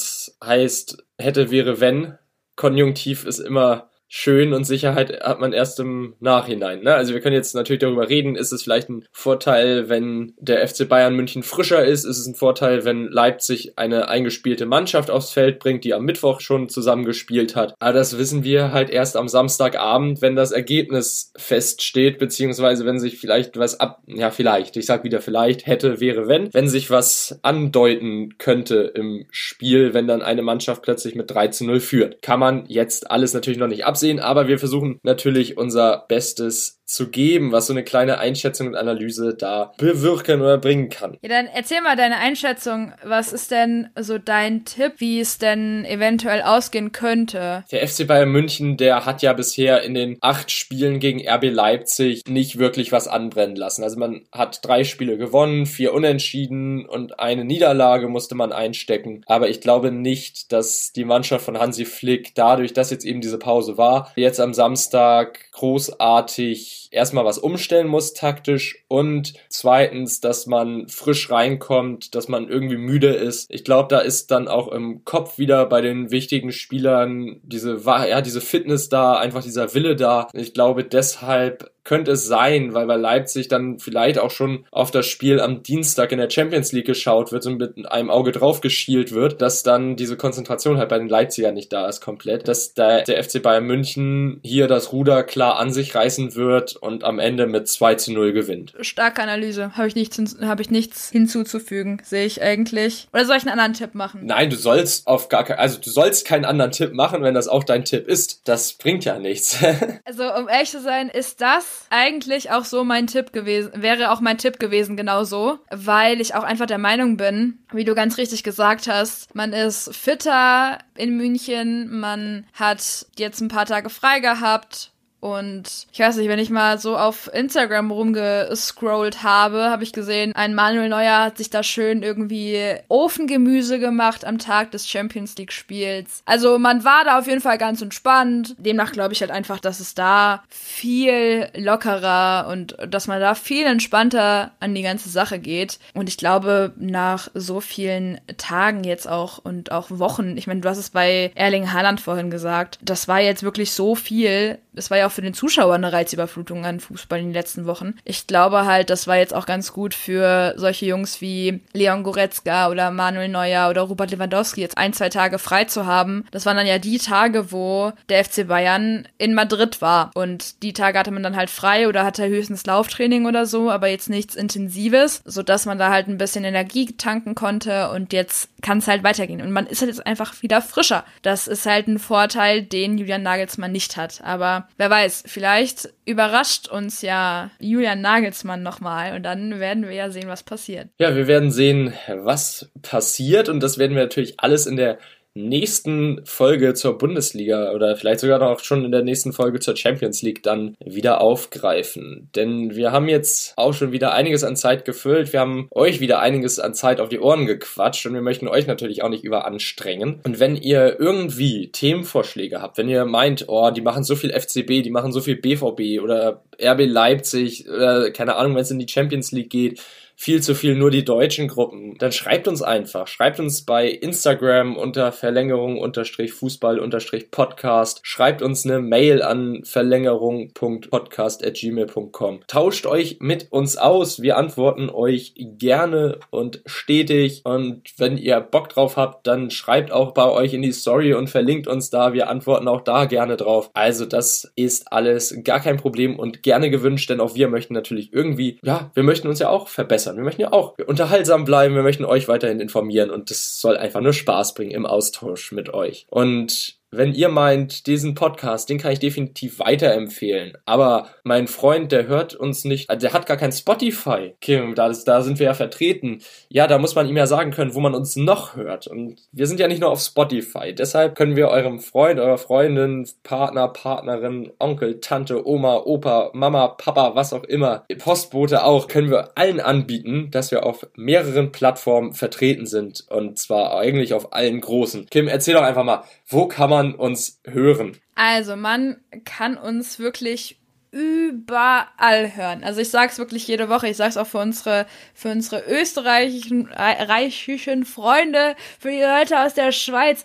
heißt, 0.44 1.04
hätte, 1.18 1.50
wäre, 1.50 1.80
wenn. 1.80 2.18
Konjunktiv 2.56 3.24
ist 3.24 3.38
immer 3.38 3.89
schön 4.12 4.52
und 4.52 4.64
Sicherheit 4.64 5.22
hat 5.22 5.40
man 5.40 5.52
erst 5.52 5.78
im 5.78 6.14
Nachhinein. 6.18 6.82
Ne? 6.82 6.92
Also 6.92 7.14
wir 7.14 7.20
können 7.20 7.36
jetzt 7.36 7.54
natürlich 7.54 7.78
darüber 7.78 8.08
reden, 8.08 8.34
ist 8.34 8.50
es 8.50 8.64
vielleicht 8.64 8.90
ein 8.90 9.04
Vorteil, 9.12 9.88
wenn 9.88 10.34
der 10.36 10.66
FC 10.66 10.88
Bayern 10.88 11.14
München 11.14 11.44
frischer 11.44 11.84
ist, 11.84 12.04
ist 12.04 12.18
es 12.18 12.26
ein 12.26 12.34
Vorteil, 12.34 12.84
wenn 12.84 13.06
Leipzig 13.06 13.78
eine 13.78 14.08
eingespielte 14.08 14.66
Mannschaft 14.66 15.12
aufs 15.12 15.30
Feld 15.30 15.60
bringt, 15.60 15.84
die 15.84 15.94
am 15.94 16.04
Mittwoch 16.04 16.40
schon 16.40 16.68
zusammengespielt 16.68 17.54
hat. 17.54 17.74
Aber 17.78 17.92
das 17.92 18.18
wissen 18.18 18.42
wir 18.42 18.72
halt 18.72 18.90
erst 18.90 19.16
am 19.16 19.28
Samstagabend, 19.28 20.20
wenn 20.20 20.34
das 20.34 20.50
Ergebnis 20.50 21.32
feststeht, 21.36 22.18
beziehungsweise 22.18 22.84
wenn 22.84 22.98
sich 22.98 23.16
vielleicht 23.16 23.58
was 23.58 23.78
ab, 23.78 24.02
ja 24.08 24.32
vielleicht, 24.32 24.76
ich 24.76 24.86
sag 24.86 25.04
wieder 25.04 25.20
vielleicht, 25.20 25.68
hätte, 25.68 26.00
wäre, 26.00 26.26
wenn, 26.26 26.52
wenn 26.52 26.68
sich 26.68 26.90
was 26.90 27.38
andeuten 27.42 28.38
könnte 28.38 28.92
im 28.92 29.26
Spiel, 29.30 29.94
wenn 29.94 30.08
dann 30.08 30.20
eine 30.20 30.42
Mannschaft 30.42 30.82
plötzlich 30.82 31.14
mit 31.14 31.30
3 31.30 31.48
zu 31.48 31.64
0 31.64 31.78
führt. 31.78 32.22
Kann 32.22 32.40
man 32.40 32.64
jetzt 32.66 33.08
alles 33.08 33.34
natürlich 33.34 33.60
noch 33.60 33.68
nicht 33.68 33.84
absehen 33.84 33.99
absehen, 34.00 34.18
aber 34.18 34.48
wir 34.48 34.58
versuchen 34.58 34.98
natürlich 35.02 35.58
unser 35.58 36.06
Bestes 36.08 36.79
zu 36.90 37.08
geben, 37.08 37.52
was 37.52 37.68
so 37.68 37.72
eine 37.72 37.84
kleine 37.84 38.18
Einschätzung 38.18 38.68
und 38.68 38.74
Analyse 38.74 39.34
da 39.34 39.72
bewirken 39.78 40.40
oder 40.40 40.58
bringen 40.58 40.88
kann. 40.88 41.16
Ja, 41.22 41.28
dann 41.28 41.46
erzähl 41.46 41.80
mal 41.82 41.96
deine 41.96 42.16
Einschätzung. 42.16 42.92
Was 43.04 43.32
ist 43.32 43.50
denn 43.50 43.90
so 43.98 44.18
dein 44.18 44.64
Tipp, 44.64 44.94
wie 44.98 45.20
es 45.20 45.38
denn 45.38 45.84
eventuell 45.84 46.42
ausgehen 46.42 46.90
könnte? 46.92 47.64
Der 47.70 47.86
FC 47.86 48.06
Bayern 48.06 48.30
München, 48.30 48.76
der 48.76 49.06
hat 49.06 49.22
ja 49.22 49.32
bisher 49.32 49.82
in 49.82 49.94
den 49.94 50.18
acht 50.20 50.50
Spielen 50.50 50.98
gegen 50.98 51.26
RB 51.26 51.44
Leipzig 51.44 52.22
nicht 52.26 52.58
wirklich 52.58 52.90
was 52.90 53.06
anbrennen 53.06 53.56
lassen. 53.56 53.84
Also 53.84 53.98
man 53.98 54.22
hat 54.32 54.64
drei 54.64 54.82
Spiele 54.82 55.16
gewonnen, 55.16 55.66
vier 55.66 55.94
Unentschieden 55.94 56.86
und 56.86 57.20
eine 57.20 57.44
Niederlage 57.44 58.08
musste 58.08 58.34
man 58.34 58.52
einstecken. 58.52 59.22
Aber 59.26 59.48
ich 59.48 59.60
glaube 59.60 59.92
nicht, 59.92 60.52
dass 60.52 60.92
die 60.92 61.04
Mannschaft 61.04 61.44
von 61.44 61.58
Hansi 61.58 61.84
Flick 61.84 62.34
dadurch, 62.34 62.72
dass 62.72 62.90
jetzt 62.90 63.04
eben 63.04 63.20
diese 63.20 63.38
Pause 63.38 63.78
war, 63.78 64.12
jetzt 64.16 64.40
am 64.40 64.54
Samstag 64.54 65.38
großartig 65.52 66.79
erstmal 66.90 67.24
was 67.24 67.38
umstellen 67.38 67.88
muss 67.88 68.14
taktisch 68.14 68.84
und 68.88 69.34
zweitens, 69.48 70.20
dass 70.20 70.46
man 70.46 70.88
frisch 70.88 71.30
reinkommt, 71.30 72.14
dass 72.14 72.28
man 72.28 72.48
irgendwie 72.48 72.76
müde 72.76 73.08
ist. 73.08 73.50
Ich 73.50 73.64
glaube, 73.64 73.88
da 73.88 73.98
ist 73.98 74.30
dann 74.30 74.48
auch 74.48 74.68
im 74.68 75.04
Kopf 75.04 75.38
wieder 75.38 75.66
bei 75.66 75.80
den 75.80 76.10
wichtigen 76.10 76.52
Spielern 76.52 77.40
diese, 77.42 77.80
ja, 77.84 78.20
diese 78.20 78.40
Fitness 78.40 78.88
da, 78.88 79.14
einfach 79.14 79.42
dieser 79.42 79.74
Wille 79.74 79.96
da. 79.96 80.28
Ich 80.32 80.54
glaube, 80.54 80.84
deshalb 80.84 81.70
könnte 81.84 82.12
es 82.12 82.26
sein, 82.26 82.74
weil 82.74 82.86
bei 82.86 82.96
Leipzig 82.96 83.48
dann 83.48 83.78
vielleicht 83.78 84.18
auch 84.18 84.30
schon 84.30 84.64
auf 84.70 84.90
das 84.90 85.06
Spiel 85.06 85.40
am 85.40 85.62
Dienstag 85.62 86.12
in 86.12 86.18
der 86.18 86.30
Champions 86.30 86.72
League 86.72 86.86
geschaut 86.86 87.32
wird 87.32 87.46
und 87.46 87.58
mit 87.58 87.90
einem 87.90 88.10
Auge 88.10 88.32
drauf 88.32 88.60
geschielt 88.60 89.12
wird, 89.12 89.40
dass 89.40 89.62
dann 89.62 89.96
diese 89.96 90.16
Konzentration 90.16 90.78
halt 90.78 90.88
bei 90.88 90.98
den 90.98 91.08
Leipzigern 91.08 91.54
nicht 91.54 91.72
da 91.72 91.88
ist 91.88 92.00
komplett, 92.00 92.48
dass 92.48 92.74
der, 92.74 93.02
der 93.02 93.22
FC 93.24 93.42
Bayern 93.42 93.64
München 93.64 94.40
hier 94.44 94.68
das 94.68 94.92
Ruder 94.92 95.22
klar 95.24 95.58
an 95.58 95.72
sich 95.72 95.94
reißen 95.94 96.34
wird 96.34 96.69
und 96.76 97.04
am 97.04 97.18
Ende 97.18 97.46
mit 97.46 97.68
2 97.68 97.94
zu 97.96 98.12
0 98.12 98.32
gewinnt. 98.32 98.74
Starke 98.80 99.22
Analyse. 99.22 99.76
Habe 99.76 99.88
ich, 99.88 99.94
nichts, 99.94 100.18
hab 100.40 100.60
ich 100.60 100.70
nichts 100.70 101.10
hinzuzufügen, 101.10 102.00
sehe 102.04 102.26
ich 102.26 102.42
eigentlich. 102.42 103.08
Oder 103.12 103.24
soll 103.24 103.36
ich 103.36 103.42
einen 103.42 103.58
anderen 103.58 103.74
Tipp 103.74 103.94
machen? 103.94 104.20
Nein, 104.24 104.50
du 104.50 104.56
sollst 104.56 105.06
auf 105.06 105.28
gar 105.28 105.44
keinen, 105.44 105.58
also 105.58 105.78
du 105.78 105.90
sollst 105.90 106.26
keinen 106.26 106.44
anderen 106.44 106.72
Tipp 106.72 106.92
machen, 106.92 107.22
wenn 107.22 107.34
das 107.34 107.48
auch 107.48 107.64
dein 107.64 107.84
Tipp 107.84 108.06
ist. 108.08 108.48
Das 108.48 108.74
bringt 108.74 109.04
ja 109.04 109.18
nichts. 109.18 109.58
also, 110.04 110.24
um 110.34 110.48
ehrlich 110.48 110.70
zu 110.70 110.80
sein, 110.80 111.08
ist 111.08 111.40
das 111.40 111.86
eigentlich 111.90 112.50
auch 112.50 112.64
so 112.64 112.84
mein 112.84 113.06
Tipp 113.06 113.32
gewesen, 113.32 113.72
wäre 113.74 114.10
auch 114.10 114.20
mein 114.20 114.38
Tipp 114.38 114.58
gewesen, 114.58 114.96
genau 114.96 115.24
so, 115.24 115.58
weil 115.70 116.20
ich 116.20 116.34
auch 116.34 116.44
einfach 116.44 116.66
der 116.66 116.78
Meinung 116.78 117.16
bin, 117.16 117.58
wie 117.72 117.84
du 117.84 117.94
ganz 117.94 118.18
richtig 118.18 118.42
gesagt 118.42 118.88
hast, 118.88 119.34
man 119.34 119.52
ist 119.52 119.94
fitter 119.94 120.78
in 120.96 121.16
München, 121.16 122.00
man 122.00 122.46
hat 122.52 123.06
jetzt 123.16 123.40
ein 123.40 123.48
paar 123.48 123.66
Tage 123.66 123.90
frei 123.90 124.20
gehabt 124.20 124.92
und 125.20 125.86
ich 125.92 126.00
weiß 126.00 126.16
nicht, 126.16 126.28
wenn 126.28 126.38
ich 126.38 126.48
mal 126.48 126.78
so 126.78 126.96
auf 126.96 127.30
Instagram 127.32 127.90
rumgescrollt 127.90 129.22
habe, 129.22 129.70
habe 129.70 129.82
ich 129.82 129.92
gesehen, 129.92 130.32
ein 130.34 130.54
Manuel 130.54 130.88
Neuer 130.88 131.24
hat 131.24 131.36
sich 131.36 131.50
da 131.50 131.62
schön 131.62 132.02
irgendwie 132.02 132.58
Ofengemüse 132.88 133.78
gemacht 133.78 134.24
am 134.24 134.38
Tag 134.38 134.70
des 134.70 134.88
Champions 134.88 135.36
League 135.36 135.52
Spiels. 135.52 136.22
Also 136.24 136.58
man 136.58 136.84
war 136.84 137.04
da 137.04 137.18
auf 137.18 137.26
jeden 137.26 137.42
Fall 137.42 137.58
ganz 137.58 137.82
entspannt. 137.82 138.56
Demnach 138.58 138.92
glaube 138.92 139.12
ich 139.12 139.20
halt 139.20 139.30
einfach, 139.30 139.60
dass 139.60 139.80
es 139.80 139.94
da 139.94 140.42
viel 140.48 141.48
lockerer 141.54 142.48
und 142.50 142.76
dass 142.88 143.06
man 143.06 143.20
da 143.20 143.34
viel 143.34 143.66
entspannter 143.66 144.52
an 144.58 144.74
die 144.74 144.82
ganze 144.82 145.10
Sache 145.10 145.38
geht. 145.38 145.78
Und 145.92 146.08
ich 146.08 146.16
glaube, 146.16 146.72
nach 146.76 147.28
so 147.34 147.60
vielen 147.60 148.18
Tagen 148.38 148.84
jetzt 148.84 149.06
auch 149.06 149.36
und 149.36 149.70
auch 149.70 149.90
Wochen, 149.90 150.38
ich 150.38 150.46
meine, 150.46 150.60
du 150.60 150.68
hast 150.68 150.78
es 150.78 150.90
bei 150.90 151.30
Erling 151.34 151.70
Haaland 151.72 152.00
vorhin 152.00 152.30
gesagt, 152.30 152.78
das 152.80 153.06
war 153.06 153.20
jetzt 153.20 153.42
wirklich 153.42 153.72
so 153.72 153.94
viel. 153.94 154.58
Es 154.74 154.90
war 154.90 154.96
ja 154.96 155.09
für 155.10 155.22
den 155.22 155.34
Zuschauer 155.34 155.74
eine 155.74 155.92
Reizüberflutung 155.92 156.64
an 156.64 156.80
Fußball 156.80 157.18
in 157.18 157.26
den 157.26 157.34
letzten 157.34 157.66
Wochen. 157.66 157.94
Ich 158.04 158.26
glaube 158.26 158.64
halt, 158.64 158.90
das 158.90 159.06
war 159.06 159.16
jetzt 159.16 159.34
auch 159.34 159.46
ganz 159.46 159.72
gut 159.72 159.94
für 159.94 160.54
solche 160.56 160.86
Jungs 160.86 161.20
wie 161.20 161.60
Leon 161.72 162.02
Goretzka 162.02 162.68
oder 162.68 162.90
Manuel 162.90 163.28
Neuer 163.28 163.70
oder 163.70 163.82
Robert 163.82 164.10
Lewandowski 164.10 164.60
jetzt 164.60 164.78
ein, 164.78 164.92
zwei 164.92 165.08
Tage 165.08 165.38
frei 165.38 165.64
zu 165.64 165.86
haben. 165.86 166.24
Das 166.30 166.46
waren 166.46 166.56
dann 166.56 166.66
ja 166.66 166.78
die 166.78 166.98
Tage, 166.98 167.52
wo 167.52 167.92
der 168.08 168.24
FC 168.24 168.46
Bayern 168.46 169.06
in 169.18 169.34
Madrid 169.34 169.80
war. 169.80 170.10
Und 170.14 170.62
die 170.62 170.72
Tage 170.72 170.98
hatte 170.98 171.10
man 171.10 171.22
dann 171.22 171.36
halt 171.36 171.50
frei 171.50 171.88
oder 171.88 172.04
hatte 172.04 172.26
höchstens 172.28 172.66
Lauftraining 172.66 173.26
oder 173.26 173.46
so, 173.46 173.70
aber 173.70 173.88
jetzt 173.88 174.10
nichts 174.10 174.34
Intensives, 174.34 175.22
sodass 175.24 175.66
man 175.66 175.78
da 175.78 175.90
halt 175.90 176.08
ein 176.08 176.18
bisschen 176.18 176.44
Energie 176.44 176.92
tanken 176.96 177.34
konnte 177.34 177.90
und 177.90 178.12
jetzt 178.12 178.48
kann 178.62 178.78
es 178.78 178.88
halt 178.88 179.02
weitergehen. 179.02 179.40
Und 179.40 179.52
man 179.52 179.66
ist 179.66 179.80
halt 179.80 179.90
jetzt 179.90 180.06
einfach 180.06 180.42
wieder 180.42 180.62
frischer. 180.62 181.04
Das 181.22 181.46
ist 181.46 181.66
halt 181.66 181.88
ein 181.88 181.98
Vorteil, 181.98 182.62
den 182.62 182.98
Julian 182.98 183.22
Nagelsmann 183.22 183.72
nicht 183.72 183.96
hat. 183.96 184.20
Aber 184.22 184.68
wer 184.76 184.90
weiß, 184.90 184.99
vielleicht 185.08 185.92
überrascht 186.04 186.68
uns 186.68 187.02
ja 187.02 187.50
Julian 187.58 188.00
Nagelsmann 188.00 188.62
nochmal 188.62 189.14
und 189.16 189.22
dann 189.22 189.60
werden 189.60 189.84
wir 189.84 189.94
ja 189.94 190.10
sehen, 190.10 190.28
was 190.28 190.42
passiert. 190.42 190.88
Ja, 190.98 191.14
wir 191.16 191.26
werden 191.26 191.50
sehen, 191.50 191.92
was 192.08 192.70
passiert 192.82 193.48
und 193.48 193.60
das 193.60 193.78
werden 193.78 193.96
wir 193.96 194.02
natürlich 194.02 194.40
alles 194.40 194.66
in 194.66 194.76
der 194.76 194.98
nächsten 195.34 196.20
Folge 196.24 196.74
zur 196.74 196.98
Bundesliga 196.98 197.72
oder 197.72 197.96
vielleicht 197.96 198.20
sogar 198.20 198.38
noch 198.40 198.60
schon 198.60 198.84
in 198.84 198.90
der 198.90 199.02
nächsten 199.02 199.32
Folge 199.32 199.60
zur 199.60 199.76
Champions 199.76 200.22
League 200.22 200.42
dann 200.42 200.74
wieder 200.84 201.20
aufgreifen. 201.20 202.28
Denn 202.34 202.74
wir 202.74 202.90
haben 202.90 203.08
jetzt 203.08 203.54
auch 203.56 203.72
schon 203.72 203.92
wieder 203.92 204.12
einiges 204.12 204.42
an 204.42 204.56
Zeit 204.56 204.84
gefüllt. 204.84 205.32
Wir 205.32 205.40
haben 205.40 205.68
euch 205.70 206.00
wieder 206.00 206.20
einiges 206.20 206.58
an 206.58 206.74
Zeit 206.74 207.00
auf 207.00 207.08
die 207.08 207.20
Ohren 207.20 207.46
gequatscht 207.46 208.06
und 208.06 208.14
wir 208.14 208.22
möchten 208.22 208.48
euch 208.48 208.66
natürlich 208.66 209.02
auch 209.02 209.08
nicht 209.08 209.24
überanstrengen. 209.24 210.20
Und 210.24 210.40
wenn 210.40 210.56
ihr 210.56 210.98
irgendwie 210.98 211.70
Themenvorschläge 211.70 212.60
habt, 212.60 212.76
wenn 212.76 212.88
ihr 212.88 213.04
meint, 213.04 213.44
oh, 213.48 213.70
die 213.70 213.82
machen 213.82 214.02
so 214.02 214.16
viel 214.16 214.30
FCB, 214.30 214.82
die 214.82 214.90
machen 214.90 215.12
so 215.12 215.20
viel 215.20 215.36
BVB 215.36 216.02
oder 216.02 216.42
RB 216.60 216.86
Leipzig 216.86 217.68
oder 217.68 218.10
keine 218.10 218.36
Ahnung, 218.36 218.54
wenn 218.54 218.62
es 218.62 218.70
in 218.70 218.80
die 218.80 218.88
Champions 218.88 219.30
League 219.30 219.50
geht, 219.50 219.80
viel 220.20 220.42
zu 220.42 220.54
viel 220.54 220.74
nur 220.74 220.90
die 220.90 221.02
deutschen 221.02 221.48
Gruppen, 221.48 221.96
dann 221.96 222.12
schreibt 222.12 222.46
uns 222.46 222.60
einfach. 222.60 223.06
Schreibt 223.06 223.40
uns 223.40 223.62
bei 223.62 223.88
Instagram 223.88 224.76
unter 224.76 225.12
Verlängerung 225.12 225.78
unterstrich 225.78 226.34
Fußball 226.34 226.78
unterstrich 226.78 227.30
Podcast. 227.30 228.00
Schreibt 228.02 228.42
uns 228.42 228.66
eine 228.66 228.80
Mail 228.80 229.22
an 229.22 229.62
verlängerung.podcast.gmail.com. 229.64 232.40
Tauscht 232.46 232.84
euch 232.84 233.16
mit 233.20 233.50
uns 233.50 233.78
aus. 233.78 234.20
Wir 234.20 234.36
antworten 234.36 234.90
euch 234.90 235.32
gerne 235.38 236.18
und 236.28 236.60
stetig. 236.66 237.40
Und 237.44 237.84
wenn 237.96 238.18
ihr 238.18 238.40
Bock 238.40 238.68
drauf 238.68 238.98
habt, 238.98 239.26
dann 239.26 239.50
schreibt 239.50 239.90
auch 239.90 240.12
bei 240.12 240.28
euch 240.28 240.52
in 240.52 240.60
die 240.60 240.72
Story 240.72 241.14
und 241.14 241.30
verlinkt 241.30 241.66
uns 241.66 241.88
da. 241.88 242.12
Wir 242.12 242.28
antworten 242.28 242.68
auch 242.68 242.82
da 242.82 243.06
gerne 243.06 243.38
drauf. 243.38 243.70
Also 243.72 244.04
das 244.04 244.52
ist 244.54 244.92
alles 244.92 245.34
gar 245.44 245.60
kein 245.60 245.78
Problem 245.78 246.18
und 246.18 246.42
gerne 246.42 246.68
gewünscht, 246.68 247.08
denn 247.08 247.20
auch 247.20 247.34
wir 247.34 247.48
möchten 247.48 247.72
natürlich 247.72 248.12
irgendwie, 248.12 248.58
ja, 248.62 248.90
wir 248.92 249.02
möchten 249.02 249.26
uns 249.26 249.38
ja 249.38 249.48
auch 249.48 249.68
verbessern 249.68 250.09
verbessern. 250.10 250.16
Wir 250.16 250.24
möchten 250.24 250.42
ja 250.42 250.52
auch 250.52 250.76
unterhaltsam 250.86 251.44
bleiben, 251.44 251.74
wir 251.74 251.82
möchten 251.82 252.04
euch 252.04 252.28
weiterhin 252.28 252.60
informieren 252.60 253.10
und 253.10 253.30
das 253.30 253.60
soll 253.60 253.76
einfach 253.76 254.00
nur 254.00 254.12
Spaß 254.12 254.54
bringen 254.54 254.72
im 254.72 254.86
Austausch 254.86 255.52
mit 255.52 255.72
euch. 255.72 256.06
Und 256.10 256.79
wenn 256.92 257.14
ihr 257.14 257.28
meint, 257.28 257.86
diesen 257.86 258.14
Podcast, 258.14 258.68
den 258.68 258.78
kann 258.78 258.92
ich 258.92 258.98
definitiv 258.98 259.60
weiterempfehlen. 259.60 260.58
Aber 260.66 261.08
mein 261.22 261.46
Freund, 261.46 261.92
der 261.92 262.08
hört 262.08 262.34
uns 262.34 262.64
nicht, 262.64 262.90
also 262.90 263.06
der 263.06 263.12
hat 263.12 263.26
gar 263.26 263.36
kein 263.36 263.52
Spotify. 263.52 264.34
Kim, 264.40 264.74
da, 264.74 264.90
da 265.04 265.22
sind 265.22 265.38
wir 265.38 265.46
ja 265.46 265.54
vertreten. 265.54 266.20
Ja, 266.48 266.66
da 266.66 266.78
muss 266.78 266.96
man 266.96 267.08
ihm 267.08 267.16
ja 267.16 267.26
sagen 267.26 267.52
können, 267.52 267.74
wo 267.74 267.80
man 267.80 267.94
uns 267.94 268.16
noch 268.16 268.56
hört. 268.56 268.88
Und 268.88 269.20
wir 269.30 269.46
sind 269.46 269.60
ja 269.60 269.68
nicht 269.68 269.80
nur 269.80 269.90
auf 269.90 270.00
Spotify. 270.00 270.74
Deshalb 270.74 271.14
können 271.14 271.36
wir 271.36 271.48
eurem 271.48 271.78
Freund, 271.78 272.18
eurer 272.18 272.38
Freundin, 272.38 273.08
Partner, 273.22 273.68
Partnerin, 273.68 274.50
Onkel, 274.58 275.00
Tante, 275.00 275.46
Oma, 275.46 275.76
Opa, 275.84 276.30
Mama, 276.32 276.68
Papa, 276.68 277.14
was 277.14 277.32
auch 277.32 277.44
immer, 277.44 277.84
Postbote 277.98 278.64
auch, 278.64 278.88
können 278.88 279.10
wir 279.10 279.36
allen 279.36 279.60
anbieten, 279.60 280.28
dass 280.32 280.50
wir 280.50 280.66
auf 280.66 280.86
mehreren 280.96 281.52
Plattformen 281.52 282.14
vertreten 282.14 282.66
sind. 282.66 283.04
Und 283.10 283.38
zwar 283.38 283.78
eigentlich 283.78 284.12
auf 284.12 284.32
allen 284.32 284.60
großen. 284.60 285.06
Kim, 285.08 285.28
erzähl 285.28 285.54
doch 285.54 285.62
einfach 285.62 285.84
mal, 285.84 286.02
wo 286.26 286.46
kann 286.46 286.70
man 286.70 286.79
uns 286.94 287.40
hören? 287.44 287.96
Also, 288.14 288.56
man 288.56 289.00
kann 289.24 289.56
uns 289.56 289.98
wirklich 289.98 290.60
überall 290.92 292.34
hören. 292.34 292.64
Also 292.64 292.80
ich 292.80 292.90
sag's 292.90 293.18
wirklich 293.18 293.46
jede 293.46 293.68
Woche. 293.68 293.88
Ich 293.88 293.96
sag's 293.96 294.16
auch 294.16 294.26
für 294.26 294.38
unsere 294.38 294.86
für 295.14 295.30
unsere 295.30 295.62
österreichischen 295.68 296.66
reichischen 296.66 297.84
Freunde, 297.84 298.56
für 298.78 298.90
die 298.90 299.00
Leute 299.00 299.40
aus 299.40 299.54
der 299.54 299.72
Schweiz. 299.72 300.24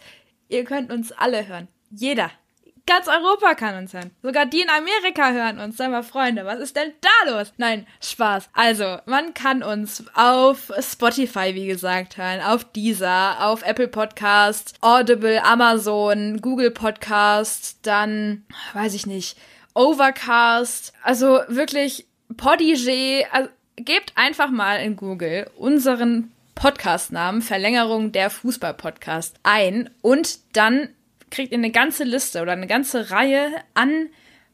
Ihr 0.50 0.64
könnt 0.64 0.92
uns 0.92 1.12
alle 1.12 1.48
hören. 1.48 1.68
Jeder. 1.92 2.32
Ganz 2.88 3.08
Europa 3.08 3.56
kann 3.56 3.78
uns 3.78 3.94
hören. 3.94 4.12
Sogar 4.22 4.46
die 4.46 4.62
in 4.62 4.70
Amerika 4.70 5.32
hören 5.32 5.60
uns. 5.60 5.78
Sag 5.78 5.90
mal, 5.90 6.04
Freunde, 6.04 6.46
was 6.46 6.60
ist 6.60 6.76
denn 6.76 6.94
da 7.02 7.32
los? 7.32 7.52
Nein, 7.58 7.88
Spaß. 8.00 8.50
Also, 8.54 9.00
man 9.08 9.34
kann 9.34 9.64
uns 9.64 10.04
auf 10.14 10.72
Spotify, 10.80 11.56
wie 11.56 11.66
gesagt, 11.66 12.18
hören, 12.18 12.42
auf 12.42 12.64
Deezer, 12.64 13.38
auf 13.40 13.64
Apple 13.64 13.88
Podcast, 13.88 14.76
Audible, 14.82 15.44
Amazon, 15.44 16.42
Google 16.42 16.70
Podcast, 16.70 17.80
dann, 17.82 18.46
weiß 18.74 18.94
ich 18.94 19.08
nicht, 19.08 19.36
Overcast. 19.74 20.94
Also 21.02 21.40
wirklich 21.48 22.06
Podigee. 22.38 23.26
Also, 23.32 23.50
gebt 23.78 24.14
einfach 24.16 24.52
mal 24.52 24.76
in 24.76 24.96
Google 24.96 25.50
unseren 25.58 26.32
Podcastnamen 26.54 27.42
Verlängerung 27.42 28.12
der 28.12 28.30
Fußball-Podcast 28.30 29.38
ein 29.44 29.90
und 30.02 30.40
dann 30.56 30.90
kriegt 31.36 31.52
ihr 31.52 31.58
eine 31.58 31.72
ganze 31.72 32.06
Liste 32.06 32.42
oder 32.42 32.54
eine 32.54 32.68
ganze 32.68 33.12
Reihe 33.12 33.52
an 33.74 34.08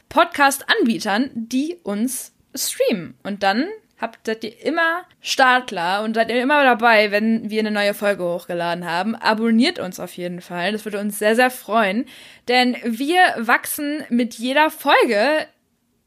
Podcast-Anbietern, 0.09 1.29
die 1.35 1.77
uns 1.83 2.33
streamen. 2.55 3.13
Und 3.23 3.43
dann 3.43 3.67
habt, 3.99 4.25
seid 4.25 4.43
ihr 4.43 4.65
immer 4.65 5.03
Startler 5.21 6.03
und 6.03 6.15
seid 6.15 6.31
ihr 6.31 6.41
immer 6.41 6.63
dabei, 6.63 7.11
wenn 7.11 7.51
wir 7.51 7.59
eine 7.59 7.71
neue 7.71 7.93
Folge 7.93 8.23
hochgeladen 8.23 8.85
haben. 8.85 9.15
Abonniert 9.15 9.77
uns 9.77 9.99
auf 9.99 10.17
jeden 10.17 10.41
Fall. 10.41 10.71
Das 10.71 10.83
würde 10.83 10.99
uns 10.99 11.19
sehr, 11.19 11.35
sehr 11.35 11.51
freuen. 11.51 12.05
Denn 12.47 12.75
wir 12.83 13.19
wachsen 13.37 14.03
mit 14.09 14.33
jeder 14.33 14.71
Folge 14.71 15.45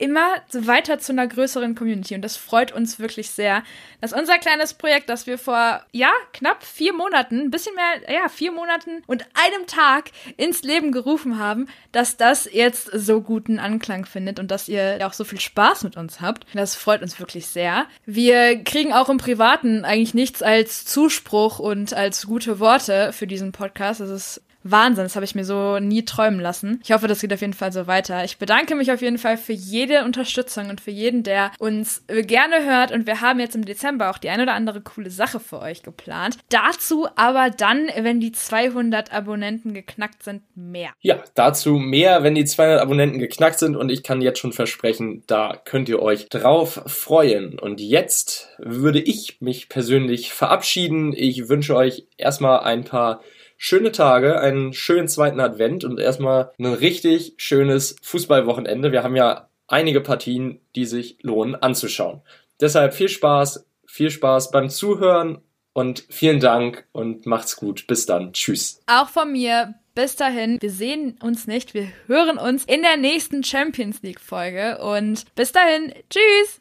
immer 0.05 0.35
weiter 0.53 0.99
zu 0.99 1.13
einer 1.13 1.27
größeren 1.27 1.75
Community 1.75 2.15
und 2.15 2.21
das 2.21 2.37
freut 2.37 2.73
uns 2.73 2.99
wirklich 2.99 3.31
sehr, 3.31 3.63
dass 4.03 4.13
unser 4.13 4.37
kleines 4.37 4.75
Projekt, 4.75 5.09
das 5.09 5.27
wir 5.27 5.39
vor, 5.39 5.83
ja, 5.93 6.13
knapp 6.35 6.63
vier 6.63 6.93
Monaten, 6.93 7.41
ein 7.41 7.51
bisschen 7.51 7.75
mehr, 7.75 8.15
ja, 8.15 8.29
vier 8.29 8.53
Monaten 8.53 9.03
und 9.07 9.25
einem 9.33 9.67
Tag 9.67 10.11
ins 10.37 10.63
Leben 10.63 10.93
gerufen 10.93 11.39
haben, 11.39 11.69
dass 11.91 12.19
das 12.19 12.47
jetzt 12.53 12.91
so 12.93 13.23
guten 13.23 13.59
Anklang 13.59 14.05
findet 14.05 14.39
und 14.39 14.51
dass 14.51 14.69
ihr 14.69 14.99
auch 15.07 15.15
so 15.15 15.25
viel 15.25 15.41
Spaß 15.41 15.85
mit 15.85 15.97
uns 15.97 16.21
habt. 16.21 16.45
Das 16.53 16.75
freut 16.75 17.01
uns 17.01 17.19
wirklich 17.19 17.47
sehr. 17.47 17.87
Wir 18.05 18.63
kriegen 18.63 18.93
auch 18.93 19.09
im 19.09 19.17
Privaten 19.17 19.87
eigentlich 19.87 20.13
nichts 20.13 20.43
als 20.43 20.85
Zuspruch 20.85 21.59
und 21.59 21.95
als 21.95 22.27
gute 22.27 22.61
Worte 22.61 23.15
für 23.15 23.27
diesen 23.27 23.53
Podcast. 23.53 24.01
Das 24.01 24.11
ist 24.11 24.43
Wahnsinn. 24.65 25.05
Das 25.05 25.15
habe 25.15 25.25
ich 25.25 25.35
mir 25.35 25.45
so 25.45 25.79
nie 25.79 26.05
träumen 26.05 26.41
lassen. 26.41 26.81
Ich 26.83 26.93
hoffe, 26.93 27.07
das 27.07 27.21
geht 27.21 27.33
auf 27.33 27.41
jeden 27.41 27.53
Fall 27.53 27.73
so 27.73 27.87
weiter. 27.87 28.25
Ich 28.25 28.39
bedanke 28.39 28.75
mich 28.75 28.91
auf 28.91 29.03
jeden 29.03 29.19
Fall 29.19 29.37
für 29.37 29.53
jede 29.53 30.05
Unterstützung 30.05 30.71
und 30.71 30.81
für 30.81 30.91
jeden, 30.91 31.23
der 31.23 31.53
uns 31.59 32.05
gerne 32.09 32.65
hört. 32.65 32.91
Und 32.91 33.07
wir 33.07 33.21
haben 33.21 33.41
jetzt 33.41 33.55
im 33.55 33.65
Dezember 33.65 34.11
auch 34.11 34.19
die 34.19 34.31
ein 34.31 34.41
oder 34.41 34.55
andere 34.55 34.81
coole 34.81 35.11
Sache 35.11 35.39
für 35.39 35.61
euch 35.61 35.83
geplant. 35.83 36.39
Dazu 36.49 37.07
aber 37.15 37.51
dann, 37.51 37.89
wenn 37.97 38.21
die 38.21 38.33
200 38.33 39.12
Abonnenten 39.12 39.75
geknackt 39.75 40.23
sind, 40.23 40.43
mehr. 40.55 40.91
Ja, 41.01 41.23
dazu 41.35 41.75
mehr, 41.75 42.23
wenn 42.23 42.35
die 42.35 42.45
200 42.45 42.81
Abonnenten 42.81 43.19
geknackt 43.19 43.59
sind. 43.59 43.77
Und 43.77 43.91
ich 43.91 44.03
kann 44.03 44.23
jetzt 44.23 44.39
schon 44.39 44.53
versprechen, 44.53 45.23
da 45.27 45.61
könnt 45.65 45.89
ihr 45.89 46.01
euch 46.01 46.29
drauf 46.29 46.83
freuen. 46.87 47.59
Und 47.59 47.81
jetzt 47.81 48.49
würde 48.59 49.01
ich 49.01 49.41
mich 49.41 49.69
persönlich 49.69 50.33
verabschieden. 50.33 51.12
Ich 51.15 51.49
wünsche 51.49 51.77
euch 51.77 52.07
erstmal 52.17 52.61
ein 52.61 52.85
paar 52.85 53.21
schöne 53.65 53.93
Tage, 53.93 54.39
einen 54.41 54.75
schönen 54.75 55.09
zweiten 55.09 55.41
Advent 55.41 55.85
und 55.85 55.99
erstmal 55.99 56.53
ein 56.59 56.67
richtig 56.67 57.33
schönes 57.39 57.97
Fußballwochenende. 58.03 58.93
Wir 58.93 59.03
haben 59.03 59.17
ja 59.17 59.49
einige 59.67 60.03
Partien, 60.03 60.61
die 60.77 60.85
sich 60.85 61.17
lohnen 61.23 61.55
anzuschauen. 61.55 62.21
Deshalb 62.61 62.93
viel 62.93 63.09
Spaß, 63.09 63.65
viel 63.87 64.11
Spaß 64.11 64.51
beim 64.51 64.69
Zuhören 64.69 65.39
und 65.73 66.05
vielen 66.11 66.41
Dank 66.41 66.87
und 66.93 67.25
macht's 67.25 67.57
gut. 67.57 67.87
Bis 67.87 68.05
dann. 68.05 68.35
Tschüss. 68.35 68.83
Auch 68.87 69.09
von 69.09 69.33
mir. 69.33 69.75
Bis 69.95 70.17
dahin, 70.17 70.61
wir 70.61 70.71
sehen 70.71 71.17
uns 71.23 71.47
nicht, 71.47 71.73
wir 71.73 71.87
hören 72.09 72.37
uns 72.37 72.65
in 72.65 72.83
der 72.83 72.97
nächsten 72.97 73.45
Champions 73.45 74.03
League 74.03 74.21
Folge 74.21 74.79
und 74.79 75.25
bis 75.37 75.53
dahin, 75.53 75.95
tschüss! 76.11 76.61